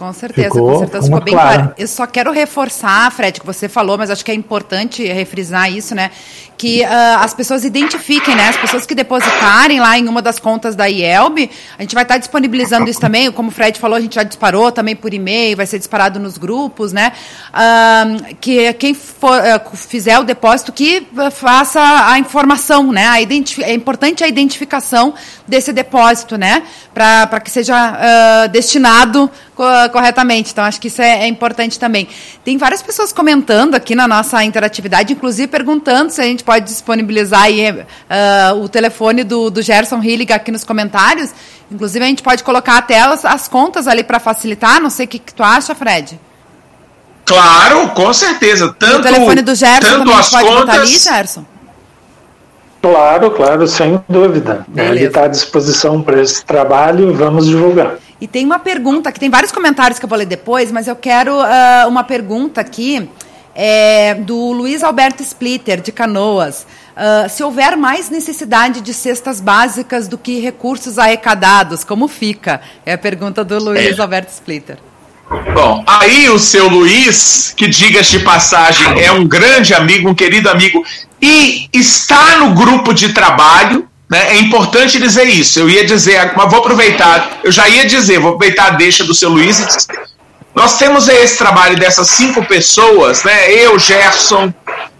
Com 0.00 0.14
certeza, 0.14 0.48
ficou, 0.48 0.72
com 0.72 0.78
certeza 0.78 1.04
ficou 1.04 1.20
bem 1.20 1.34
claro. 1.34 1.58
claro. 1.58 1.74
Eu 1.76 1.86
só 1.86 2.06
quero 2.06 2.32
reforçar, 2.32 3.12
Fred, 3.12 3.38
que 3.38 3.44
você 3.44 3.68
falou, 3.68 3.98
mas 3.98 4.08
acho 4.08 4.24
que 4.24 4.30
é 4.30 4.34
importante 4.34 5.06
refrisar 5.06 5.70
isso, 5.70 5.94
né? 5.94 6.10
Que 6.56 6.80
uh, 6.80 7.18
as 7.18 7.34
pessoas 7.34 7.66
identifiquem, 7.66 8.34
né? 8.34 8.48
As 8.48 8.56
pessoas 8.56 8.86
que 8.86 8.94
depositarem 8.94 9.78
lá 9.78 9.98
em 9.98 10.08
uma 10.08 10.22
das 10.22 10.38
contas 10.38 10.74
da 10.74 10.86
IELB, 10.86 11.50
a 11.78 11.82
gente 11.82 11.94
vai 11.94 12.04
estar 12.04 12.16
disponibilizando 12.16 12.88
isso 12.88 12.98
também. 12.98 13.30
Como 13.30 13.50
o 13.50 13.52
Fred 13.52 13.78
falou, 13.78 13.98
a 13.98 14.00
gente 14.00 14.14
já 14.14 14.22
disparou 14.22 14.72
também 14.72 14.96
por 14.96 15.12
e-mail, 15.12 15.58
vai 15.58 15.66
ser 15.66 15.76
disparado 15.76 16.18
nos 16.18 16.38
grupos, 16.38 16.94
né? 16.94 17.12
Uh, 17.52 18.34
que 18.36 18.72
quem 18.74 18.94
for, 18.94 19.38
uh, 19.38 19.76
fizer 19.76 20.18
o 20.18 20.24
depósito 20.24 20.72
que 20.72 21.06
faça 21.30 21.78
a 22.10 22.18
informação, 22.18 22.90
né? 22.90 23.06
A 23.06 23.20
é 23.20 23.74
importante 23.74 24.24
a 24.24 24.28
identificação 24.28 25.12
desse 25.46 25.74
depósito, 25.74 26.38
né? 26.38 26.62
Para 26.94 27.38
que 27.40 27.50
seja 27.50 28.46
destinado 28.46 29.30
corretamente. 29.92 30.52
Então, 30.52 30.64
acho 30.64 30.80
que 30.80 30.88
isso 30.88 31.02
é, 31.02 31.24
é, 31.24 31.26
importante 31.26 31.78
também. 31.78 32.08
Tem 32.44 32.56
várias 32.56 32.82
pessoas 32.82 33.12
comentando 33.12 33.74
aqui 33.74 33.94
na 33.94 34.06
nossa 34.08 34.42
interatividade, 34.44 35.12
inclusive 35.12 35.48
perguntando 35.48 36.12
se 36.12 36.20
a 36.20 36.24
gente 36.24 36.44
pode 36.44 36.66
disponibilizar 36.66 37.42
aí, 37.42 37.70
uh, 37.70 38.62
o 38.62 38.68
telefone 38.68 39.24
do, 39.24 39.50
do 39.50 39.62
Gerson 39.62 40.02
Hilliga 40.02 40.34
aqui 40.34 40.50
nos 40.50 40.64
comentários. 40.64 41.30
Inclusive, 41.70 42.04
a 42.04 42.08
gente 42.08 42.22
pode 42.22 42.42
colocar 42.42 42.78
até 42.78 43.00
as, 43.00 43.24
as 43.24 43.48
contas 43.48 43.86
ali 43.86 44.02
para 44.02 44.18
facilitar. 44.18 44.80
Não 44.80 44.90
sei 44.90 45.06
o 45.06 45.08
que, 45.08 45.18
que 45.18 45.32
tu 45.32 45.42
acha, 45.42 45.74
Fred. 45.74 46.18
Claro, 47.24 47.90
com 47.90 48.12
certeza. 48.12 48.74
Tanto, 48.78 48.98
o 48.98 49.02
telefone 49.02 49.42
do 49.42 49.54
Gerson 49.54 49.80
tanto 49.80 49.98
também 50.00 50.18
as 50.18 50.30
pode 50.30 50.48
contas... 50.48 50.60
botar 50.60 50.80
ali, 50.80 50.98
Gerson? 50.98 51.44
Claro, 52.82 53.30
claro, 53.32 53.68
sem 53.68 54.02
dúvida. 54.08 54.64
Beleza. 54.66 54.94
Ele 54.94 55.04
está 55.04 55.24
à 55.24 55.28
disposição 55.28 56.02
para 56.02 56.20
esse 56.20 56.44
trabalho, 56.44 57.14
vamos 57.14 57.46
divulgar. 57.46 57.96
E 58.20 58.28
tem 58.28 58.44
uma 58.44 58.58
pergunta, 58.58 59.10
que 59.10 59.18
tem 59.18 59.30
vários 59.30 59.50
comentários 59.50 59.98
que 59.98 60.04
eu 60.04 60.08
vou 60.08 60.18
ler 60.18 60.26
depois, 60.26 60.70
mas 60.70 60.86
eu 60.86 60.94
quero 60.94 61.34
uh, 61.40 61.88
uma 61.88 62.04
pergunta 62.04 62.60
aqui 62.60 63.08
é, 63.54 64.14
do 64.14 64.52
Luiz 64.52 64.84
Alberto 64.84 65.22
Splitter, 65.22 65.80
de 65.80 65.90
Canoas. 65.90 66.66
Uh, 66.92 67.28
se 67.30 67.42
houver 67.42 67.76
mais 67.76 68.10
necessidade 68.10 68.80
de 68.82 68.92
cestas 68.92 69.40
básicas 69.40 70.06
do 70.06 70.18
que 70.18 70.38
recursos 70.38 70.98
arrecadados, 70.98 71.82
como 71.82 72.06
fica? 72.08 72.60
É 72.84 72.92
a 72.92 72.98
pergunta 72.98 73.42
do 73.42 73.58
Luiz 73.58 73.98
é. 73.98 74.02
Alberto 74.02 74.30
Splitter. 74.32 74.78
Bom, 75.54 75.84
aí 75.86 76.28
o 76.28 76.38
seu 76.38 76.68
Luiz, 76.68 77.54
que 77.56 77.68
diga-se 77.68 78.18
de 78.18 78.24
passagem, 78.24 79.00
é 79.00 79.12
um 79.12 79.26
grande 79.26 79.72
amigo, 79.72 80.10
um 80.10 80.14
querido 80.14 80.50
amigo, 80.50 80.84
e 81.22 81.68
está 81.72 82.38
no 82.38 82.52
grupo 82.52 82.92
de 82.92 83.12
trabalho 83.12 83.88
né? 84.10 84.34
É 84.34 84.38
importante 84.38 84.98
dizer 84.98 85.26
isso. 85.26 85.60
Eu 85.60 85.70
ia 85.70 85.84
dizer, 85.84 86.32
mas 86.36 86.50
vou 86.50 86.58
aproveitar, 86.58 87.38
eu 87.44 87.52
já 87.52 87.68
ia 87.68 87.86
dizer, 87.86 88.18
vou 88.18 88.34
aproveitar 88.34 88.66
a 88.66 88.70
deixa 88.70 89.04
do 89.04 89.14
seu 89.14 89.30
Luiz 89.30 89.60
e 89.60 89.66
dizer, 89.66 89.86
nós 90.52 90.76
temos 90.76 91.06
esse 91.06 91.38
trabalho 91.38 91.78
dessas 91.78 92.08
cinco 92.08 92.44
pessoas, 92.44 93.22
né? 93.22 93.52
Eu, 93.52 93.78
Gerson, 93.78 94.52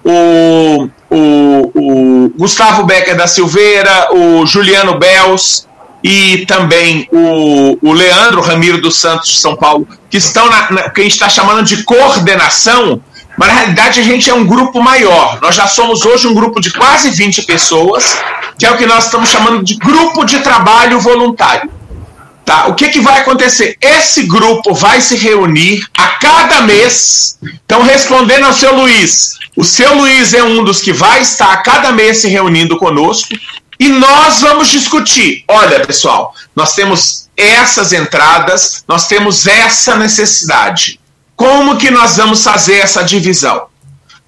o, 0.04 0.88
o, 1.10 1.72
o 1.74 2.32
Gustavo 2.38 2.84
Becker 2.84 3.16
da 3.16 3.26
Silveira, 3.26 4.14
o 4.14 4.46
Juliano 4.46 4.96
Bels 4.96 5.68
e 6.04 6.46
também 6.46 7.08
o, 7.12 7.76
o 7.82 7.92
Leandro 7.92 8.40
Ramiro 8.40 8.80
dos 8.80 8.96
Santos 8.96 9.28
de 9.28 9.38
São 9.40 9.56
Paulo, 9.56 9.86
que 10.08 10.18
estão 10.18 10.48
na, 10.48 10.70
na 10.70 10.90
que 10.90 11.00
a 11.00 11.04
gente 11.04 11.14
está 11.14 11.28
chamando 11.28 11.64
de 11.64 11.82
coordenação, 11.82 13.02
mas 13.40 13.48
na 13.48 13.54
realidade 13.54 13.98
a 13.98 14.02
gente 14.02 14.28
é 14.28 14.34
um 14.34 14.44
grupo 14.44 14.82
maior. 14.82 15.38
Nós 15.40 15.54
já 15.54 15.66
somos 15.66 16.04
hoje 16.04 16.26
um 16.26 16.34
grupo 16.34 16.60
de 16.60 16.70
quase 16.70 17.08
20 17.08 17.44
pessoas, 17.44 18.18
que 18.58 18.66
é 18.66 18.70
o 18.70 18.76
que 18.76 18.84
nós 18.84 19.06
estamos 19.06 19.30
chamando 19.30 19.64
de 19.64 19.76
grupo 19.76 20.26
de 20.26 20.40
trabalho 20.40 21.00
voluntário. 21.00 21.70
Tá? 22.44 22.66
O 22.66 22.74
que, 22.74 22.90
que 22.90 23.00
vai 23.00 23.20
acontecer? 23.20 23.78
Esse 23.80 24.24
grupo 24.24 24.74
vai 24.74 25.00
se 25.00 25.16
reunir 25.16 25.86
a 25.96 26.08
cada 26.18 26.60
mês. 26.60 27.38
Então, 27.64 27.82
respondendo 27.82 28.44
ao 28.44 28.52
seu 28.52 28.76
Luiz, 28.76 29.38
o 29.56 29.64
seu 29.64 29.94
Luiz 29.94 30.34
é 30.34 30.44
um 30.44 30.62
dos 30.62 30.82
que 30.82 30.92
vai 30.92 31.22
estar 31.22 31.50
a 31.50 31.62
cada 31.62 31.92
mês 31.92 32.18
se 32.18 32.28
reunindo 32.28 32.76
conosco 32.76 33.34
e 33.78 33.88
nós 33.88 34.42
vamos 34.42 34.68
discutir. 34.68 35.44
Olha, 35.48 35.80
pessoal, 35.80 36.34
nós 36.54 36.74
temos 36.74 37.30
essas 37.34 37.94
entradas, 37.94 38.84
nós 38.86 39.08
temos 39.08 39.46
essa 39.46 39.96
necessidade. 39.96 40.99
Como 41.40 41.78
que 41.78 41.90
nós 41.90 42.18
vamos 42.18 42.44
fazer 42.44 42.80
essa 42.80 43.02
divisão? 43.02 43.68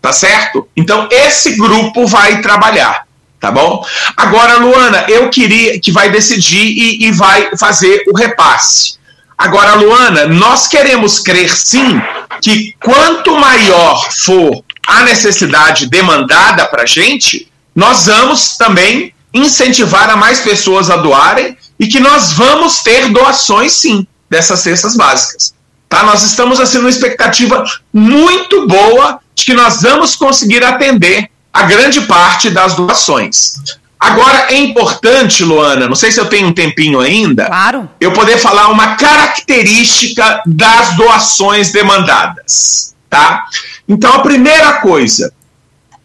Tá 0.01 0.15
certo? 0.15 0.67
Então, 0.75 1.11
esse 1.11 1.57
grupo 1.59 2.07
vai 2.07 2.41
trabalhar, 2.41 3.07
tá 3.39 3.51
bom? 3.51 3.85
Agora, 4.17 4.57
Luana, 4.57 5.05
eu 5.07 5.29
queria 5.29 5.79
que 5.79 5.93
vai 5.93 6.11
decidir 6.11 6.65
e, 6.65 7.05
e 7.05 7.13
vai 7.13 7.55
fazer 7.59 8.03
o 8.09 8.17
repasse. 8.17 8.95
Agora, 9.37 9.75
Luana, 9.75 10.25
nós 10.25 10.67
queremos 10.67 11.19
crer 11.19 11.55
sim 11.55 12.01
que 12.41 12.75
quanto 12.83 13.39
maior 13.39 14.11
for 14.11 14.65
a 14.89 15.03
necessidade 15.03 15.91
demandada 15.91 16.65
para 16.65 16.85
a 16.85 16.87
gente, 16.87 17.53
nós 17.77 18.07
vamos 18.07 18.57
também 18.57 19.13
incentivar 19.35 20.09
a 20.09 20.17
mais 20.17 20.41
pessoas 20.41 20.89
a 20.89 20.97
doarem 20.97 21.59
e 21.79 21.87
que 21.87 22.01
nós 22.01 22.33
vamos 22.33 22.79
ter 22.79 23.11
doações 23.11 23.73
sim 23.73 24.07
dessas 24.31 24.61
cestas 24.61 24.97
básicas. 24.97 25.53
Tá? 25.93 26.03
Nós 26.05 26.23
estamos 26.23 26.59
assim 26.59 26.79
numa 26.79 26.89
expectativa 26.89 27.63
muito 27.93 28.67
boa 28.67 29.21
de 29.35 29.45
que 29.45 29.53
nós 29.53 29.83
vamos 29.83 30.17
conseguir 30.17 30.65
atender 30.65 31.29
a 31.53 31.65
grande 31.65 32.01
parte 32.01 32.49
das 32.49 32.75
doações. 32.75 33.57
Agora 34.01 34.47
é 34.49 34.57
importante, 34.57 35.45
Luana, 35.45 35.87
não 35.87 35.95
sei 35.95 36.11
se 36.11 36.19
eu 36.19 36.25
tenho 36.31 36.49
um 36.49 36.53
tempinho 36.55 36.99
ainda, 36.99 37.45
claro. 37.45 37.91
eu 38.01 38.11
poder 38.11 38.39
falar 38.39 38.69
uma 38.69 38.97
característica 38.97 40.43
das 40.47 40.97
doações 40.97 41.71
demandadas, 41.71 42.95
tá? 43.11 43.45
Então 43.87 44.15
a 44.15 44.21
primeira 44.21 44.81
coisa, 44.81 45.31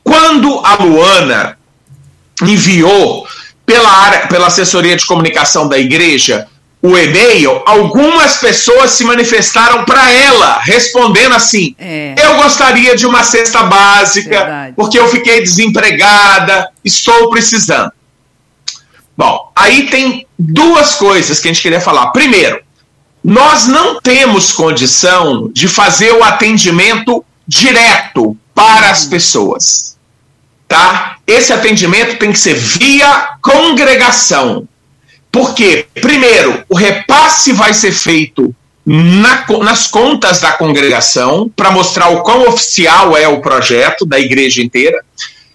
quando 0.04 0.60
a 0.66 0.76
Luana 0.76 1.58
enviou 2.42 3.26
pela 3.66 3.90
área, 3.90 4.28
pela 4.28 4.48
assessoria 4.48 4.98
de 4.98 5.06
comunicação 5.06 5.70
da 5.70 5.80
igreja 5.80 6.46
o 6.82 6.96
e-mail, 6.98 7.64
algumas 7.66 8.38
pessoas 8.38 8.92
se 8.92 9.04
manifestaram 9.04 9.84
para 9.84 10.12
ela, 10.12 10.60
respondendo 10.62 11.34
assim: 11.34 11.76
é. 11.80 12.16
Eu 12.18 12.38
gostaria 12.38 12.96
de 12.96 13.06
uma 13.06 13.24
cesta 13.24 13.64
básica, 13.64 14.30
Verdade. 14.30 14.74
porque 14.76 15.00
eu 15.00 15.08
fiquei 15.08 15.42
desempregada, 15.42 16.70
estou 16.86 17.30
precisando. 17.30 17.92
Bom, 19.18 19.52
aí 19.56 19.90
tem 19.90 20.28
duas 20.38 20.94
coisas 20.94 21.40
que 21.40 21.48
a 21.48 21.52
gente 21.52 21.64
queria 21.64 21.82
falar. 21.82 22.12
Primeiro, 22.12 22.62
nós 23.24 23.66
não 23.66 24.00
temos 24.00 24.52
condição 24.52 25.50
de 25.52 25.68
fazer 25.68 26.12
o 26.14 26.24
atendimento 26.24 27.26
direto 27.48 28.38
para 28.54 28.92
as 28.92 29.06
pessoas. 29.06 29.98
Tá? 30.68 31.18
Esse 31.26 31.52
atendimento 31.52 32.18
tem 32.20 32.32
que 32.32 32.40
ser 32.40 32.54
via 32.54 33.38
congregação. 33.42 34.68
Porque, 35.38 35.86
primeiro, 36.02 36.66
o 36.68 36.76
repasse 36.76 37.54
vai 37.54 37.72
ser 37.72 37.92
feito 37.92 38.56
na, 38.84 39.46
nas 39.64 39.86
contas 39.86 40.40
da 40.40 40.54
congregação 40.54 41.48
para 41.56 41.70
mostrar 41.70 42.10
o 42.10 42.24
quão 42.24 42.48
oficial 42.48 43.16
é 43.16 43.28
o 43.28 43.40
projeto 43.40 44.04
da 44.04 44.20
igreja 44.20 44.64
inteira. 44.64 45.00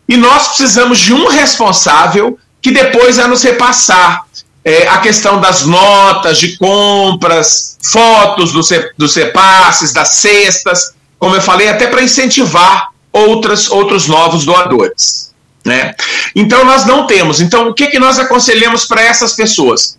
E 0.09 0.17
nós 0.17 0.47
precisamos 0.49 1.01
de 1.01 1.13
um 1.13 1.27
responsável 1.27 2.39
que 2.61 2.71
depois 2.71 3.17
vai 3.17 3.27
nos 3.27 3.43
repassar 3.43 4.25
é, 4.65 4.87
a 4.87 4.99
questão 4.99 5.41
das 5.41 5.67
notas 5.67 6.39
de 6.39 6.57
compras, 6.59 7.77
fotos 7.83 8.53
dos, 8.53 8.69
dos 8.97 9.17
repasses, 9.17 9.93
das 9.93 10.11
cestas, 10.11 10.95
como 11.19 11.35
eu 11.35 11.43
falei, 11.43 11.69
até 11.69 11.89
para 11.89 12.05
incentivar 12.05 12.91
outras, 13.13 13.69
outros 13.69 14.07
novos 14.07 14.45
doadores. 14.45 15.32
Né? 15.65 15.95
Então 16.35 16.65
nós 16.65 16.85
não 16.85 17.07
temos. 17.07 17.41
Então 17.41 17.69
o 17.69 17.75
que, 17.75 17.87
que 17.87 17.99
nós 17.99 18.19
aconselhamos 18.19 18.85
para 18.85 19.03
essas 19.03 19.35
pessoas? 19.35 19.99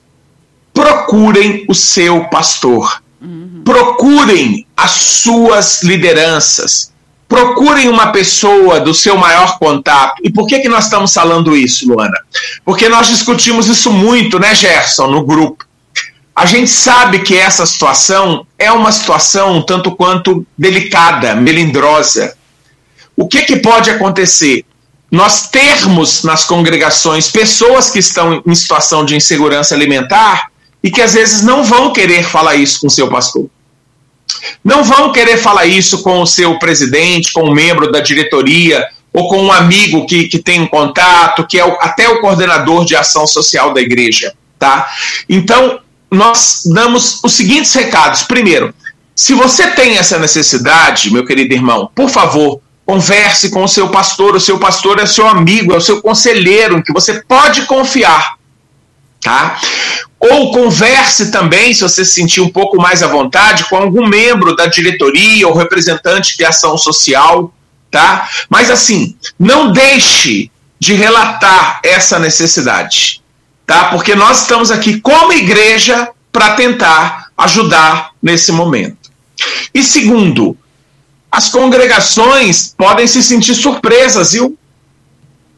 Procurem 0.73 1.65
o 1.69 1.75
seu 1.75 2.25
pastor. 2.25 3.01
Procurem 3.63 4.67
as 4.75 4.91
suas 4.91 5.83
lideranças. 5.83 6.91
Procurem 7.27 7.87
uma 7.87 8.11
pessoa 8.11 8.79
do 8.79 8.93
seu 8.93 9.17
maior 9.17 9.57
contato. 9.57 10.15
E 10.23 10.29
por 10.29 10.45
que, 10.45 10.59
que 10.59 10.69
nós 10.69 10.85
estamos 10.85 11.13
falando 11.13 11.55
isso, 11.55 11.87
Luana? 11.87 12.17
Porque 12.65 12.89
nós 12.89 13.07
discutimos 13.07 13.67
isso 13.67 13.91
muito, 13.91 14.37
né, 14.37 14.53
Gerson, 14.53 15.07
no 15.07 15.23
grupo. 15.23 15.65
A 16.35 16.45
gente 16.45 16.69
sabe 16.69 17.19
que 17.19 17.37
essa 17.37 17.65
situação 17.65 18.45
é 18.57 18.71
uma 18.71 18.91
situação 18.91 19.61
tanto 19.61 19.95
quanto 19.95 20.45
delicada, 20.57 21.35
melindrosa. 21.35 22.35
O 23.15 23.27
que, 23.27 23.43
que 23.43 23.57
pode 23.57 23.89
acontecer? 23.89 24.65
Nós 25.13 25.47
termos 25.47 26.23
nas 26.23 26.43
congregações 26.43 27.29
pessoas 27.29 27.87
que 27.87 27.99
estão 27.99 28.41
em 28.47 28.55
situação 28.55 29.05
de 29.05 29.15
insegurança 29.15 29.75
alimentar 29.75 30.47
e 30.83 30.89
que 30.89 31.03
às 31.03 31.13
vezes 31.13 31.43
não 31.43 31.63
vão 31.63 31.93
querer 31.93 32.23
falar 32.23 32.55
isso 32.55 32.81
com 32.81 32.87
o 32.87 32.89
seu 32.89 33.07
pastor. 33.07 33.47
Não 34.63 34.83
vão 34.83 35.11
querer 35.11 35.37
falar 35.37 35.67
isso 35.67 36.01
com 36.01 36.19
o 36.19 36.25
seu 36.25 36.57
presidente, 36.57 37.31
com 37.31 37.43
o 37.43 37.53
membro 37.53 37.91
da 37.91 37.99
diretoria, 37.99 38.87
ou 39.13 39.29
com 39.29 39.43
um 39.43 39.51
amigo 39.51 40.07
que, 40.07 40.27
que 40.27 40.39
tem 40.39 40.61
um 40.61 40.67
contato, 40.67 41.45
que 41.45 41.59
é 41.59 41.63
o, 41.63 41.77
até 41.79 42.09
o 42.09 42.19
coordenador 42.19 42.83
de 42.83 42.95
ação 42.95 43.27
social 43.27 43.71
da 43.71 43.81
igreja, 43.81 44.33
tá? 44.57 44.89
Então, 45.29 45.79
nós 46.09 46.63
damos 46.65 47.23
os 47.23 47.33
seguintes 47.33 47.71
recados. 47.71 48.23
Primeiro, 48.23 48.73
se 49.15 49.35
você 49.35 49.67
tem 49.67 49.95
essa 49.99 50.17
necessidade, 50.17 51.13
meu 51.13 51.23
querido 51.23 51.53
irmão, 51.53 51.91
por 51.93 52.09
favor, 52.09 52.59
converse 52.85 53.49
com 53.49 53.63
o 53.63 53.67
seu 53.67 53.89
pastor. 53.89 54.35
O 54.35 54.39
seu 54.39 54.59
pastor 54.59 54.99
é 54.99 55.05
seu 55.05 55.27
amigo, 55.27 55.73
é 55.73 55.77
o 55.77 55.81
seu 55.81 56.01
conselheiro, 56.01 56.83
que 56.83 56.93
você 56.93 57.21
pode 57.23 57.63
confiar, 57.65 58.35
tá? 59.21 59.59
Ou 60.19 60.51
converse 60.51 61.31
também, 61.31 61.73
se 61.73 61.81
você 61.81 62.05
se 62.05 62.13
sentir 62.13 62.41
um 62.41 62.49
pouco 62.49 62.77
mais 62.77 63.03
à 63.03 63.07
vontade, 63.07 63.65
com 63.65 63.75
algum 63.75 64.07
membro 64.07 64.55
da 64.55 64.67
diretoria 64.67 65.47
ou 65.47 65.53
representante 65.53 66.37
de 66.37 66.45
ação 66.45 66.77
social, 66.77 67.53
tá? 67.91 68.29
Mas 68.49 68.69
assim, 68.69 69.17
não 69.37 69.71
deixe 69.71 70.49
de 70.79 70.93
relatar 70.93 71.79
essa 71.83 72.19
necessidade, 72.19 73.21
tá? 73.65 73.85
Porque 73.85 74.15
nós 74.15 74.41
estamos 74.41 74.71
aqui 74.71 74.99
como 74.99 75.33
igreja 75.33 76.09
para 76.31 76.55
tentar 76.55 77.27
ajudar 77.37 78.11
nesse 78.21 78.51
momento. 78.51 79.11
E 79.73 79.83
segundo, 79.83 80.57
as 81.33 81.49
congregações 81.49 82.75
podem 82.77 83.07
se 83.07 83.23
sentir 83.23 83.55
surpresas, 83.55 84.33
viu? 84.33 84.55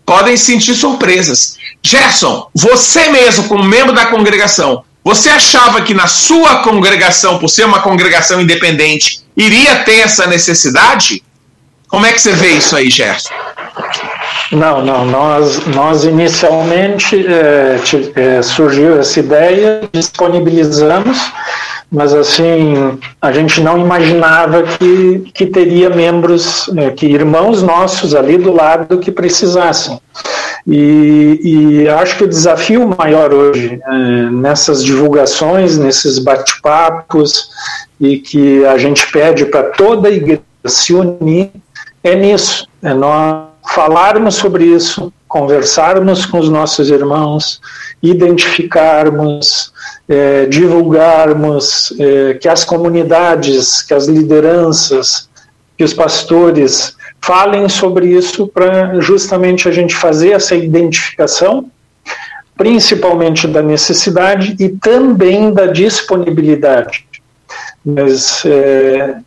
Podem 0.06 0.38
se 0.38 0.46
sentir 0.46 0.74
surpresas. 0.74 1.58
Gerson, 1.84 2.50
você 2.56 3.10
mesmo, 3.10 3.50
como 3.50 3.62
membro 3.66 3.92
da 3.92 4.06
congregação, 4.06 4.86
você 5.04 5.28
achava 5.28 5.82
que 5.82 5.94
na 5.94 6.08
sua 6.08 6.64
congregação, 6.64 7.40
por 7.40 7.50
ser 7.50 7.66
uma 7.66 7.82
congregação 7.82 8.40
independente, 8.40 9.22
iria 9.36 9.84
ter 9.84 10.00
essa 10.00 10.26
necessidade? 10.26 11.22
Como 11.90 12.06
é 12.06 12.14
que 12.14 12.22
você 12.22 12.32
vê 12.32 12.52
isso 12.52 12.74
aí, 12.74 12.90
Gerson? 12.90 13.34
Não, 14.54 14.82
não. 14.82 15.06
Nós, 15.06 15.66
nós 15.68 16.06
inicialmente 16.06 17.26
é, 17.28 18.42
surgiu 18.42 18.98
essa 18.98 19.20
ideia, 19.20 19.82
disponibilizamos, 19.92 21.18
mas 21.96 22.14
assim 22.14 23.00
a 23.22 23.32
gente 23.32 23.62
não 23.62 23.80
imaginava 23.80 24.64
que, 24.64 25.32
que 25.34 25.46
teria 25.46 25.90
membros, 25.90 26.70
é, 26.78 26.92
que 26.92 27.06
irmãos 27.06 27.64
nossos 27.64 28.14
ali 28.14 28.38
do 28.38 28.52
lado 28.52 29.00
que 29.00 29.12
precisassem. 29.12 30.00
E, 30.68 31.40
e 31.84 31.90
acho 31.90 32.18
que 32.18 32.24
o 32.26 32.28
desafio 32.28 32.88
maior 32.98 33.34
hoje 33.34 33.80
nessas 34.32 34.84
divulgações, 34.84 35.78
nesses 35.78 36.20
bate-papos, 36.20 37.50
e 38.00 38.18
que 38.18 38.66
a 38.66 38.78
gente 38.78 39.10
pede 39.12 39.46
para 39.46 39.64
toda 39.64 40.10
a 40.10 40.12
igreja 40.12 40.42
se 40.66 40.94
unir 40.94 41.52
é 42.04 42.16
nisso, 42.16 42.68
é 42.84 42.94
nós 42.94 43.55
falarmos 43.70 44.36
sobre 44.36 44.66
isso, 44.66 45.12
conversarmos 45.28 46.26
com 46.26 46.40
os 46.40 46.50
nossos 46.50 46.90
irmãos, 46.90 47.60
identificarmos, 48.02 49.74
é, 50.08 50.46
divulgarmos, 50.46 51.94
é, 52.00 52.36
que 52.36 52.48
as 52.48 52.64
comunidades, 52.64 53.82
que 53.82 53.94
as 53.94 54.08
lideranças, 54.08 55.30
que 55.78 55.84
os 55.84 55.94
pastores 55.94 56.96
falem 57.22 57.68
sobre 57.68 58.08
isso 58.08 58.48
para 58.48 59.00
justamente 59.02 59.68
a 59.68 59.72
gente 59.72 59.96
fazer 59.96 60.32
essa 60.32 60.56
identificação, 60.56 61.70
principalmente 62.56 63.48
da 63.48 63.62
necessidade 63.62 64.56
e 64.60 64.70
também 64.70 65.52
da 65.52 65.66
disponibilidade. 65.66 67.06
Mas 67.84 68.46
é, 68.46 69.18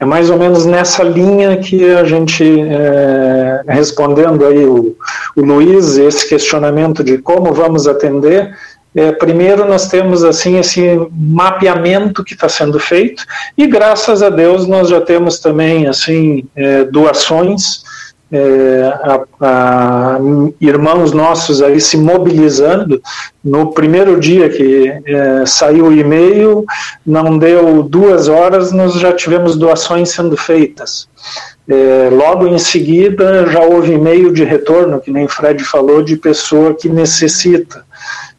é 0.00 0.04
mais 0.06 0.30
ou 0.30 0.38
menos 0.38 0.64
nessa 0.64 1.02
linha 1.02 1.58
que 1.58 1.84
a 1.90 2.04
gente, 2.04 2.42
é, 2.42 3.62
respondendo 3.68 4.46
aí 4.46 4.64
o, 4.64 4.96
o 5.36 5.42
Luiz, 5.42 5.98
esse 5.98 6.26
questionamento 6.26 7.04
de 7.04 7.18
como 7.18 7.52
vamos 7.52 7.86
atender, 7.86 8.56
é, 8.94 9.12
primeiro 9.12 9.66
nós 9.66 9.88
temos 9.88 10.24
assim 10.24 10.58
esse 10.58 10.82
mapeamento 11.12 12.24
que 12.24 12.32
está 12.32 12.48
sendo 12.48 12.80
feito 12.80 13.24
e 13.56 13.66
graças 13.66 14.22
a 14.22 14.30
Deus 14.30 14.66
nós 14.66 14.88
já 14.88 15.00
temos 15.02 15.38
também 15.38 15.86
assim 15.86 16.44
é, 16.56 16.82
doações 16.84 17.84
é, 18.32 18.92
a, 19.02 19.20
a, 19.40 20.18
irmãos 20.60 21.12
nossos 21.12 21.60
aí 21.62 21.80
se 21.80 21.96
mobilizando. 21.96 23.00
No 23.42 23.72
primeiro 23.72 24.20
dia 24.20 24.48
que 24.48 24.92
é, 25.04 25.46
saiu 25.46 25.86
o 25.86 25.92
e-mail, 25.92 26.64
não 27.04 27.38
deu 27.38 27.82
duas 27.82 28.28
horas, 28.28 28.70
nós 28.70 28.94
já 28.94 29.12
tivemos 29.12 29.56
doações 29.56 30.10
sendo 30.10 30.36
feitas. 30.36 31.08
É, 31.68 32.08
logo 32.10 32.46
em 32.46 32.58
seguida, 32.58 33.46
já 33.46 33.60
houve 33.60 33.92
e-mail 33.92 34.32
de 34.32 34.44
retorno, 34.44 35.00
que 35.00 35.10
nem 35.10 35.28
Fred 35.28 35.62
falou, 35.64 36.02
de 36.02 36.16
pessoa 36.16 36.74
que 36.74 36.88
necessita. 36.88 37.84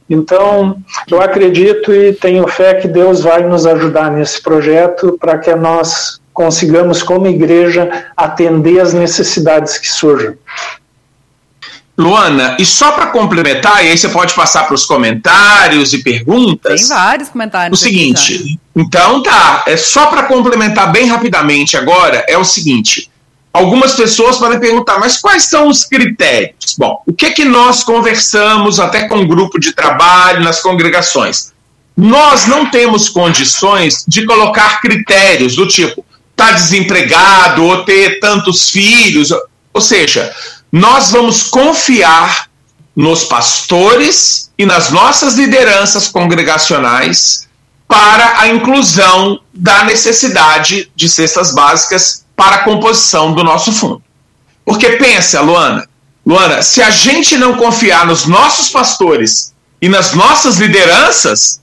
Então, 0.10 0.76
eu 1.10 1.22
acredito 1.22 1.94
e 1.94 2.12
tenho 2.12 2.46
fé 2.48 2.74
que 2.74 2.88
Deus 2.88 3.22
vai 3.22 3.44
nos 3.48 3.66
ajudar 3.66 4.12
nesse 4.12 4.42
projeto 4.42 5.18
para 5.18 5.38
que 5.38 5.56
nós 5.56 6.21
consigamos, 6.34 7.04
como 7.04 7.28
igreja, 7.28 8.08
atender 8.16 8.80
as 8.80 8.94
necessidades 8.94 9.78
que 9.78 9.88
surjam. 9.88 10.36
Luana, 11.98 12.58
e 12.60 12.66
só 12.66 12.94
para 12.94 13.08
complementar, 13.08 13.86
e 13.86 13.90
aí 13.90 13.98
você 13.98 14.10
pode 14.10 14.34
passar 14.34 14.66
para 14.66 14.74
os 14.74 14.86
comentários 14.86 15.94
e 15.94 16.02
perguntas. 16.02 16.82
Tem 16.82 16.90
vários 16.90 17.30
comentários. 17.30 17.80
O 17.80 17.84
seguinte, 17.84 18.60
então 18.76 19.22
tá, 19.22 19.64
é 19.68 19.78
só 19.78 20.08
para 20.08 20.24
complementar 20.24 20.92
bem 20.92 21.06
rapidamente 21.06 21.78
agora, 21.78 22.26
é 22.28 22.38
o 22.38 22.44
seguinte: 22.44 23.12
algumas 23.54 23.94
pessoas 23.94 24.38
podem 24.38 24.60
perguntar, 24.60 25.00
mas 25.00 25.18
quais 25.18 25.44
são 25.44 25.68
os 25.68 25.84
critérios? 25.84 26.76
Bom, 26.78 27.04
o 27.06 27.14
que 27.14 27.32
que 27.32 27.46
nós 27.46 27.84
conversamos 27.84 28.80
até 28.80 29.08
com 29.08 29.18
o 29.18 29.22
um 29.22 29.28
grupo 29.28 29.60
de 29.60 29.74
trabalho 29.74 30.44
nas 30.44 30.62
congregações? 30.62 31.52
Nós 31.96 32.48
não 32.48 32.72
temos 32.72 33.10
condições 33.10 34.06
de 34.08 34.26
colocar 34.26 34.82
critérios 34.82 35.56
do 35.56 35.68
tipo 35.68 36.04
tá 36.36 36.52
desempregado 36.52 37.64
ou 37.64 37.84
ter 37.84 38.20
tantos 38.20 38.70
filhos. 38.70 39.32
Ou 39.74 39.82
seja, 39.82 40.34
nós 40.72 41.12
vamos 41.12 41.44
confiar 41.44 42.50
nos 42.96 43.24
pastores 43.24 44.52
e 44.58 44.66
nas 44.66 44.90
nossas 44.90 45.36
lideranças 45.36 46.08
congregacionais 46.08 47.48
para 47.88 48.40
a 48.40 48.48
inclusão 48.48 49.42
da 49.54 49.84
necessidade 49.84 50.92
de 50.96 51.10
cestas 51.10 51.54
básicas 51.54 52.26
para 52.36 52.58
a 52.58 52.64
composição 52.64 53.34
do 53.34 53.44
nosso 53.44 53.72
fundo. 53.72 54.02
Porque 54.66 54.92
pensa, 54.92 55.42
Luana, 55.42 55.88
Luana, 56.26 56.62
se 56.62 56.82
a 56.82 56.90
gente 56.90 57.38
não 57.38 57.58
confiar 57.58 58.06
nos 58.06 58.26
nossos 58.26 58.70
pastores 58.70 59.54
e 59.82 59.90
nas 59.90 60.14
nossas 60.14 60.58
lideranças, 60.58 61.62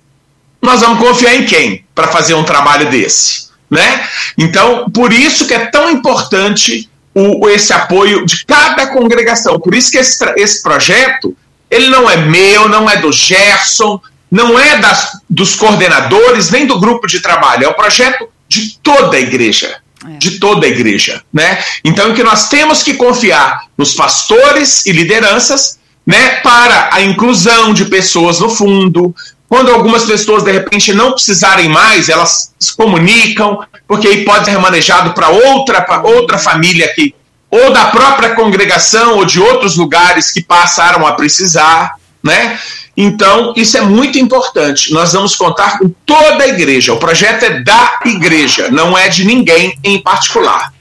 nós 0.61 0.81
vamos 0.81 0.99
confiar 0.99 1.35
em 1.35 1.47
quem 1.47 1.85
para 1.95 2.09
fazer 2.09 2.35
um 2.35 2.45
trabalho 2.45 2.91
desse? 2.91 3.48
Né? 3.71 4.07
Então, 4.37 4.91
por 4.91 5.13
isso 5.13 5.47
que 5.47 5.55
é 5.55 5.67
tão 5.67 5.91
importante 5.91 6.89
o, 7.15 7.49
esse 7.49 7.73
apoio 7.73 8.25
de 8.25 8.45
cada 8.45 8.87
congregação. 8.89 9.59
Por 9.59 9.75
isso 9.75 9.91
que 9.91 9.99
esse, 9.99 10.19
esse 10.37 10.63
projeto, 10.63 11.37
ele 11.71 11.89
não 11.89 12.09
é 12.09 12.17
meu, 12.17 12.69
não 12.69 12.89
é 12.89 12.97
do 12.97 13.13
Gerson, 13.13 14.01
não 14.31 14.59
é 14.59 14.79
das, 14.79 15.21
dos 15.29 15.55
coordenadores, 15.55 16.51
nem 16.51 16.67
do 16.67 16.79
grupo 16.79 17.07
de 17.07 17.21
trabalho, 17.21 17.65
é 17.65 17.69
um 17.69 17.75
projeto 17.75 18.29
de 18.49 18.79
toda 18.83 19.17
a 19.17 19.21
igreja. 19.21 19.81
É. 20.07 20.17
De 20.17 20.39
toda 20.39 20.65
a 20.65 20.69
igreja, 20.69 21.23
né? 21.33 21.59
Então, 21.85 22.15
que 22.15 22.23
nós 22.23 22.49
temos 22.49 22.85
que 22.85 22.95
confiar 22.95 23.63
nos 23.77 23.95
pastores 23.95 24.87
e 24.87 24.93
lideranças, 24.93 25.77
né, 26.07 26.37
para 26.37 26.91
a 26.93 27.03
inclusão 27.03 27.75
de 27.75 27.85
pessoas 27.85 28.39
no 28.39 28.49
fundo, 28.49 29.15
quando 29.49 29.71
algumas 29.71 30.05
pessoas, 30.05 30.43
de 30.43 30.53
repente, 30.53 30.93
não 30.93 31.13
precisarem 31.13 31.69
mais, 31.69 32.09
elas 32.09 32.53
se 32.59 32.77
comunicam, 32.77 33.61
porque 33.87 34.07
aí 34.07 34.25
pode 34.25 34.45
ser 34.45 34.51
remanejado 34.51 35.15
para 35.15 35.31
outra, 35.31 35.87
outra 36.05 36.39
família 36.39 36.85
aqui, 36.85 37.15
ou 37.51 37.73
da 37.73 37.87
própria 37.87 38.35
congregação, 38.35 39.17
ou 39.17 39.25
de 39.25 39.41
outros 39.41 39.77
lugares 39.77 40.31
que 40.31 40.43
passaram 40.43 41.07
a 41.07 41.13
precisar, 41.13 41.95
né? 42.23 42.59
Então, 42.95 43.55
isso 43.57 43.79
é 43.79 43.81
muito 43.81 44.19
importante. 44.19 44.93
Nós 44.93 45.13
vamos 45.13 45.35
contar 45.35 45.79
com 45.79 45.89
toda 46.05 46.43
a 46.43 46.49
igreja. 46.49 46.93
O 46.93 46.99
projeto 46.99 47.45
é 47.45 47.61
da 47.61 48.01
igreja, 48.05 48.69
não 48.71 48.99
é 48.99 49.09
de 49.09 49.25
ninguém 49.25 49.79
em 49.85 50.03
particular. 50.03 50.73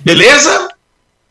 Beleza? 0.00 0.68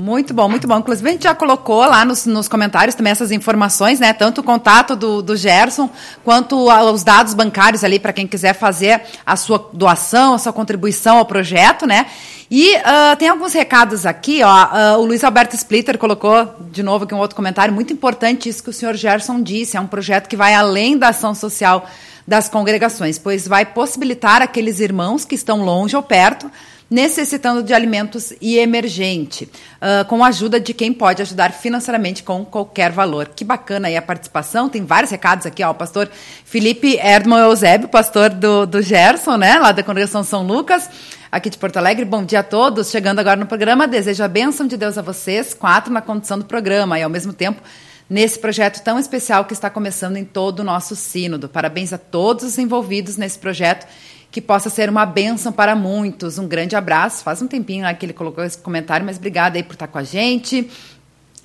Muito 0.02 0.34
bom, 0.34 0.50
muito 0.50 0.68
bom. 0.68 0.78
Inclusive, 0.78 1.08
a 1.08 1.12
gente 1.14 1.24
já 1.24 1.34
colocou 1.34 1.80
lá 1.80 2.04
nos, 2.04 2.26
nos 2.26 2.50
comentários 2.50 2.96
também 2.96 3.12
essas 3.12 3.32
informações, 3.32 3.98
né? 3.98 4.12
Tanto 4.12 4.42
o 4.42 4.44
contato 4.44 4.94
do, 4.94 5.22
do 5.22 5.38
Gerson, 5.38 5.90
quanto 6.22 6.70
os 6.94 7.02
dados 7.02 7.34
bancários 7.34 7.82
ali 7.82 7.98
para 7.98 8.12
quem 8.12 8.28
quiser 8.28 8.54
fazer 8.54 9.02
a 9.26 9.38
sua 9.38 9.70
doação, 9.72 10.34
a 10.34 10.38
sua 10.38 10.52
contribuição 10.52 11.18
ao 11.18 11.26
projeto, 11.26 11.88
né? 11.88 12.08
E 12.52 12.76
uh, 12.76 13.16
tem 13.18 13.30
alguns 13.30 13.54
recados 13.54 14.06
aqui, 14.06 14.44
ó. 14.44 14.66
Uh, 14.66 15.00
o 15.00 15.06
Luiz 15.06 15.24
Alberto 15.24 15.56
Splitter 15.56 15.98
colocou 15.98 16.54
de 16.72 16.84
novo 16.84 17.06
aqui 17.06 17.16
um 17.16 17.20
outro 17.20 17.36
comentário. 17.36 17.74
Muito 17.74 17.94
importante 17.94 18.50
isso 18.50 18.62
que 18.62 18.70
o 18.70 18.74
senhor 18.74 18.96
Gerson 18.96 19.42
disse. 19.42 19.78
É 19.78 19.80
um 19.80 19.88
projeto 19.88 20.28
que 20.28 20.36
vai 20.36 20.54
além 20.54 20.98
da 20.98 21.08
ação 21.08 21.34
social 21.34 21.90
das 22.28 22.50
congregações, 22.50 23.18
pois 23.18 23.48
vai 23.48 23.66
possibilitar 23.66 24.42
aqueles 24.42 24.82
irmãos 24.82 25.24
que 25.24 25.36
estão 25.36 25.64
longe 25.64 25.96
ou 25.96 26.04
perto 26.04 26.52
necessitando 26.90 27.64
de 27.64 27.74
alimentos 27.74 28.34
e 28.40 28.58
emergente, 28.58 29.46
uh, 29.46 30.06
com 30.06 30.24
a 30.24 30.28
ajuda 30.28 30.60
de 30.60 30.74
quem 30.74 30.94
pode 30.94 31.22
ajudar 31.22 31.52
financeiramente 31.52 32.24
com 32.24 32.46
qualquer 32.46 32.92
valor. 32.92 33.30
Que 33.36 33.44
bacana 33.44 33.88
aí 33.88 33.98
a 33.98 34.02
participação, 34.02 34.70
tem 34.70 34.86
vários 34.86 35.12
recados 35.12 35.46
aqui, 35.46 35.64
ó, 35.64 35.72
o 35.72 35.76
pastor 35.76 36.10
Felipe 36.46 36.98
Erdman 36.98 37.40
Eusébio, 37.40 37.88
pastor 37.88 38.30
do, 38.30 38.66
do 38.66 38.82
Gerson, 38.82 39.38
né, 39.38 39.58
lá 39.58 39.72
da 39.72 39.84
Congregação 39.84 40.24
São 40.24 40.46
Lucas, 40.46 40.90
aqui 41.32 41.50
de 41.50 41.58
Porto 41.58 41.78
Alegre. 41.78 42.06
Bom 42.06 42.24
dia 42.24 42.42
a 42.42 42.44
todos, 42.44 42.92
chegando 42.92 43.20
agora 43.20 43.40
no 43.40 43.48
programa, 43.48 43.88
desejo 43.88 44.24
a 44.24 44.28
bênção 44.28 44.68
de 44.68 44.78
Deus 44.78 44.98
a 44.98 45.02
vocês, 45.02 45.54
quatro 45.54 45.92
na 45.92 46.02
condição 46.02 46.38
do 46.38 46.46
programa 46.46 47.00
e 47.00 47.04
ao 47.04 47.10
mesmo 47.10 47.34
tempo 47.34 47.62
nesse 48.08 48.38
projeto 48.38 48.84
tão 48.84 49.00
especial 49.00 49.46
que 49.46 49.54
está 49.54 49.70
começando 49.70 50.18
em 50.18 50.24
todo 50.24 50.60
o 50.60 50.64
nosso 50.64 50.96
sínodo. 50.96 51.50
Parabéns 51.50 51.92
a 51.92 51.98
todos 51.98 52.44
os 52.44 52.58
envolvidos 52.58 53.18
nesse 53.18 53.40
projeto 53.40 53.88
que 54.36 54.42
possa 54.42 54.70
ser 54.70 54.90
uma 54.90 55.06
bênção 55.06 55.50
para 55.50 55.78
muitos. 55.78 56.38
Um 56.38 56.46
grande 56.46 56.76
abraço. 56.76 57.24
Faz 57.24 57.42
um 57.42 57.48
tempinho 57.48 57.84
lá 57.84 57.94
que 57.94 58.06
ele 58.06 58.12
colocou 58.12 58.44
esse 58.44 58.58
comentário, 58.58 59.06
mas 59.06 59.16
obrigada 59.16 59.58
aí 59.58 59.64
por 59.64 59.76
estar 59.76 59.88
com 59.88 59.98
a 59.98 60.04
gente. 60.04 60.70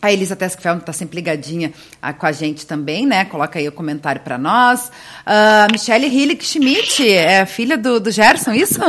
A 0.03 0.13
Elisa 0.13 0.35
Tescfeld 0.35 0.81
está 0.81 0.93
sempre 0.93 1.15
ligadinha 1.15 1.73
ah, 2.03 2.13
com 2.13 2.27
a 2.27 2.33
gente 2.33 2.67
também, 2.67 3.07
né? 3.07 3.25
Coloca 3.27 3.61
aí 3.61 3.69
o 3.69 3.71
comentário 3.71 4.23
para 4.23 4.37
nós. 4.37 4.91
Uh, 5.25 5.71
Michelle 5.71 6.09
Hillig 6.09 6.45
Schmidt, 6.45 7.09
é 7.09 7.47
filha 7.47 7.79
do, 7.79 8.01
do 8.01 8.11
Gerson, 8.11 8.55
isso? 8.55 8.81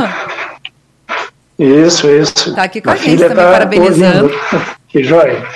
Isso, 1.60 2.10
isso. 2.10 2.50
Está 2.50 2.64
aqui 2.64 2.82
com 2.82 2.90
a, 2.90 2.94
a 2.94 2.96
gente 2.96 3.20
também, 3.20 3.36
tá 3.36 3.52
parabenizando. 3.52 4.34
Ouvindo. 4.34 4.66
Que 4.88 5.04
joia. 5.04 5.48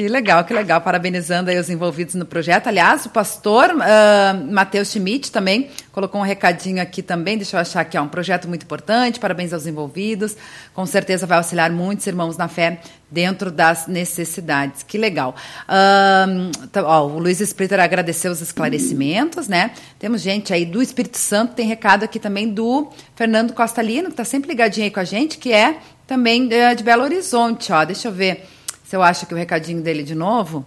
Que 0.00 0.08
legal, 0.08 0.42
que 0.44 0.54
legal. 0.54 0.80
Parabenizando 0.80 1.50
aí 1.50 1.58
os 1.58 1.68
envolvidos 1.68 2.14
no 2.14 2.24
projeto. 2.24 2.68
Aliás, 2.68 3.04
o 3.04 3.10
pastor 3.10 3.68
uh, 3.68 4.50
Matheus 4.50 4.88
Schmidt 4.88 5.30
também 5.30 5.68
colocou 5.92 6.22
um 6.22 6.24
recadinho 6.24 6.80
aqui 6.80 7.02
também. 7.02 7.36
Deixa 7.36 7.58
eu 7.58 7.60
achar 7.60 7.84
que 7.84 7.98
é 7.98 8.00
um 8.00 8.08
projeto 8.08 8.48
muito 8.48 8.62
importante. 8.62 9.20
Parabéns 9.20 9.52
aos 9.52 9.66
envolvidos. 9.66 10.34
Com 10.72 10.86
certeza 10.86 11.26
vai 11.26 11.36
auxiliar 11.36 11.70
muitos 11.70 12.06
irmãos 12.06 12.38
na 12.38 12.48
fé 12.48 12.80
dentro 13.10 13.50
das 13.50 13.86
necessidades. 13.86 14.82
Que 14.82 14.96
legal. 14.96 15.36
Uh, 15.68 16.50
ó, 16.82 17.06
o 17.06 17.18
Luiz 17.18 17.38
Splitter 17.38 17.78
agradeceu 17.78 18.32
os 18.32 18.40
esclarecimentos, 18.40 19.48
né? 19.48 19.72
Temos 19.98 20.22
gente 20.22 20.50
aí 20.54 20.64
do 20.64 20.80
Espírito 20.80 21.18
Santo. 21.18 21.52
Tem 21.52 21.66
recado 21.66 22.04
aqui 22.04 22.18
também 22.18 22.48
do 22.48 22.88
Fernando 23.14 23.52
Costa 23.52 23.82
Lino, 23.82 24.06
que 24.06 24.14
está 24.14 24.24
sempre 24.24 24.48
ligadinho 24.48 24.86
aí 24.86 24.90
com 24.90 25.00
a 25.00 25.04
gente, 25.04 25.36
que 25.36 25.52
é 25.52 25.76
também 26.06 26.46
uh, 26.46 26.74
de 26.74 26.82
Belo 26.82 27.02
Horizonte. 27.02 27.70
Ó, 27.70 27.84
deixa 27.84 28.08
eu 28.08 28.12
ver 28.12 28.46
se 28.90 28.96
eu 28.96 29.04
acho 29.04 29.24
que 29.24 29.32
o 29.32 29.36
recadinho 29.36 29.80
dele 29.80 30.02
de 30.02 30.16
novo. 30.16 30.66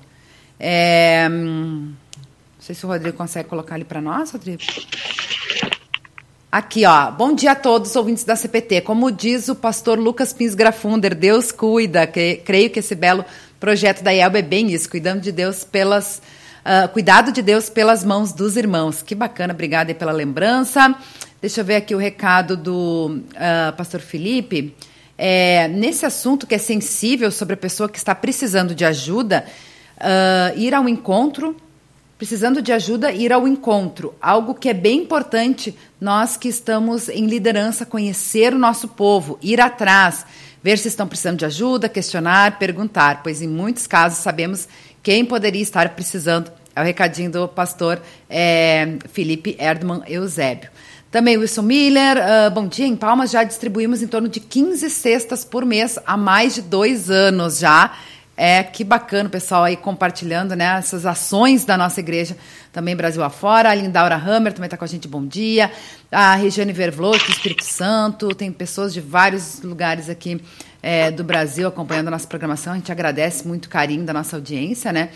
É, 0.57 1.28
hum, 1.30 1.91
não 1.91 2.61
sei 2.61 2.74
se 2.74 2.86
o 2.86 2.88
Rodrigo 2.88 3.17
consegue 3.17 3.49
colocar 3.49 3.76
ali 3.76 3.84
para 3.84 3.99
nós, 3.99 4.32
Rodrigo. 4.32 4.61
Aqui, 6.49 6.86
ó. 6.86 7.11
Bom 7.11 7.36
dia 7.36 7.51
a 7.51 7.55
todos, 7.55 7.93
ouvintes 7.97 8.24
da 8.24 8.38
CPT. 8.38 8.80
Como 8.80 9.11
diz 9.11 9.49
o 9.49 9.55
pastor 9.55 9.99
Lucas 9.99 10.32
Pins 10.32 10.55
Grafunder, 10.55 11.13
Deus 11.13 11.51
cuida. 11.51 12.07
Creio 12.07 12.69
que 12.69 12.80
esse 12.80 12.95
belo 12.95 13.26
projeto 13.59 14.01
da 14.01 14.11
IELB 14.11 14.38
é 14.38 14.41
bem 14.41 14.71
isso, 14.71 14.89
cuidando 14.89 15.19
de 15.19 15.34
Deus 15.34 15.65
pelas. 15.65 16.21
Uh, 16.65 16.88
cuidado 16.93 17.30
de 17.30 17.41
Deus 17.41 17.69
pelas 17.69 18.05
mãos 18.05 18.32
dos 18.32 18.55
irmãos. 18.55 19.01
Que 19.01 19.15
bacana, 19.15 19.53
obrigada 19.53 19.93
pela 19.93 20.13
lembrança. 20.13 20.95
Deixa 21.41 21.59
eu 21.59 21.65
ver 21.65 21.76
aqui 21.76 21.93
o 21.93 21.97
recado 21.97 22.55
do 22.55 23.19
uh, 23.34 23.76
pastor 23.76 23.99
Felipe 23.99 24.74
é, 25.26 25.69
nesse 25.69 26.05
assunto 26.05 26.45
que 26.45 26.53
é 26.53 26.57
sensível 26.57 27.32
sobre 27.32 27.53
a 27.53 27.57
pessoa 27.57 27.88
que 27.88 27.97
está 27.97 28.13
precisando 28.13 28.76
de 28.76 28.84
ajuda, 28.84 29.45
uh, 29.95 30.59
ir 30.59 30.74
ao 30.74 30.89
encontro, 30.89 31.55
precisando 32.17 32.61
de 32.61 32.74
ajuda, 32.74 33.09
ir 33.09 33.32
ao 33.32 33.47
encontro. 33.47 34.13
Algo 34.21 34.53
que 34.53 34.67
é 34.67 34.74
bem 34.74 35.03
importante, 35.03 35.74
nós 36.01 36.36
que 36.36 36.49
estamos 36.49 37.07
em 37.07 37.26
liderança, 37.26 37.86
conhecer 37.86 38.53
o 38.53 38.59
nosso 38.59 38.89
povo, 38.89 39.39
ir 39.41 39.61
atrás, 39.61 40.26
ver 40.61 40.78
se 40.78 40.89
estão 40.89 41.07
precisando 41.07 41.39
de 41.39 41.45
ajuda, 41.45 41.88
questionar, 41.88 42.59
perguntar, 42.59 43.24
pois 43.24 43.41
em 43.41 43.47
muitos 43.47 43.88
casos 43.88 44.17
sabemos 44.17 44.67
quem 45.01 45.24
poderia 45.24 45.61
estar 45.61 45.88
precisando. 45.95 46.51
É 46.76 46.82
o 46.82 46.84
recadinho 46.84 47.32
do 47.32 47.47
pastor 47.47 48.01
é, 48.30 48.97
Felipe 49.13 49.55
Erdmann 49.57 50.03
Eusébio. 50.05 50.69
Também 51.14 51.38
Wilson 51.38 51.61
Miller, 51.61 52.18
uh, 52.18 52.49
bom 52.49 52.68
dia. 52.68 52.88
Em 52.88 52.95
Palmas 52.95 53.30
já 53.30 53.43
distribuímos 53.43 54.01
em 54.01 54.07
torno 54.07 54.28
de 54.28 54.39
15 54.39 54.89
cestas 54.89 55.45
por 55.45 55.64
mês 55.64 55.99
há 56.07 56.18
mais 56.18 56.55
de 56.55 56.64
dois 56.64 57.11
anos 57.11 57.59
já. 57.59 57.95
É, 58.36 58.64
que 58.64 58.84
bacana 58.84 59.30
o 59.30 59.32
pessoal 59.32 59.64
aí 59.64 59.78
compartilhando 59.78 60.55
né, 60.55 60.76
essas 60.80 61.05
ações 61.05 61.66
da 61.66 61.78
nossa 61.78 61.99
igreja 61.99 62.36
também 62.72 62.95
Brasil 62.95 63.22
afora. 63.22 63.70
A 63.70 63.76
Lindaura 63.76 64.16
Hammer 64.16 64.53
também 64.53 64.66
está 64.66 64.76
com 64.76 64.86
a 64.86 64.88
gente, 64.88 65.07
bom 65.07 65.24
dia. 65.24 65.72
A 66.11 66.34
Regiane 66.34 66.74
Vervlot, 66.74 67.24
do 67.24 67.32
Espírito 67.32 67.64
Santo. 67.64 68.34
Tem 68.34 68.51
pessoas 68.51 68.91
de 68.91 68.99
vários 68.99 69.61
lugares 69.61 70.09
aqui 70.09 70.41
é, 70.82 71.11
do 71.11 71.24
Brasil 71.24 71.68
acompanhando 71.68 72.07
a 72.07 72.11
nossa 72.11 72.26
programação. 72.26 72.74
A 72.74 72.76
gente 72.76 72.91
agradece 72.91 73.47
muito 73.47 73.66
o 73.66 73.70
carinho 73.70 74.03
da 74.03 74.14
nossa 74.14 74.36
audiência, 74.36 74.91
né? 74.91 75.09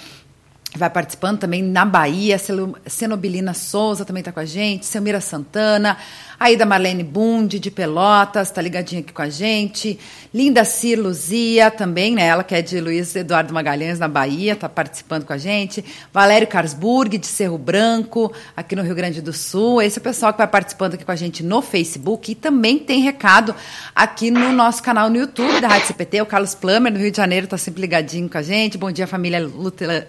Vai 0.76 0.90
participando 0.90 1.40
também 1.40 1.64
na 1.64 1.86
Bahia, 1.86 2.38
Cenobilina 2.86 3.54
Souza 3.54 4.04
também 4.04 4.22
está 4.22 4.32
com 4.32 4.40
a 4.40 4.46
gente, 4.46 4.86
Selmira 4.86 5.22
Santana, 5.22 5.98
Aí 6.40 6.56
da 6.56 6.68
Marlene 6.68 7.04
Bund, 7.04 7.58
de 7.58 7.72
Pelotas, 7.72 8.52
tá 8.52 8.62
ligadinha 8.62 9.02
aqui 9.02 9.12
com 9.12 9.24
a 9.24 9.30
gente. 9.30 10.00
Linda 10.32 10.64
Cir 10.64 11.02
Luzia, 11.02 11.72
também, 11.72 12.14
né? 12.14 12.28
Ela 12.28 12.44
que 12.44 12.54
é 12.54 12.62
de 12.62 12.80
Luiz 12.80 13.16
Eduardo 13.16 13.52
Magalhães, 13.52 13.98
na 13.98 14.08
Bahia, 14.08 14.56
tá 14.56 14.70
participando 14.70 15.26
com 15.26 15.34
a 15.34 15.38
gente. 15.40 15.84
Valério 16.14 16.48
Carsburg, 16.48 17.18
de 17.18 17.26
Cerro 17.26 17.58
Branco, 17.58 18.32
aqui 18.56 18.76
no 18.76 18.84
Rio 18.84 18.94
Grande 18.94 19.20
do 19.20 19.34
Sul. 19.34 19.82
Esse 19.82 19.98
é 19.98 20.00
o 20.00 20.04
pessoal 20.04 20.32
que 20.32 20.38
vai 20.38 20.48
participando 20.48 20.94
aqui 20.94 21.04
com 21.04 21.12
a 21.12 21.16
gente 21.16 21.42
no 21.42 21.60
Facebook. 21.60 22.32
E 22.32 22.36
também 22.36 22.78
tem 22.78 23.02
recado 23.02 23.56
aqui 23.96 24.30
no 24.30 24.52
nosso 24.52 24.84
canal 24.84 25.10
no 25.10 25.18
YouTube 25.18 25.60
da 25.60 25.70
Rádio 25.70 25.88
CPT. 25.88 26.22
O 26.22 26.26
Carlos 26.28 26.54
Plummer, 26.54 26.94
no 26.94 27.00
Rio 27.00 27.10
de 27.10 27.18
Janeiro, 27.18 27.48
tá 27.48 27.58
sempre 27.58 27.82
ligadinho 27.82 28.30
com 28.30 28.38
a 28.38 28.44
gente. 28.44 28.78
Bom 28.78 28.92
dia, 28.92 29.08
família 29.08 29.40
luterana. 29.40 30.08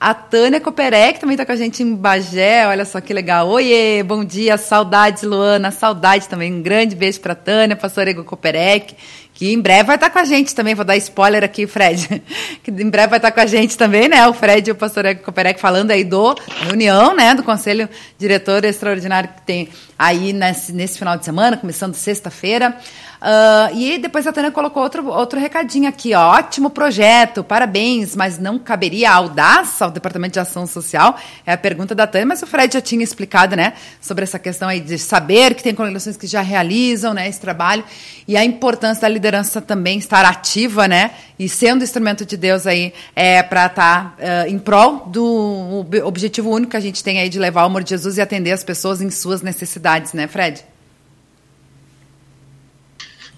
A 0.00 0.14
Tânia 0.14 0.58
Coperec 0.58 1.20
também 1.20 1.34
está 1.34 1.44
com 1.44 1.52
a 1.52 1.56
gente 1.56 1.82
em 1.82 1.94
Bagé. 1.94 2.66
Olha 2.66 2.86
só 2.86 3.02
que 3.02 3.12
legal. 3.12 3.46
Oiê, 3.50 4.02
bom 4.02 4.24
dia, 4.24 4.56
saudades, 4.56 5.24
Luana. 5.24 5.70
Saudade 5.70 6.26
também. 6.26 6.54
Um 6.54 6.62
grande 6.62 6.96
beijo 6.96 7.20
para 7.20 7.34
Tânia, 7.34 7.76
pastor 7.76 8.08
Ego 8.08 8.24
Coperec, 8.24 8.96
que 9.34 9.52
em 9.52 9.60
breve 9.60 9.84
vai 9.84 9.96
estar 9.96 10.08
tá 10.08 10.12
com 10.14 10.18
a 10.18 10.24
gente 10.24 10.54
também. 10.54 10.74
Vou 10.74 10.86
dar 10.86 10.96
spoiler 10.96 11.44
aqui, 11.44 11.66
Fred. 11.66 12.22
Que 12.64 12.70
em 12.70 12.88
breve 12.88 13.08
vai 13.08 13.18
estar 13.18 13.30
tá 13.30 13.34
com 13.34 13.40
a 13.40 13.46
gente 13.46 13.76
também, 13.76 14.08
né? 14.08 14.26
O 14.26 14.32
Fred 14.32 14.70
e 14.70 14.72
o 14.72 14.74
pastor 14.74 15.04
Ego 15.04 15.22
Coperec 15.22 15.60
falando 15.60 15.90
aí 15.90 16.02
do 16.02 16.34
reunião, 16.62 17.14
né? 17.14 17.34
Do 17.34 17.42
Conselho 17.42 17.86
Diretor 18.18 18.64
Extraordinário 18.64 19.28
que 19.28 19.42
tem 19.42 19.68
aí 19.98 20.32
nesse, 20.32 20.72
nesse 20.72 20.98
final 20.98 21.18
de 21.18 21.26
semana, 21.26 21.58
começando 21.58 21.92
sexta-feira. 21.92 22.74
Uh, 23.20 23.76
e 23.76 23.98
depois 23.98 24.26
a 24.26 24.32
Tânia 24.32 24.50
colocou 24.50 24.82
outro, 24.82 25.06
outro 25.08 25.38
recadinho 25.38 25.86
aqui, 25.86 26.14
ó. 26.14 26.38
Ótimo 26.38 26.70
projeto, 26.70 27.44
parabéns, 27.44 28.16
mas 28.16 28.38
não 28.38 28.58
caberia 28.58 29.10
audácia 29.12 29.84
ao 29.84 29.90
Departamento 29.90 30.32
de 30.32 30.40
Ação 30.40 30.66
Social? 30.66 31.18
É 31.44 31.52
a 31.52 31.58
pergunta 31.58 31.94
da 31.94 32.06
Tânia, 32.06 32.26
mas 32.26 32.42
o 32.42 32.46
Fred 32.46 32.72
já 32.72 32.80
tinha 32.80 33.04
explicado, 33.04 33.54
né, 33.54 33.74
sobre 34.00 34.24
essa 34.24 34.38
questão 34.38 34.68
aí 34.68 34.80
de 34.80 34.98
saber 34.98 35.54
que 35.54 35.62
tem 35.62 35.74
congregações 35.74 36.16
que 36.16 36.26
já 36.26 36.40
realizam, 36.40 37.12
né, 37.12 37.28
esse 37.28 37.38
trabalho 37.38 37.84
e 38.26 38.38
a 38.38 38.44
importância 38.44 39.02
da 39.02 39.08
liderança 39.08 39.60
também 39.60 39.98
estar 39.98 40.24
ativa, 40.24 40.88
né, 40.88 41.10
e 41.38 41.46
sendo 41.46 41.84
instrumento 41.84 42.24
de 42.24 42.38
Deus 42.38 42.66
aí 42.66 42.94
é, 43.14 43.42
para 43.42 43.66
estar 43.66 44.16
tá, 44.16 44.44
uh, 44.44 44.48
em 44.48 44.58
prol 44.58 45.04
do 45.06 45.86
objetivo 46.04 46.50
único 46.50 46.70
que 46.70 46.76
a 46.76 46.80
gente 46.80 47.04
tem 47.04 47.18
aí 47.18 47.28
de 47.28 47.38
levar 47.38 47.64
o 47.64 47.66
amor 47.66 47.82
de 47.82 47.90
Jesus 47.90 48.16
e 48.16 48.20
atender 48.22 48.52
as 48.52 48.64
pessoas 48.64 49.02
em 49.02 49.10
suas 49.10 49.42
necessidades, 49.42 50.14
né, 50.14 50.26
Fred? 50.26 50.69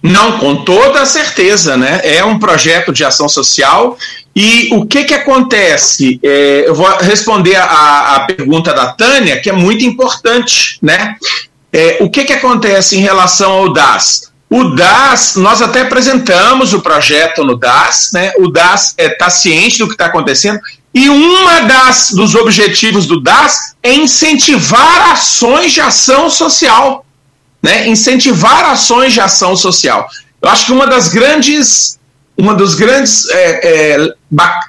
Não, 0.03 0.39
com 0.39 0.65
toda 0.65 1.07
certeza, 1.07 1.77
né? 1.77 2.01
É 2.03 2.25
um 2.25 2.39
projeto 2.39 2.93
de 2.93 3.05
ação 3.05 3.29
social 3.29 3.97
e 4.35 4.71
o 4.73 4.85
que 4.85 5.05
que 5.05 5.15
acontece? 5.15 6.19
É, 6.23 6.65
eu 6.67 6.75
vou 6.75 6.89
responder 6.99 7.55
a, 7.55 8.17
a, 8.17 8.21
pergunta 8.21 8.73
da 8.73 8.93
Tânia, 8.93 9.41
que 9.41 9.49
é 9.49 9.53
muito 9.53 9.85
importante, 9.85 10.79
né? 10.83 11.17
É, 11.73 11.99
o 12.01 12.11
que 12.11 12.25
que 12.25 12.33
acontece 12.33 12.97
em 12.97 13.01
relação 13.01 13.53
ao 13.53 13.73
DAS? 13.73 14.33
O 14.51 14.65
DAS, 14.65 15.37
nós 15.37 15.63
até 15.63 15.83
apresentamos 15.83 16.75
o 16.75 16.81
projeto 16.81 17.45
no 17.45 17.57
DAS, 17.57 18.11
né? 18.13 18.33
O 18.39 18.49
DAS 18.49 18.95
está 18.99 19.03
é, 19.05 19.09
tá 19.09 19.31
ciente 19.31 19.79
do 19.79 19.87
que 19.87 19.95
está 19.95 20.07
acontecendo 20.07 20.59
e 20.95 21.09
uma 21.09 21.61
das 21.61 22.11
dos 22.11 22.35
objetivos 22.35 23.07
do 23.07 23.21
DAS 23.21 23.75
é 23.83 23.95
incentivar 23.95 25.13
ações 25.13 25.73
de 25.73 25.81
ação 25.81 26.29
social 26.29 27.02
né, 27.63 27.87
incentivar 27.89 28.65
ações 28.65 29.13
de 29.13 29.21
ação 29.21 29.57
social. 29.57 30.09
Eu 30.41 30.49
acho 30.49 30.67
que 30.67 30.73
uma 30.73 30.87
das 30.87 31.09
grandes, 31.09 31.99
uma 32.37 32.55
dos 32.55 32.75
grandes 32.75 33.29
é, 33.31 33.95
é, 33.95 34.15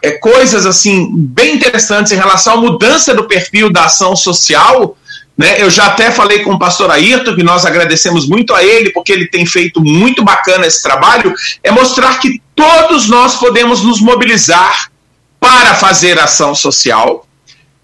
é, 0.04 0.12
coisas 0.12 0.66
assim 0.66 1.10
bem 1.16 1.56
interessantes 1.56 2.12
em 2.12 2.16
relação 2.16 2.54
à 2.54 2.58
mudança 2.58 3.14
do 3.14 3.24
perfil 3.24 3.72
da 3.72 3.86
ação 3.86 4.16
social, 4.16 4.96
né, 5.36 5.56
eu 5.58 5.70
já 5.70 5.88
até 5.88 6.12
falei 6.12 6.44
com 6.44 6.54
o 6.54 6.60
pastor 6.60 6.91
Ayrton, 6.91 7.36
que 7.36 7.41
nós 7.41 7.66
agradecemos 7.66 8.28
muito 8.28 8.54
a 8.54 8.64
ele, 8.64 8.91
porque 8.91 9.12
ele 9.12 9.28
tem 9.28 9.46
feito 9.48 9.82
muito 9.82 10.24
bacana 10.24 10.68
esse 10.68 10.84
trabalho, 10.84 11.34
é 11.64 11.72
mostrar 11.72 12.20
que 12.20 12.39
todos 12.56 13.08
nós 13.08 13.36
podemos 13.36 13.82
nos 13.82 14.00
mobilizar 14.00 14.91
para 15.39 15.74
fazer 15.74 16.20
ação 16.20 16.54
social, 16.54 17.28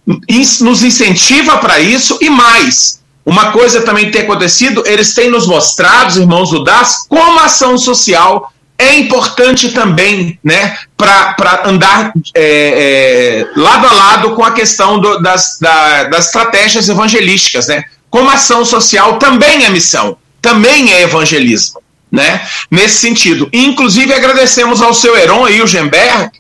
nos 0.06 0.84
incentiva 0.84 1.58
para 1.58 1.80
isso 1.80 2.20
e 2.22 2.30
mais. 2.30 2.99
Uma 3.26 3.52
coisa 3.52 3.82
também 3.82 4.10
tem 4.10 4.22
acontecido, 4.22 4.84
eles 4.86 5.14
têm 5.14 5.30
nos 5.30 5.46
mostrado, 5.46 6.20
irmãos 6.20 6.50
do 6.50 6.64
DAS, 6.64 7.06
como 7.08 7.40
a 7.40 7.46
ação 7.46 7.78
social 7.78 8.52
é 8.80 8.96
importante 8.96 9.70
também 9.70 10.40
né, 10.42 10.78
para 10.96 11.64
andar 11.66 12.14
é, 12.34 13.46
é, 13.54 13.60
lado 13.60 13.86
a 13.86 13.92
lado 13.92 14.36
com 14.36 14.44
a 14.44 14.52
questão 14.52 15.00
do, 15.00 15.20
das, 15.20 15.58
da, 15.60 16.06
das 16.06 16.28
estratégias 16.28 16.88
evangelísticas. 16.88 17.68
Né? 17.68 17.84
Como 18.10 18.30
ação 18.30 18.64
social 18.64 19.20
também 19.20 19.66
é 19.66 19.70
missão, 19.70 20.18
também 20.42 20.94
é 20.94 21.02
evangelismo. 21.02 21.82
Né? 22.10 22.42
Nesse 22.72 23.00
sentido. 23.00 23.50
Inclusive, 23.52 24.14
agradecemos 24.14 24.82
ao 24.82 24.94
seu 24.94 25.16
Heron 25.16 25.46
aí, 25.46 25.62
o 25.62 25.68
Gemberg, 25.68 26.32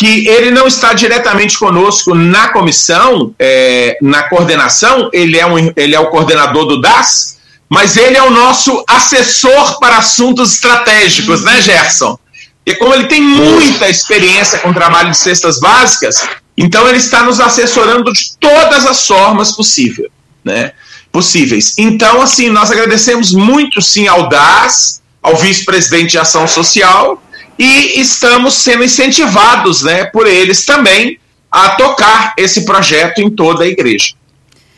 que 0.00 0.26
ele 0.26 0.50
não 0.50 0.66
está 0.66 0.94
diretamente 0.94 1.58
conosco 1.58 2.14
na 2.14 2.48
comissão, 2.48 3.34
é, 3.38 3.98
na 4.00 4.22
coordenação, 4.22 5.10
ele 5.12 5.38
é, 5.38 5.44
um, 5.44 5.70
ele 5.76 5.94
é 5.94 6.00
o 6.00 6.06
coordenador 6.06 6.64
do 6.64 6.80
DAS, 6.80 7.36
mas 7.68 7.98
ele 7.98 8.16
é 8.16 8.22
o 8.22 8.30
nosso 8.30 8.82
assessor 8.88 9.78
para 9.78 9.98
assuntos 9.98 10.54
estratégicos, 10.54 11.42
né, 11.42 11.60
Gerson? 11.60 12.18
E 12.64 12.74
como 12.76 12.94
ele 12.94 13.08
tem 13.08 13.20
muita 13.20 13.90
experiência 13.90 14.60
com 14.60 14.72
trabalho 14.72 15.10
de 15.10 15.18
cestas 15.18 15.60
básicas, 15.60 16.26
então 16.56 16.88
ele 16.88 16.96
está 16.96 17.22
nos 17.22 17.38
assessorando 17.38 18.10
de 18.10 18.38
todas 18.40 18.86
as 18.86 19.06
formas 19.06 19.52
possível, 19.52 20.10
né? 20.42 20.72
possíveis. 21.12 21.74
Então, 21.76 22.22
assim, 22.22 22.48
nós 22.48 22.70
agradecemos 22.70 23.32
muito, 23.32 23.82
sim, 23.82 24.08
ao 24.08 24.30
DAS, 24.30 25.02
ao 25.22 25.36
vice-presidente 25.36 26.12
de 26.12 26.18
ação 26.18 26.48
social, 26.48 27.22
e 27.60 28.00
estamos 28.00 28.54
sendo 28.54 28.82
incentivados 28.82 29.82
né, 29.82 30.06
por 30.06 30.26
eles 30.26 30.64
também 30.64 31.20
a 31.52 31.70
tocar 31.70 32.32
esse 32.38 32.64
projeto 32.64 33.18
em 33.18 33.28
toda 33.28 33.64
a 33.64 33.66
igreja. 33.66 34.14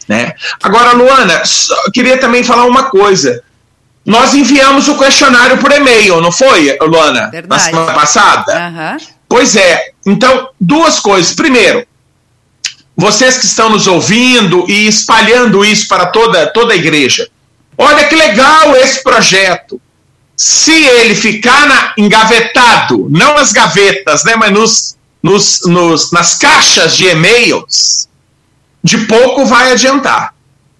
Né? 0.09 0.35
Agora, 0.61 0.91
Luana, 0.93 1.41
queria 1.95 2.19
também 2.19 2.43
falar 2.43 2.65
uma 2.65 2.91
coisa. 2.91 3.41
Nós 4.05 4.35
enviamos 4.35 4.89
o 4.89 4.99
questionário 4.99 5.59
por 5.59 5.71
e-mail, 5.71 6.21
não 6.21 6.33
foi, 6.33 6.77
Luana? 6.81 7.31
Verdade. 7.31 7.49
Na 7.49 7.59
semana 7.61 7.93
passada? 7.93 8.53
Uhum. 8.53 8.97
Pois 9.29 9.55
é. 9.55 9.93
Então, 10.05 10.49
duas 10.61 10.99
coisas. 10.99 11.37
Primeiro, 11.37 11.87
vocês 12.97 13.39
que 13.39 13.47
estão 13.47 13.71
nos 13.71 13.87
ouvindo 13.87 14.69
e 14.69 14.89
espalhando 14.89 15.65
isso 15.65 15.87
para 15.87 16.07
toda, 16.07 16.49
toda 16.49 16.73
a 16.73 16.77
igreja. 16.77 17.29
Olha 17.79 18.09
que 18.09 18.17
legal 18.17 18.75
esse 18.75 19.05
projeto. 19.05 19.81
Se 20.45 20.73
ele 20.73 21.15
ficar 21.15 21.69
na, 21.69 21.95
engavetado, 21.97 23.07
não 23.09 23.37
nas 23.37 23.53
gavetas, 23.53 24.25
né, 24.25 24.35
mas 24.35 24.51
nos, 24.51 24.97
nos, 25.23 25.61
nos, 25.67 26.11
nas 26.11 26.35
caixas 26.35 26.97
de 26.97 27.07
e-mails, 27.07 28.09
de 28.83 28.99
pouco 29.07 29.47
vai 29.47 29.71
adiantar, 29.71 30.35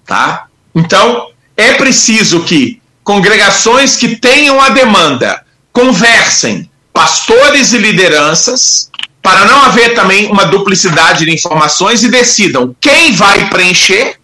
tá? 0.05 0.47
Então, 0.75 1.29
é 1.57 1.75
preciso 1.75 2.43
que 2.43 2.83
congregações 3.05 3.95
que 3.95 4.17
tenham 4.17 4.61
a 4.61 4.71
demanda 4.71 5.45
conversem, 5.73 6.69
pastores 6.93 7.73
e 7.73 7.79
lideranças, 7.79 8.91
para 9.23 9.45
não 9.45 9.63
haver 9.63 9.95
também 9.95 10.27
uma 10.27 10.45
duplicidade 10.45 11.25
de 11.25 11.33
informações 11.33 12.03
e 12.03 12.09
decidam 12.09 12.75
quem 12.81 13.13
vai 13.13 13.49
preencher. 13.49 14.17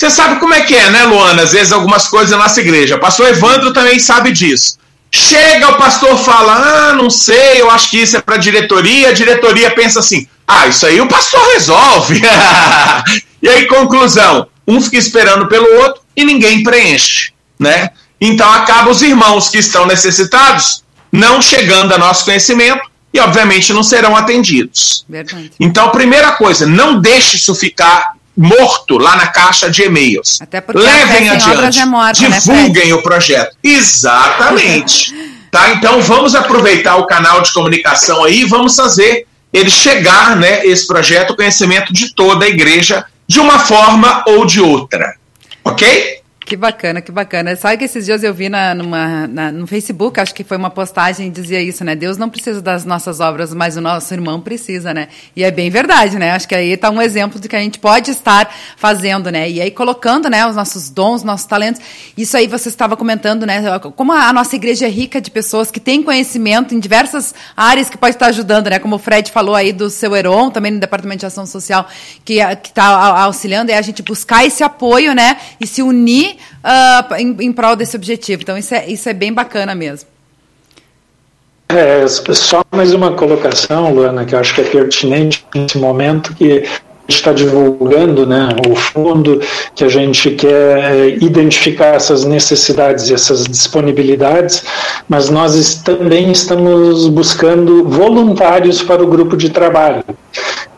Você 0.00 0.08
sabe 0.08 0.40
como 0.40 0.54
é 0.54 0.62
que 0.62 0.74
é, 0.74 0.88
né, 0.88 1.04
Luana? 1.04 1.42
Às 1.42 1.52
vezes 1.52 1.74
algumas 1.74 2.08
coisas 2.08 2.30
na 2.30 2.38
nossa 2.38 2.58
igreja. 2.58 2.96
O 2.96 2.98
pastor 2.98 3.28
Evandro 3.28 3.70
também 3.70 4.00
sabe 4.00 4.32
disso. 4.32 4.78
Chega 5.10 5.68
o 5.68 5.76
pastor 5.76 6.16
fala: 6.16 6.54
"Ah, 6.54 6.92
não 6.94 7.10
sei, 7.10 7.60
eu 7.60 7.70
acho 7.70 7.90
que 7.90 7.98
isso 7.98 8.16
é 8.16 8.20
para 8.22 8.38
diretoria". 8.38 9.10
A 9.10 9.12
diretoria 9.12 9.70
pensa 9.72 10.00
assim: 10.00 10.26
"Ah, 10.48 10.66
isso 10.68 10.86
aí 10.86 11.02
o 11.02 11.06
pastor 11.06 11.46
resolve". 11.52 12.18
e 13.42 13.48
aí 13.50 13.66
conclusão, 13.66 14.46
um 14.66 14.80
fica 14.80 14.96
esperando 14.96 15.46
pelo 15.48 15.70
outro 15.82 16.00
e 16.16 16.24
ninguém 16.24 16.62
preenche, 16.62 17.34
né? 17.58 17.90
Então 18.18 18.50
acaba 18.50 18.88
os 18.88 19.02
irmãos 19.02 19.50
que 19.50 19.58
estão 19.58 19.84
necessitados 19.84 20.82
não 21.12 21.42
chegando 21.42 21.92
a 21.92 21.98
nosso 21.98 22.24
conhecimento 22.24 22.88
e, 23.12 23.20
obviamente, 23.20 23.70
não 23.74 23.82
serão 23.82 24.16
atendidos. 24.16 25.04
Verdade. 25.06 25.50
Então, 25.60 25.90
primeira 25.90 26.32
coisa, 26.32 26.64
não 26.64 26.98
deixe 26.98 27.36
isso 27.36 27.54
ficar 27.54 28.14
morto 28.36 28.98
lá 28.98 29.16
na 29.16 29.26
caixa 29.26 29.70
de 29.70 29.82
e-mails. 29.82 30.38
Levem 30.74 31.28
adiante, 31.28 31.78
é 31.78 31.84
morta, 31.84 32.28
né, 32.28 32.38
divulguem 32.38 32.88
né, 32.88 32.94
o 32.94 33.02
projeto. 33.02 33.56
Exatamente. 33.62 35.14
tá? 35.50 35.72
Então, 35.72 36.00
vamos 36.00 36.34
aproveitar 36.34 36.96
o 36.96 37.06
canal 37.06 37.42
de 37.42 37.52
comunicação 37.52 38.24
aí, 38.24 38.44
vamos 38.44 38.76
fazer 38.76 39.26
ele 39.52 39.70
chegar, 39.70 40.36
né, 40.36 40.64
esse 40.64 40.86
projeto, 40.86 41.32
o 41.32 41.36
conhecimento 41.36 41.92
de 41.92 42.14
toda 42.14 42.44
a 42.44 42.48
igreja, 42.48 43.04
de 43.26 43.40
uma 43.40 43.58
forma 43.58 44.22
ou 44.26 44.46
de 44.46 44.60
outra. 44.60 45.16
Ok? 45.64 46.19
Que 46.50 46.56
bacana, 46.56 47.00
que 47.00 47.12
bacana. 47.12 47.54
Sabe 47.54 47.76
que 47.76 47.84
esses 47.84 48.04
dias 48.04 48.24
eu 48.24 48.34
vi 48.34 48.48
na, 48.48 48.74
numa, 48.74 49.24
na, 49.28 49.52
no 49.52 49.68
Facebook, 49.68 50.18
acho 50.18 50.34
que 50.34 50.42
foi 50.42 50.56
uma 50.56 50.68
postagem 50.68 51.30
dizia 51.30 51.62
isso, 51.62 51.84
né? 51.84 51.94
Deus 51.94 52.18
não 52.18 52.28
precisa 52.28 52.60
das 52.60 52.84
nossas 52.84 53.20
obras, 53.20 53.54
mas 53.54 53.76
o 53.76 53.80
nosso 53.80 54.12
irmão 54.12 54.40
precisa, 54.40 54.92
né? 54.92 55.06
E 55.36 55.44
é 55.44 55.50
bem 55.52 55.70
verdade, 55.70 56.18
né? 56.18 56.32
Acho 56.32 56.48
que 56.48 56.54
aí 56.56 56.72
está 56.72 56.90
um 56.90 57.00
exemplo 57.00 57.38
de 57.38 57.48
que 57.48 57.54
a 57.54 57.60
gente 57.60 57.78
pode 57.78 58.10
estar 58.10 58.52
fazendo, 58.76 59.30
né? 59.30 59.48
E 59.48 59.60
aí 59.60 59.70
colocando, 59.70 60.28
né, 60.28 60.44
os 60.44 60.56
nossos 60.56 60.90
dons, 60.90 61.22
nossos 61.22 61.46
talentos. 61.46 61.80
Isso 62.16 62.36
aí 62.36 62.48
você 62.48 62.68
estava 62.68 62.96
comentando, 62.96 63.46
né? 63.46 63.78
Como 63.94 64.12
a 64.12 64.32
nossa 64.32 64.56
igreja 64.56 64.86
é 64.86 64.90
rica 64.90 65.20
de 65.20 65.30
pessoas 65.30 65.70
que 65.70 65.78
têm 65.78 66.02
conhecimento 66.02 66.74
em 66.74 66.80
diversas 66.80 67.32
áreas 67.56 67.88
que 67.88 67.96
pode 67.96 68.16
estar 68.16 68.26
ajudando, 68.26 68.70
né? 68.70 68.80
Como 68.80 68.96
o 68.96 68.98
Fred 68.98 69.30
falou 69.30 69.54
aí 69.54 69.72
do 69.72 69.88
seu 69.88 70.16
Heron, 70.16 70.50
também 70.50 70.72
no 70.72 70.80
Departamento 70.80 71.20
de 71.20 71.26
Ação 71.26 71.46
Social, 71.46 71.86
que 72.24 72.40
está 72.40 73.22
auxiliando, 73.22 73.70
é 73.70 73.78
a 73.78 73.82
gente 73.82 74.02
buscar 74.02 74.44
esse 74.44 74.64
apoio, 74.64 75.14
né? 75.14 75.36
E 75.60 75.64
se 75.64 75.80
unir 75.80 76.39
uh, 76.64 77.14
em, 77.14 77.36
em 77.40 77.52
prol 77.52 77.76
desse 77.76 77.96
objetivo. 77.96 78.42
Então, 78.42 78.56
isso 78.56 78.74
é, 78.74 78.86
isso 78.86 79.08
é 79.08 79.12
bem 79.12 79.32
bacana 79.32 79.74
mesmo. 79.74 80.08
É, 81.68 82.04
só 82.08 82.64
mais 82.72 82.92
uma 82.92 83.12
colocação, 83.12 83.94
Luana, 83.94 84.24
que 84.24 84.34
eu 84.34 84.40
acho 84.40 84.52
que 84.54 84.60
é 84.60 84.64
pertinente 84.64 85.46
nesse 85.54 85.78
momento, 85.78 86.34
que 86.34 86.64
está 87.10 87.32
divulgando 87.32 88.26
né, 88.26 88.48
o 88.68 88.74
fundo, 88.74 89.40
que 89.74 89.84
a 89.84 89.88
gente 89.88 90.30
quer 90.32 90.78
é, 90.78 91.08
identificar 91.08 91.94
essas 91.94 92.24
necessidades 92.24 93.08
e 93.08 93.14
essas 93.14 93.44
disponibilidades, 93.44 94.64
mas 95.08 95.28
nós 95.28 95.76
também 95.76 96.30
estamos 96.30 97.08
buscando 97.08 97.84
voluntários 97.84 98.82
para 98.82 99.02
o 99.02 99.06
grupo 99.06 99.36
de 99.36 99.50
trabalho. 99.50 100.04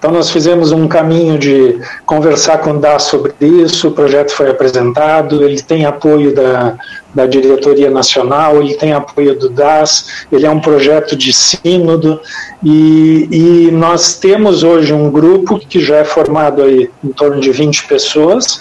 Então, 0.03 0.11
nós 0.11 0.31
fizemos 0.31 0.73
um 0.73 0.89
caminho 0.89 1.39
de 1.39 1.81
conversar 2.05 2.59
com 2.59 2.73
o 2.73 2.81
DAS 2.81 3.05
sobre 3.05 3.33
isso, 3.41 3.87
o 3.87 3.93
projeto 3.93 4.33
foi 4.33 4.51
apresentado, 4.51 5.45
ele 5.45 5.63
tem 5.63 5.87
apoio 5.87 6.35
da, 6.35 6.77
da 7.15 7.25
diretoria 7.25 7.89
nacional, 7.89 8.61
ele 8.61 8.75
tem 8.75 8.93
apoio 8.93 9.39
do 9.39 9.49
DAS, 9.49 10.27
ele 10.33 10.45
é 10.45 10.51
um 10.51 10.59
projeto 10.59 11.15
de 11.15 11.33
sínodo, 11.33 12.21
e, 12.65 13.29
e 13.31 13.71
nós 13.71 14.17
temos 14.17 14.65
hoje 14.65 14.93
um 14.93 15.09
grupo 15.09 15.61
que 15.61 15.79
já 15.79 15.99
é 15.99 16.05
formado 16.05 16.63
aí 16.63 16.91
em 17.05 17.13
torno 17.13 17.41
de 17.41 17.53
20 17.53 17.87
pessoas, 17.87 18.61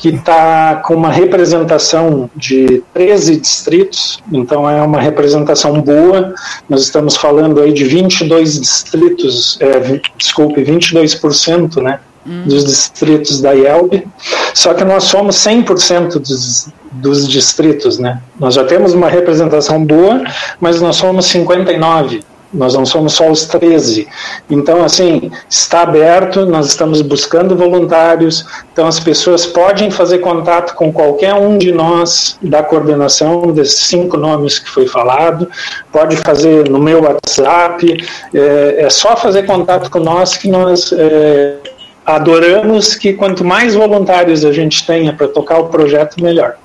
que 0.00 0.08
está 0.08 0.76
com 0.76 0.94
uma 0.94 1.10
representação 1.10 2.30
de 2.34 2.82
13 2.94 3.36
distritos, 3.36 4.18
então 4.32 4.68
é 4.68 4.80
uma 4.80 4.98
representação 4.98 5.78
boa. 5.82 6.34
Nós 6.66 6.84
estamos 6.84 7.16
falando 7.16 7.60
aí 7.60 7.70
de 7.70 7.84
22 7.84 8.58
distritos, 8.58 9.58
é, 9.60 10.00
desculpe, 10.16 10.62
22% 10.62 11.82
né, 11.82 12.00
hum. 12.26 12.44
dos 12.46 12.64
distritos 12.64 13.42
da 13.42 13.52
IELB, 13.52 14.08
só 14.54 14.72
que 14.72 14.84
nós 14.84 15.04
somos 15.04 15.36
100% 15.36 16.18
dos, 16.18 16.68
dos 16.92 17.28
distritos, 17.28 17.98
né? 17.98 18.22
Nós 18.38 18.54
já 18.54 18.64
temos 18.64 18.94
uma 18.94 19.08
representação 19.10 19.84
boa, 19.84 20.24
mas 20.58 20.80
nós 20.80 20.96
somos 20.96 21.26
59 21.26 22.22
nós 22.52 22.74
não 22.74 22.84
somos 22.84 23.14
só 23.14 23.30
os 23.30 23.46
13. 23.46 24.08
Então, 24.50 24.84
assim, 24.84 25.30
está 25.48 25.82
aberto, 25.82 26.44
nós 26.46 26.66
estamos 26.66 27.00
buscando 27.02 27.56
voluntários, 27.56 28.44
então 28.72 28.86
as 28.86 28.98
pessoas 28.98 29.46
podem 29.46 29.90
fazer 29.90 30.18
contato 30.18 30.74
com 30.74 30.92
qualquer 30.92 31.34
um 31.34 31.56
de 31.56 31.72
nós 31.72 32.38
da 32.42 32.62
coordenação 32.62 33.52
desses 33.52 33.84
cinco 33.84 34.16
nomes 34.16 34.58
que 34.58 34.68
foi 34.68 34.86
falado, 34.86 35.48
pode 35.92 36.16
fazer 36.16 36.68
no 36.68 36.78
meu 36.78 37.02
WhatsApp, 37.02 37.96
é, 38.34 38.84
é 38.84 38.90
só 38.90 39.16
fazer 39.16 39.44
contato 39.44 39.90
com 39.90 40.00
nós 40.00 40.36
que 40.36 40.48
nós 40.48 40.92
é, 40.92 41.56
adoramos 42.04 42.94
que 42.94 43.12
quanto 43.12 43.44
mais 43.44 43.74
voluntários 43.74 44.44
a 44.44 44.52
gente 44.52 44.86
tenha 44.86 45.12
para 45.12 45.28
tocar 45.28 45.58
o 45.58 45.68
projeto, 45.68 46.22
melhor. 46.22 46.56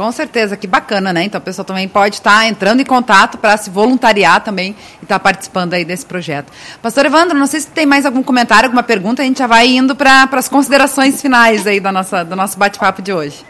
Com 0.00 0.10
certeza, 0.10 0.56
que 0.56 0.66
bacana, 0.66 1.12
né? 1.12 1.24
Então 1.24 1.36
a 1.36 1.42
pessoa 1.42 1.62
também 1.62 1.86
pode 1.86 2.14
estar 2.14 2.46
entrando 2.46 2.80
em 2.80 2.86
contato 2.86 3.36
para 3.36 3.54
se 3.58 3.68
voluntariar 3.68 4.42
também 4.42 4.74
e 4.98 5.04
estar 5.04 5.18
tá 5.18 5.20
participando 5.20 5.74
aí 5.74 5.84
desse 5.84 6.06
projeto. 6.06 6.50
Pastor 6.80 7.04
Evandro, 7.04 7.36
não 7.36 7.46
sei 7.46 7.60
se 7.60 7.68
tem 7.68 7.84
mais 7.84 8.06
algum 8.06 8.22
comentário, 8.22 8.64
alguma 8.64 8.82
pergunta, 8.82 9.20
a 9.20 9.26
gente 9.26 9.40
já 9.40 9.46
vai 9.46 9.68
indo 9.68 9.94
para 9.94 10.26
as 10.32 10.48
considerações 10.48 11.20
finais 11.20 11.66
aí 11.66 11.80
da 11.80 11.92
nossa, 11.92 12.24
do 12.24 12.34
nosso 12.34 12.58
bate-papo 12.58 13.02
de 13.02 13.12
hoje. 13.12 13.44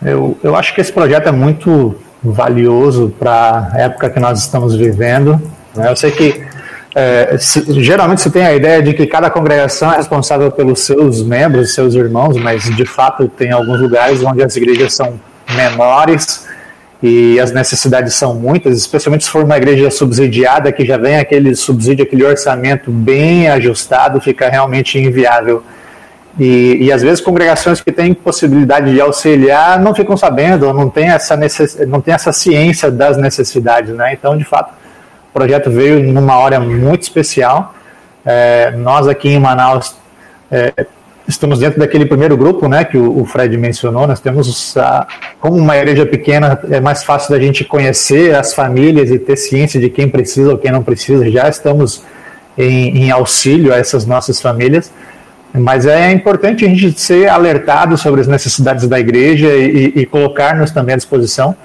Eu, 0.00 0.38
eu 0.44 0.54
acho 0.54 0.72
que 0.72 0.80
esse 0.80 0.92
projeto 0.92 1.26
é 1.28 1.32
muito 1.32 1.96
valioso 2.22 3.12
para 3.18 3.70
a 3.74 3.80
época 3.80 4.08
que 4.08 4.20
nós 4.20 4.38
estamos 4.38 4.76
vivendo. 4.76 5.42
Né? 5.74 5.90
Eu 5.90 5.96
sei 5.96 6.12
que 6.12 6.46
é, 6.98 7.38
se, 7.38 7.64
geralmente 7.80 8.20
se 8.20 8.28
tem 8.28 8.44
a 8.44 8.52
ideia 8.52 8.82
de 8.82 8.92
que 8.92 9.06
cada 9.06 9.30
congregação 9.30 9.92
é 9.92 9.96
responsável 9.98 10.50
pelos 10.50 10.80
seus 10.80 11.22
membros, 11.22 11.72
seus 11.72 11.94
irmãos, 11.94 12.36
mas 12.36 12.64
de 12.64 12.84
fato 12.84 13.28
tem 13.28 13.52
alguns 13.52 13.80
lugares 13.80 14.20
onde 14.24 14.42
as 14.42 14.56
igrejas 14.56 14.94
são 14.94 15.20
menores 15.54 16.44
e 17.00 17.38
as 17.38 17.52
necessidades 17.52 18.14
são 18.14 18.34
muitas, 18.34 18.76
especialmente 18.76 19.24
se 19.24 19.30
for 19.30 19.44
uma 19.44 19.56
igreja 19.56 19.88
subsidiada 19.92 20.72
que 20.72 20.84
já 20.84 20.96
vem 20.96 21.18
aquele 21.18 21.54
subsídio, 21.54 22.02
aquele 22.02 22.24
orçamento 22.24 22.90
bem 22.90 23.48
ajustado, 23.48 24.20
fica 24.20 24.48
realmente 24.48 24.98
inviável. 24.98 25.62
E, 26.36 26.78
e 26.80 26.92
às 26.92 27.00
vezes 27.00 27.20
congregações 27.20 27.80
que 27.80 27.92
têm 27.92 28.12
possibilidade 28.12 28.92
de 28.92 29.00
auxiliar 29.00 29.80
não 29.80 29.94
ficam 29.94 30.16
sabendo, 30.16 30.72
não 30.72 30.90
tem 30.90 31.10
essa, 31.10 31.36
necess, 31.36 31.78
não 31.86 32.00
tem 32.00 32.12
essa 32.12 32.32
ciência 32.32 32.90
das 32.90 33.16
necessidades, 33.16 33.94
né? 33.94 34.12
Então, 34.14 34.36
de 34.36 34.44
fato, 34.44 34.74
projeto 35.38 35.70
veio 35.70 36.02
numa 36.12 36.36
hora 36.36 36.58
muito 36.58 37.02
especial. 37.02 37.72
É, 38.26 38.72
nós 38.72 39.06
aqui 39.06 39.28
em 39.28 39.38
Manaus 39.38 39.94
é, 40.50 40.72
estamos 41.28 41.60
dentro 41.60 41.78
daquele 41.78 42.04
primeiro 42.06 42.36
grupo, 42.36 42.66
né, 42.66 42.84
que 42.84 42.98
o, 42.98 43.24
Fred 43.24 43.56
mencionou. 43.56 44.04
Nós 44.08 44.18
temos, 44.18 44.76
a, 44.76 45.06
como 45.40 45.56
uma 45.56 45.76
igreja 45.76 46.04
pequena, 46.04 46.58
é 46.68 46.80
mais 46.80 47.04
fácil 47.04 47.30
da 47.30 47.40
gente 47.40 47.64
conhecer 47.64 48.34
as 48.34 48.52
famílias 48.52 49.10
e 49.12 49.18
ter 49.18 49.36
ciência 49.36 49.78
de 49.80 49.88
quem 49.88 50.08
precisa 50.08 50.50
ou 50.50 50.58
quem 50.58 50.72
não 50.72 50.82
precisa. 50.82 51.30
Já 51.30 51.48
estamos 51.48 52.02
em, 52.56 53.04
em 53.04 53.10
auxílio 53.12 53.72
a 53.72 53.76
essas 53.76 54.04
nossas 54.04 54.40
famílias. 54.40 54.90
Mas 55.54 55.86
é 55.86 56.10
importante 56.10 56.64
a 56.64 56.68
gente 56.68 57.00
ser 57.00 57.28
alertado 57.28 57.96
sobre 57.96 58.20
as 58.20 58.26
necessidades 58.26 58.86
da 58.88 58.98
igreja 58.98 59.46
e, 59.46 59.92
e 60.00 60.04
colocar-nos 60.04 60.72
também 60.72 60.94
à 60.94 60.96
disposição. 60.96 61.56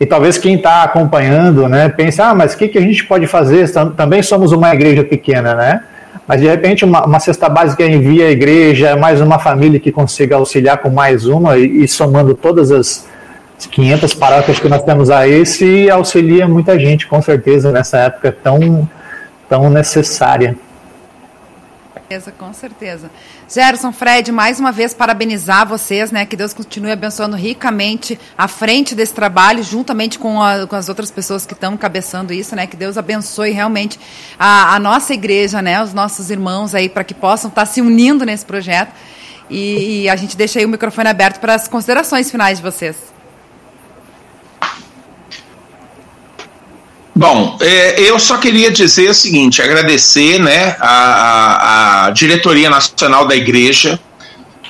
E 0.00 0.06
talvez 0.06 0.38
quem 0.38 0.54
está 0.54 0.82
acompanhando, 0.82 1.68
né, 1.68 1.90
pense, 1.90 2.22
ah, 2.22 2.34
mas 2.34 2.54
o 2.54 2.56
que, 2.56 2.68
que 2.68 2.78
a 2.78 2.80
gente 2.80 3.04
pode 3.04 3.26
fazer? 3.26 3.70
Também 3.94 4.22
somos 4.22 4.50
uma 4.50 4.74
igreja 4.74 5.04
pequena, 5.04 5.54
né? 5.54 5.82
Mas 6.26 6.40
de 6.40 6.46
repente 6.46 6.86
uma, 6.86 7.04
uma 7.04 7.20
cesta 7.20 7.50
básica 7.50 7.84
envia 7.84 8.26
a 8.28 8.30
igreja, 8.30 8.96
mais 8.96 9.20
uma 9.20 9.38
família 9.38 9.78
que 9.78 9.92
consiga 9.92 10.36
auxiliar 10.36 10.78
com 10.78 10.88
mais 10.88 11.26
uma 11.26 11.58
e, 11.58 11.84
e 11.84 11.88
somando 11.88 12.34
todas 12.34 12.70
as 12.70 13.06
500 13.70 14.14
paróquias 14.14 14.58
que 14.58 14.68
nós 14.68 14.82
temos 14.82 15.10
aí, 15.10 15.44
se 15.44 15.90
auxilia 15.90 16.48
muita 16.48 16.78
gente, 16.78 17.06
com 17.06 17.20
certeza, 17.20 17.70
nessa 17.70 17.98
época 17.98 18.34
tão, 18.42 18.88
tão 19.50 19.68
necessária 19.68 20.56
com 22.36 22.52
certeza. 22.52 23.08
Gerson, 23.48 23.92
Fred, 23.92 24.32
mais 24.32 24.58
uma 24.58 24.72
vez 24.72 24.92
parabenizar 24.92 25.64
vocês, 25.64 26.10
né? 26.10 26.26
Que 26.26 26.34
Deus 26.34 26.52
continue 26.52 26.90
abençoando 26.90 27.36
ricamente 27.36 28.18
à 28.36 28.48
frente 28.48 28.96
desse 28.96 29.14
trabalho, 29.14 29.62
juntamente 29.62 30.18
com, 30.18 30.42
a, 30.42 30.66
com 30.66 30.74
as 30.74 30.88
outras 30.88 31.08
pessoas 31.08 31.46
que 31.46 31.52
estão 31.54 31.76
cabeçando 31.76 32.32
isso, 32.32 32.56
né? 32.56 32.66
Que 32.66 32.76
Deus 32.76 32.98
abençoe 32.98 33.52
realmente 33.52 34.00
a, 34.36 34.74
a 34.74 34.80
nossa 34.80 35.14
igreja, 35.14 35.62
né? 35.62 35.80
Os 35.80 35.94
nossos 35.94 36.30
irmãos 36.30 36.74
aí, 36.74 36.88
para 36.88 37.04
que 37.04 37.14
possam 37.14 37.48
estar 37.48 37.64
se 37.64 37.80
unindo 37.80 38.26
nesse 38.26 38.44
projeto. 38.44 38.92
E, 39.48 40.02
e 40.02 40.08
a 40.08 40.16
gente 40.16 40.36
deixa 40.36 40.58
aí 40.58 40.64
o 40.64 40.68
microfone 40.68 41.08
aberto 41.08 41.38
para 41.38 41.54
as 41.54 41.68
considerações 41.68 42.28
finais 42.28 42.58
de 42.58 42.64
vocês. 42.64 43.19
Bom, 47.14 47.58
é, 47.60 48.00
eu 48.00 48.18
só 48.18 48.38
queria 48.38 48.70
dizer 48.70 49.10
o 49.10 49.14
seguinte, 49.14 49.60
agradecer 49.60 50.38
né, 50.38 50.76
a, 50.80 52.06
a, 52.06 52.10
diretoria 52.10 52.70
nacional 52.70 53.26
da 53.26 53.34
igreja, 53.34 53.98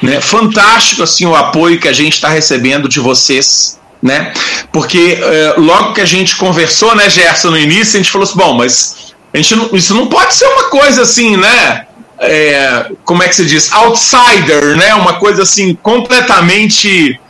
né, 0.03 0.21
fantástico 0.21 1.03
assim 1.03 1.27
o 1.27 1.37
apoio 1.37 1.79
que 1.79 1.87
a 1.87 1.93
gente 1.93 2.15
está 2.15 2.29
recebendo 2.29 2.89
de 2.89 2.99
vocês, 2.99 3.79
né, 4.03 4.33
porque 4.73 5.19
é, 5.21 5.55
logo 5.59 5.93
que 5.93 6.01
a 6.01 6.07
gente 6.07 6.37
conversou, 6.37 6.95
né, 6.95 7.11
Gerson, 7.11 7.51
no 7.51 7.59
início, 7.59 7.97
a 7.99 8.03
gente 8.03 8.11
falou 8.11 8.27
assim, 8.27 8.39
bom, 8.39 8.55
mas 8.55 9.15
a 9.33 9.37
gente 9.37 9.55
não, 9.55 9.71
isso 9.75 9.95
não 9.95 10.07
pode 10.07 10.35
ser 10.35 10.47
uma 10.47 10.65
coisa 10.71 11.03
assim, 11.03 11.37
né, 11.37 11.87
é, 12.19 12.91
como 13.05 13.23
é 13.23 13.29
que 13.29 13.37
se 13.37 13.45
diz, 13.45 13.71
outsider, 13.71 14.77
né, 14.77 14.95
uma 14.95 15.15
coisa 15.15 15.43
assim 15.43 15.75
completamente 15.75 17.21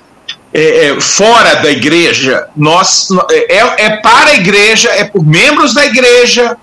é, 0.53 0.87
é, 0.87 1.01
fora 1.01 1.57
da 1.57 1.71
igreja, 1.71 2.49
nós 2.57 3.09
é, 3.31 3.85
é 3.85 3.91
para 3.99 4.31
a 4.31 4.35
igreja, 4.35 4.91
é 4.91 5.05
por 5.05 5.25
membros 5.25 5.73
da 5.73 5.87
igreja, 5.87 6.57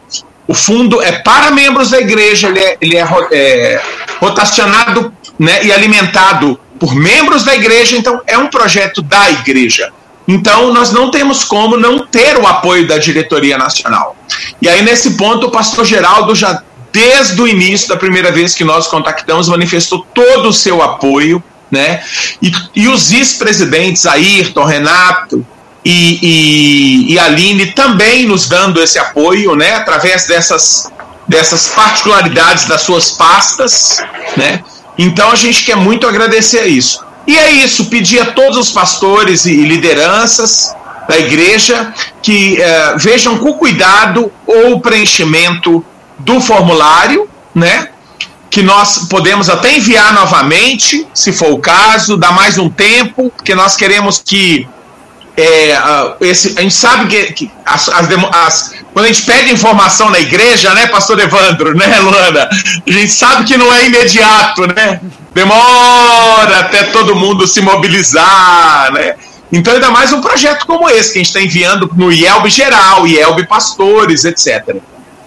o 0.48 0.54
fundo 0.54 1.02
é 1.02 1.12
para 1.12 1.52
membros 1.52 1.90
da 1.90 2.00
igreja, 2.00 2.50
ele 2.50 2.60
é, 2.60 2.78
ele 2.82 2.98
é, 2.98 3.02
é 3.32 3.82
rotacionado 4.20 5.14
né, 5.40 5.64
e 5.64 5.72
alimentado 5.72 6.60
por 6.80 6.94
membros 6.94 7.44
da 7.44 7.56
igreja, 7.56 7.96
então 7.96 8.22
é 8.28 8.38
um 8.38 8.48
projeto 8.48 9.02
da 9.02 9.30
igreja. 9.32 9.92
Então, 10.28 10.74
nós 10.74 10.92
não 10.92 11.10
temos 11.10 11.46
como 11.46 11.78
não 11.78 12.06
ter 12.06 12.38
o 12.38 12.46
apoio 12.46 12.86
da 12.86 12.98
diretoria 12.98 13.58
nacional. 13.58 14.18
E 14.62 14.68
aí, 14.68 14.82
nesse 14.82 15.12
ponto, 15.12 15.48
o 15.48 15.52
pastor 15.52 15.86
Geraldo 15.86 16.36
já, 16.36 16.62
desde 16.92 17.42
o 17.42 17.48
início, 17.48 17.88
da 17.88 17.96
primeira 17.96 18.30
vez 18.30 18.54
que 18.54 18.66
nós 18.66 18.88
contactamos, 18.88 19.48
manifestou 19.48 20.06
todo 20.14 20.50
o 20.50 20.54
seu 20.54 20.82
apoio 20.84 21.42
né? 21.72 22.02
E, 22.42 22.52
e 22.76 22.88
os 22.88 23.10
vice-presidentes, 23.10 24.06
Ayrton, 24.06 24.64
Renato 24.64 25.46
e, 25.84 26.20
e, 26.22 27.14
e 27.14 27.20
Aline, 27.20 27.68
também 27.68 28.26
nos 28.26 28.48
dando 28.48 28.82
esse 28.82 28.98
apoio, 29.00 29.56
né? 29.56 29.76
Através 29.76 30.28
dessas, 30.28 30.92
dessas 31.28 31.68
particularidades 31.68 32.66
das 32.66 32.82
suas 32.82 33.12
pastas, 33.12 34.04
né? 34.36 34.64
Então 34.98 35.32
a 35.32 35.36
gente 35.36 35.64
quer 35.64 35.76
muito 35.76 36.08
agradecer 36.08 36.66
isso. 36.66 37.06
E 37.28 37.38
é 37.38 37.52
isso, 37.52 37.86
pedir 37.86 38.22
a 38.22 38.26
todos 38.28 38.58
os 38.58 38.70
pastores 38.70 39.46
e 39.46 39.56
lideranças 39.58 40.74
da 41.08 41.18
igreja 41.18 41.94
que 42.22 42.62
eh, 42.62 42.96
vejam 42.98 43.38
com 43.38 43.54
cuidado 43.54 44.32
o 44.46 44.80
preenchimento 44.80 45.86
do 46.20 46.40
formulário, 46.40 47.30
né? 47.54 47.90
Que 48.50 48.62
nós 48.62 49.08
podemos 49.10 49.50
até 49.50 49.76
enviar 49.76 50.14
novamente, 50.14 51.08
se 51.14 51.32
for 51.32 51.52
o 51.52 51.60
caso, 51.60 52.18
dar 52.18 52.32
mais 52.32 52.58
um 52.58 52.70
tempo, 52.70 53.32
porque 53.36 53.54
nós 53.54 53.76
queremos 53.76 54.22
que 54.24 54.68
é, 55.38 55.78
esse, 56.22 56.58
a 56.58 56.62
gente 56.64 56.74
sabe 56.74 57.08
que, 57.08 57.34
que 57.34 57.52
as, 57.64 57.88
as, 57.90 58.08
as, 58.34 58.74
quando 58.92 59.06
a 59.06 59.08
gente 59.08 59.22
pede 59.22 59.52
informação 59.52 60.10
na 60.10 60.20
igreja, 60.20 60.74
né, 60.74 60.88
pastor 60.88 61.20
Evandro, 61.20 61.78
né, 61.78 62.00
Luana? 62.00 62.50
A 62.88 62.92
gente 62.92 63.12
sabe 63.12 63.46
que 63.46 63.56
não 63.56 63.72
é 63.72 63.86
imediato, 63.86 64.66
né? 64.66 65.00
Demora 65.36 66.60
até 66.62 66.86
todo 66.86 67.16
mundo 67.16 67.46
se 67.46 67.62
mobilizar, 67.62 68.92
né? 68.92 69.14
Então, 69.52 69.76
ainda 69.76 69.92
mais 69.92 70.12
um 70.12 70.20
projeto 70.20 70.66
como 70.66 70.90
esse, 70.90 71.14
que 71.14 71.20
a 71.20 71.24
gente 71.24 71.28
está 71.28 71.42
enviando 71.42 71.90
no 71.96 72.12
IELB 72.12 72.50
geral, 72.50 73.08
IELB 73.08 73.46
pastores, 73.46 74.26
etc. 74.26 74.78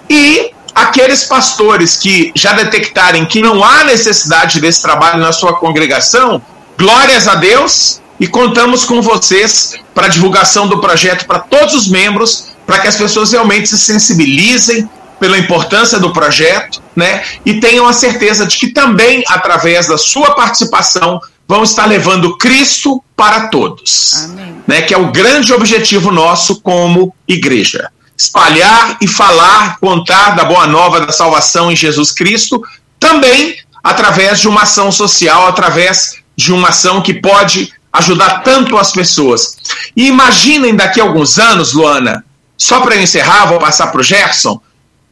E 0.09 0.51
aqueles 0.75 1.25
pastores 1.25 1.97
que 1.97 2.33
já 2.35 2.53
detectarem 2.53 3.27
que 3.27 3.41
não 3.41 3.63
há 3.63 3.85
necessidade 3.85 4.61
desse 4.61 4.83
trabalho 4.83 5.21
na 5.21 5.33
sua 5.33 5.55
congregação, 5.55 6.41
glórias 6.79 7.29
a 7.29 7.35
Deus 7.35 8.01
e 8.19 8.27
contamos 8.27 8.85
com 8.85 9.01
vocês 9.01 9.75
para 9.95 10.07
a 10.07 10.11
divulgação 10.11 10.69
do 10.69 10.81
projeto 10.81 11.27
para 11.27 11.39
todos 11.39 11.75
os 11.75 11.89
membros, 11.89 12.49
para 12.67 12.79
que 12.79 12.89
as 12.89 12.97
pessoas 12.97 13.33
realmente 13.33 13.69
se 13.69 13.79
sensibilizem 13.79 14.89
pela 15.19 15.39
importância 15.39 15.99
do 15.99 16.13
projeto, 16.13 16.83
né? 16.97 17.23
E 17.45 17.61
tenham 17.61 17.87
a 17.87 17.93
certeza 17.93 18.47
de 18.47 18.57
que 18.57 18.69
também 18.69 19.23
através 19.29 19.87
da 19.87 19.99
sua 19.99 20.35
participação 20.35 21.21
vão 21.47 21.63
estar 21.63 21.85
levando 21.85 22.39
Cristo 22.39 23.03
para 23.15 23.49
todos, 23.49 24.25
Amém. 24.25 24.57
né? 24.67 24.83
Que 24.83 24.95
é 24.95 24.99
o 24.99 25.11
grande 25.11 25.53
objetivo 25.53 26.11
nosso 26.11 26.61
como 26.63 27.15
igreja 27.29 27.91
espalhar 28.21 28.99
e 29.01 29.09
falar, 29.09 29.79
contar 29.81 30.37
da 30.37 30.45
boa 30.45 30.67
nova 30.67 31.01
da 31.01 31.11
salvação 31.11 31.73
em 31.73 31.77
Jesus 31.77 32.13
Cristo, 32.13 32.63
também 32.99 33.57
através 33.83 34.41
de 34.41 34.47
uma 34.47 34.65
ação 34.65 34.93
social, 34.93 35.47
através 35.47 36.17
de 36.37 36.53
uma 36.53 36.69
ação 36.69 37.01
que 37.01 37.15
pode 37.15 37.73
ajudar 37.91 38.43
tanto 38.43 38.77
as 38.77 38.93
pessoas. 38.93 39.57
E 39.97 40.07
imaginem 40.07 40.77
daqui 40.77 41.01
a 41.01 41.05
alguns 41.05 41.39
anos, 41.39 41.73
Luana, 41.73 42.23
só 42.59 42.83
para 42.83 43.01
encerrar, 43.01 43.47
vou 43.47 43.59
passar 43.59 43.87
para 43.87 44.03
o 44.03 44.05
Gerson, 44.05 44.61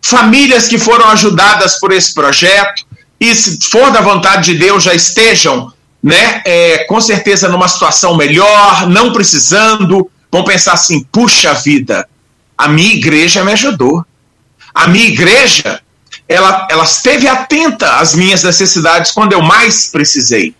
famílias 0.03 0.69
que 0.69 0.79
foram 0.79 1.09
ajudadas 1.09 1.81
por 1.81 1.93
esse 1.93 2.13
projeto 2.13 2.85
e, 3.19 3.35
se 3.35 3.59
for 3.71 3.91
da 3.91 4.03
vontade 4.03 4.53
de 4.53 4.59
Deus, 4.59 4.85
já 4.85 4.93
estejam, 4.93 5.73
né, 6.03 6.43
é, 6.45 6.85
com 6.85 7.01
certeza 7.01 7.49
numa 7.49 7.69
situação 7.69 8.19
melhor, 8.19 8.87
não 8.87 9.15
precisando, 9.15 10.11
vão 10.31 10.45
pensar 10.45 10.75
assim: 10.75 11.03
puxa 11.05 11.55
vida, 11.55 12.07
a 12.59 12.67
minha 12.67 12.93
igreja 12.93 13.45
me 13.45 13.53
ajudou. 13.53 14.05
A 14.75 14.89
minha 14.89 15.07
igreja, 15.07 15.81
ela, 16.29 16.67
ela 16.69 16.85
esteve 16.85 17.29
atenta 17.29 17.99
às 17.99 18.15
minhas 18.15 18.43
necessidades 18.43 19.13
quando 19.13 19.33
eu 19.33 19.41
mais 19.41 19.91
precisei. 19.91 20.55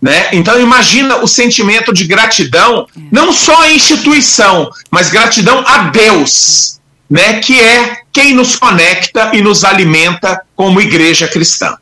Né? 0.00 0.28
Então 0.32 0.60
imagina 0.60 1.16
o 1.16 1.26
sentimento 1.26 1.90
de 1.90 2.04
gratidão, 2.04 2.86
não 3.10 3.32
só 3.32 3.62
à 3.62 3.72
instituição, 3.72 4.70
mas 4.90 5.08
gratidão 5.08 5.64
a 5.66 5.84
Deus, 5.84 6.78
né? 7.08 7.40
que 7.40 7.58
é 7.58 8.02
quem 8.12 8.34
nos 8.34 8.54
conecta 8.54 9.30
e 9.32 9.40
nos 9.40 9.64
alimenta 9.64 10.42
como 10.54 10.78
igreja 10.78 11.26
cristã. 11.26 11.78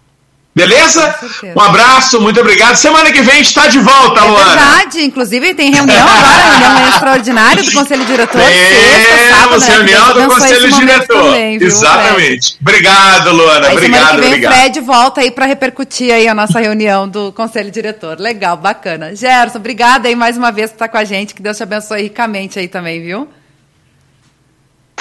Beleza? 0.54 1.14
Um 1.56 1.60
abraço, 1.60 2.20
muito 2.20 2.38
obrigado. 2.38 2.76
Semana 2.76 3.10
que 3.10 3.22
vem 3.22 3.34
a 3.34 3.36
gente 3.38 3.46
está 3.46 3.68
de 3.68 3.78
volta, 3.78 4.20
é 4.20 4.22
Luana. 4.22 4.50
verdade, 4.50 5.02
inclusive 5.02 5.54
tem 5.54 5.70
reunião 5.72 6.06
agora, 6.06 6.58
reunião 6.58 6.88
extraordinária 6.90 7.62
do 7.62 7.72
Conselho 7.72 8.04
Diretor. 8.04 8.40
Temos 8.42 9.62
né? 9.62 9.74
reunião 9.74 10.12
do 10.12 10.28
Conselho 10.28 10.72
Diretor. 10.72 11.24
Também, 11.24 11.58
viu, 11.58 11.68
Exatamente. 11.68 12.12
Fred? 12.12 12.56
Obrigado, 12.60 13.32
Luana. 13.32 13.66
Aí, 13.68 13.76
obrigado, 13.76 14.00
semana 14.00 14.14
que 14.14 14.20
vem 14.20 14.28
obrigado. 14.28 14.52
o 14.52 14.56
Fred 14.56 14.80
volta 14.80 15.20
aí 15.22 15.30
para 15.30 15.46
repercutir 15.46 16.12
aí 16.12 16.28
a 16.28 16.34
nossa 16.34 16.60
reunião 16.60 17.08
do 17.08 17.32
Conselho 17.32 17.70
Diretor. 17.70 18.20
Legal, 18.20 18.58
bacana. 18.58 19.16
Gerson, 19.16 19.56
obrigada 19.56 20.06
aí 20.08 20.14
mais 20.14 20.36
uma 20.36 20.52
vez 20.52 20.70
por 20.70 20.74
estar 20.74 20.88
com 20.88 20.98
a 20.98 21.04
gente. 21.04 21.34
Que 21.34 21.40
Deus 21.40 21.56
te 21.56 21.62
abençoe 21.62 22.02
ricamente 22.02 22.58
aí 22.58 22.68
também, 22.68 23.00
viu? 23.00 23.26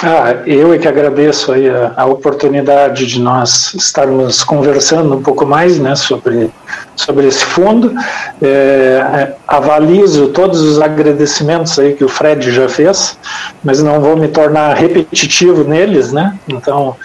Ah, 0.04 0.42
eu 0.46 0.74
é 0.74 0.78
que 0.78 0.88
agradeço 0.88 1.52
aí 1.52 1.70
a, 1.70 1.92
a, 1.96 2.06
oportunidade 2.06 3.06
de 3.06 3.20
nós 3.20 3.72
estarmos 3.74 4.42
conversando 4.42 5.14
um 5.14 5.22
pouco 5.22 5.46
mais 5.46 5.78
né, 5.78 5.94
sobre, 5.94 6.50
sobre 6.96 7.28
esse 7.28 7.44
fundo. 7.44 7.94
É, 8.42 8.46
é, 8.46 9.36
avalizo 9.46 10.28
todos 10.28 10.60
os 10.60 10.80
agradecimentos 10.80 11.78
aí 11.78 11.94
que 11.94 12.04
o 12.04 12.08
Fred 12.08 12.50
já 12.50 12.68
fez, 12.68 13.16
mas 13.62 13.80
não 13.80 14.00
vou 14.00 14.16
me 14.16 14.26
tornar 14.26 14.74
repetitivo 14.74 15.62
neles, 15.62 16.12
né? 16.12 16.36
Então, 16.48 16.96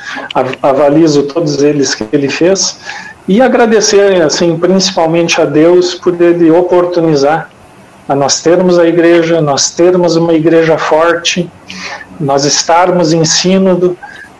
avalizo 0.63 1.23
todos 1.23 1.61
eles 1.61 1.93
que 1.93 2.03
ele 2.11 2.29
fez 2.29 2.79
e 3.27 3.41
agradecer, 3.41 4.23
assim, 4.23 4.57
principalmente 4.57 5.39
a 5.39 5.45
Deus 5.45 5.93
por 5.93 6.19
ele 6.19 6.49
oportunizar 6.49 7.47
a 8.07 8.15
nós 8.15 8.41
termos 8.41 8.79
a 8.79 8.87
igreja, 8.87 9.41
nós 9.41 9.71
termos 9.71 10.15
uma 10.15 10.33
igreja 10.33 10.77
forte, 10.77 11.49
nós 12.20 12.45
estarmos 12.45 13.13
em 13.13 13.24
sínodo 13.26 13.97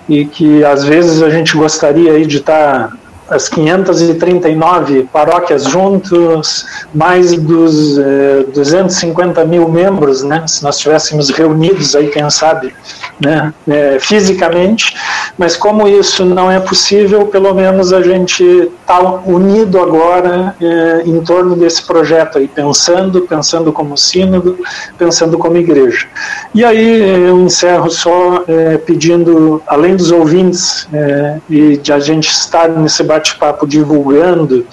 e 0.08 0.26
que 0.26 0.64
às 0.64 0.84
vezes 0.84 1.22
a 1.22 1.30
gente 1.30 1.56
gostaria 1.56 2.14
aí 2.14 2.26
de 2.26 2.38
estar 2.38 2.92
as 3.30 3.50
539 3.50 5.10
paróquias 5.12 5.66
juntos, 5.66 6.66
mais 6.94 7.34
dos 7.38 7.98
eh, 7.98 8.46
250 8.54 9.44
mil 9.46 9.68
membros, 9.68 10.24
né, 10.24 10.44
se 10.48 10.64
nós 10.64 10.76
estivéssemos 10.76 11.30
reunidos 11.30 11.96
aí, 11.96 12.08
quem 12.08 12.30
sabe, 12.30 12.74
né, 13.20 13.54
eh, 13.68 13.98
fisicamente, 14.00 14.96
mas 15.38 15.56
como 15.56 15.88
isso 15.88 16.26
não 16.26 16.50
é 16.50 16.60
possível, 16.60 17.28
pelo 17.28 17.54
menos 17.54 17.94
a 17.94 18.02
gente 18.02 18.44
está 18.82 19.00
unido 19.26 19.80
agora 19.80 20.56
eh, 20.62 21.04
em 21.06 21.22
torno 21.22 21.56
desse 21.56 21.84
projeto 21.84 22.38
aí, 22.38 22.48
pensando, 22.48 23.22
pensando 23.22 23.72
como 23.74 23.98
sínodo, 23.98 24.58
pensando 24.98 25.38
como 25.38 25.58
igreja. 25.58 26.08
E 26.56 26.64
aí 26.64 27.28
eu 27.28 27.40
encerro 27.42 27.90
só 27.90 28.44
eh, 28.48 28.78
pedindo, 28.78 29.62
além 29.68 29.96
dos 29.96 30.12
ouvintes 30.12 30.88
eh, 30.94 31.38
e 31.50 31.78
de 31.78 31.92
a 31.94 32.00
gente 32.00 32.30
estar 32.30 32.70
nesse 32.70 33.04
bate-papo 33.18 33.66
divulgando 33.68 34.66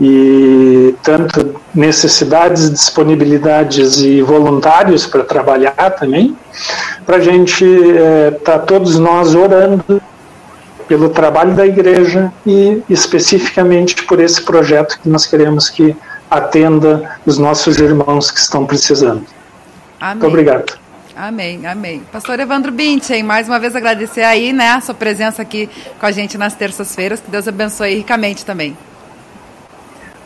e 0.00 0.94
tanto 1.02 1.54
necessidades, 1.74 2.70
disponibilidades 2.70 4.00
e 4.00 4.22
voluntários 4.22 5.06
para 5.06 5.22
trabalhar 5.22 5.90
também, 5.98 6.36
para 7.04 7.16
a 7.16 7.20
gente 7.20 7.64
estar 7.64 8.58
tá 8.58 8.58
todos 8.58 8.98
nós 8.98 9.34
orando 9.34 10.00
pelo 10.88 11.10
trabalho 11.10 11.54
da 11.54 11.66
igreja 11.66 12.32
e 12.44 12.82
especificamente 12.88 14.02
por 14.04 14.18
esse 14.18 14.42
projeto 14.42 14.98
que 15.00 15.08
nós 15.08 15.26
queremos 15.26 15.68
que 15.68 15.94
atenda 16.28 17.16
os 17.24 17.38
nossos 17.38 17.78
irmãos 17.78 18.30
que 18.30 18.40
estão 18.40 18.66
precisando. 18.66 19.24
Amém. 20.00 20.14
Muito 20.14 20.26
obrigado. 20.26 20.80
Amém, 21.20 21.66
amém. 21.66 22.00
Pastor 22.10 22.40
Evandro 22.40 22.72
Bintin, 22.72 23.22
mais 23.22 23.46
uma 23.46 23.58
vez 23.58 23.76
agradecer 23.76 24.22
aí, 24.22 24.54
né, 24.54 24.70
a 24.70 24.80
sua 24.80 24.94
presença 24.94 25.42
aqui 25.42 25.68
com 25.98 26.06
a 26.06 26.10
gente 26.10 26.38
nas 26.38 26.54
terças-feiras. 26.54 27.20
Que 27.20 27.30
Deus 27.30 27.46
abençoe 27.46 27.94
ricamente 27.94 28.42
também. 28.42 28.74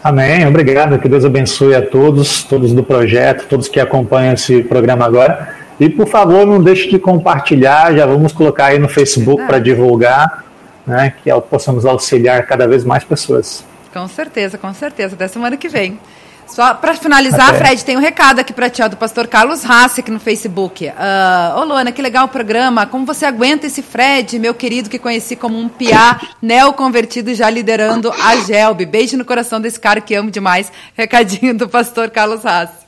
Amém, 0.05 0.47
obrigado. 0.47 0.97
Que 1.01 1.09
Deus 1.09 1.24
abençoe 1.24 1.74
a 1.74 1.84
todos, 1.84 2.45
todos 2.45 2.72
do 2.72 2.84
projeto, 2.84 3.45
todos 3.49 3.66
que 3.66 3.80
acompanham 3.80 4.34
esse 4.34 4.62
programa 4.62 5.05
agora. 5.05 5.57
E 5.80 5.88
por 5.88 6.07
favor, 6.07 6.47
não 6.47 6.62
deixe 6.62 6.88
de 6.88 7.01
compartilhar, 7.01 7.92
já 7.92 8.07
vamos 8.07 8.32
colocar 8.32 8.66
aí 8.66 8.78
no 8.78 8.88
Facebook 8.88 9.45
para 9.49 9.59
divulgar, 9.59 10.45
né, 10.86 11.12
que 11.24 11.30
possamos 11.51 11.84
auxiliar 11.84 12.47
cada 12.47 12.68
vez 12.68 12.84
mais 12.84 13.03
pessoas. 13.03 13.64
Com 13.92 14.07
certeza, 14.07 14.57
com 14.57 14.72
certeza. 14.72 15.16
Até 15.16 15.26
semana 15.26 15.57
que 15.57 15.68
vem. 15.68 15.99
Só 16.47 16.74
para 16.74 16.95
finalizar, 16.95 17.51
Até. 17.51 17.59
Fred, 17.59 17.84
tem 17.84 17.97
um 17.97 18.01
recado 18.01 18.38
aqui 18.38 18.53
para 18.53 18.70
ti, 18.70 18.82
ó, 18.82 18.88
do 18.88 18.97
pastor 18.97 19.26
Carlos 19.26 19.62
Rassi 19.62 20.01
aqui 20.01 20.11
no 20.11 20.20
Facebook. 20.20 20.86
Uh, 20.86 21.61
Ô, 21.61 21.64
Luana, 21.64 21.90
que 21.90 22.03
legal 22.03 22.26
o 22.26 22.28
programa. 22.28 22.86
Como 22.86 23.05
você 23.07 23.26
aguenta 23.26 23.66
esse 23.66 23.82
Fred, 23.82 24.38
meu 24.38 24.55
querido, 24.55 24.88
que 24.88 24.99
conheci 24.99 25.36
como 25.36 25.59
um 25.59 25.68
piá 25.68 26.20
neoconvertido 26.40 27.34
já 27.34 27.51
liderando 27.51 28.12
a 28.12 28.36
Gelb. 28.36 28.84
Beijo 28.86 29.16
no 29.16 29.24
coração 29.24 29.61
desse 29.61 29.80
cara 29.80 30.01
que 30.01 30.14
amo 30.14 30.30
demais. 30.30 30.70
Recadinho 30.97 31.55
do 31.57 31.68
pastor 31.68 32.11
Carlos 32.11 32.45
Rassi. 32.45 32.84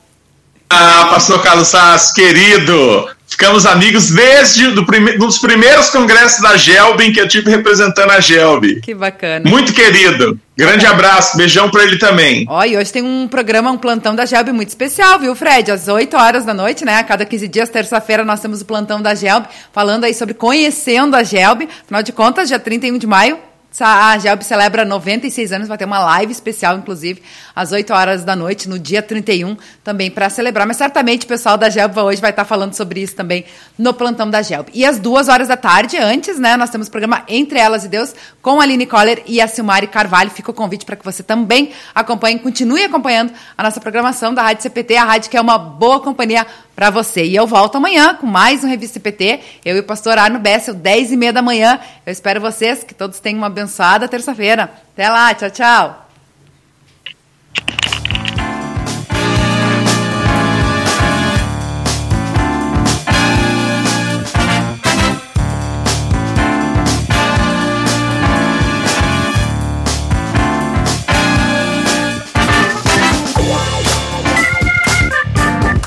Ah, 0.69 1.07
pastor 1.11 1.41
Carlos 1.41 1.71
Rassi, 1.71 2.13
querido. 2.13 3.09
Ficamos 3.27 3.65
amigos 3.65 4.09
desde 4.09 4.71
do 4.71 4.85
prime, 4.85 5.17
dos 5.17 5.37
primeiros 5.37 5.89
congressos 5.89 6.41
da 6.41 6.55
Gelb 6.55 7.01
em 7.01 7.11
que 7.11 7.19
eu 7.19 7.27
tive 7.27 7.49
representando 7.51 8.11
a 8.11 8.19
Gelb. 8.19 8.81
Que 8.81 8.93
bacana. 8.93 9.49
Muito 9.49 9.73
querido. 9.73 10.39
Grande 10.57 10.87
abraço, 10.87 11.37
beijão 11.37 11.69
para 11.69 11.83
ele 11.83 11.99
também. 11.99 12.43
Ó, 12.49 12.63
e 12.65 12.75
hoje 12.75 12.91
tem 12.91 13.03
um 13.03 13.27
programa, 13.27 13.69
um 13.69 13.77
plantão 13.77 14.15
da 14.15 14.25
Gelb 14.25 14.51
muito 14.51 14.69
especial, 14.69 15.19
viu, 15.19 15.35
Fred? 15.35 15.71
Às 15.71 15.87
8 15.87 16.17
horas 16.17 16.45
da 16.45 16.53
noite, 16.53 16.83
né? 16.83 16.97
A 16.97 17.03
cada 17.03 17.23
15 17.27 17.47
dias, 17.47 17.69
terça-feira, 17.69 18.25
nós 18.25 18.39
temos 18.39 18.59
o 18.59 18.65
plantão 18.65 18.99
da 18.99 19.13
Gelb, 19.13 19.45
falando 19.71 20.05
aí 20.05 20.15
sobre 20.15 20.33
conhecendo 20.33 21.15
a 21.15 21.21
Gelb. 21.21 21.69
Afinal 21.83 22.01
de 22.01 22.11
contas, 22.11 22.47
dia 22.47 22.57
31 22.57 22.97
de 22.97 23.05
maio, 23.05 23.37
a 23.85 24.17
Gelb 24.17 24.43
celebra 24.43 24.83
96 24.83 25.51
anos, 25.51 25.67
vai 25.67 25.77
ter 25.77 25.85
uma 25.85 25.99
live 25.99 26.31
especial, 26.31 26.77
inclusive, 26.77 27.21
às 27.55 27.71
8 27.71 27.93
horas 27.93 28.23
da 28.23 28.35
noite, 28.35 28.67
no 28.67 28.79
dia 28.79 29.01
31, 29.01 29.57
também 29.83 30.09
para 30.09 30.29
celebrar. 30.29 30.65
Mas 30.65 30.77
certamente 30.77 31.25
o 31.25 31.27
pessoal 31.27 31.57
da 31.57 31.69
Gelb 31.69 31.97
hoje 31.99 32.21
vai 32.21 32.31
estar 32.31 32.45
falando 32.45 32.73
sobre 32.73 33.01
isso 33.01 33.15
também 33.15 33.45
no 33.77 33.93
plantão 33.93 34.29
da 34.29 34.41
Gelb. 34.41 34.69
E 34.73 34.85
às 34.85 34.99
duas 34.99 35.27
horas 35.27 35.47
da 35.47 35.57
tarde, 35.57 35.97
antes, 35.97 36.39
né, 36.39 36.57
nós 36.57 36.69
temos 36.69 36.87
o 36.87 36.91
programa 36.91 37.23
Entre 37.27 37.59
Elas 37.59 37.83
e 37.83 37.87
Deus, 37.87 38.15
com 38.41 38.59
a 38.59 38.63
Aline 38.63 38.85
Coller 38.85 39.21
e 39.25 39.41
a 39.41 39.47
Silmari 39.47 39.87
Carvalho. 39.87 40.31
Fica 40.31 40.51
o 40.51 40.53
convite 40.53 40.85
para 40.85 40.95
que 40.95 41.05
você 41.05 41.21
também 41.21 41.71
acompanhe, 41.93 42.39
continue 42.39 42.83
acompanhando 42.83 43.33
a 43.57 43.63
nossa 43.63 43.79
programação 43.79 44.33
da 44.33 44.41
Rádio 44.41 44.63
CPT, 44.63 44.95
a 44.97 45.03
rádio 45.03 45.29
que 45.29 45.37
é 45.37 45.41
uma 45.41 45.57
boa 45.57 45.99
companhia 45.99 46.45
para 46.77 46.91
você. 46.91 47.25
E 47.25 47.35
eu 47.35 47.47
volto 47.47 47.77
amanhã 47.77 48.13
com 48.13 48.27
mais 48.27 48.63
um 48.63 48.67
Revista 48.67 48.99
PT. 48.99 49.39
Eu 49.65 49.77
e 49.77 49.79
o 49.79 49.83
pastor 49.83 50.19
Arno 50.19 50.37
Bessel, 50.37 50.75
10 50.75 51.11
e 51.11 51.17
meia 51.17 51.33
da 51.33 51.41
manhã. 51.41 51.79
Eu 52.05 52.11
espero 52.11 52.39
vocês, 52.39 52.83
que 52.83 52.93
todos 52.93 53.19
tenham 53.19 53.39
uma 53.39 53.47
abençoada 53.47 54.07
terça-feira. 54.07 54.71
Até 54.93 55.09
lá, 55.09 55.33
tchau, 55.33 55.49
tchau. 55.49 56.07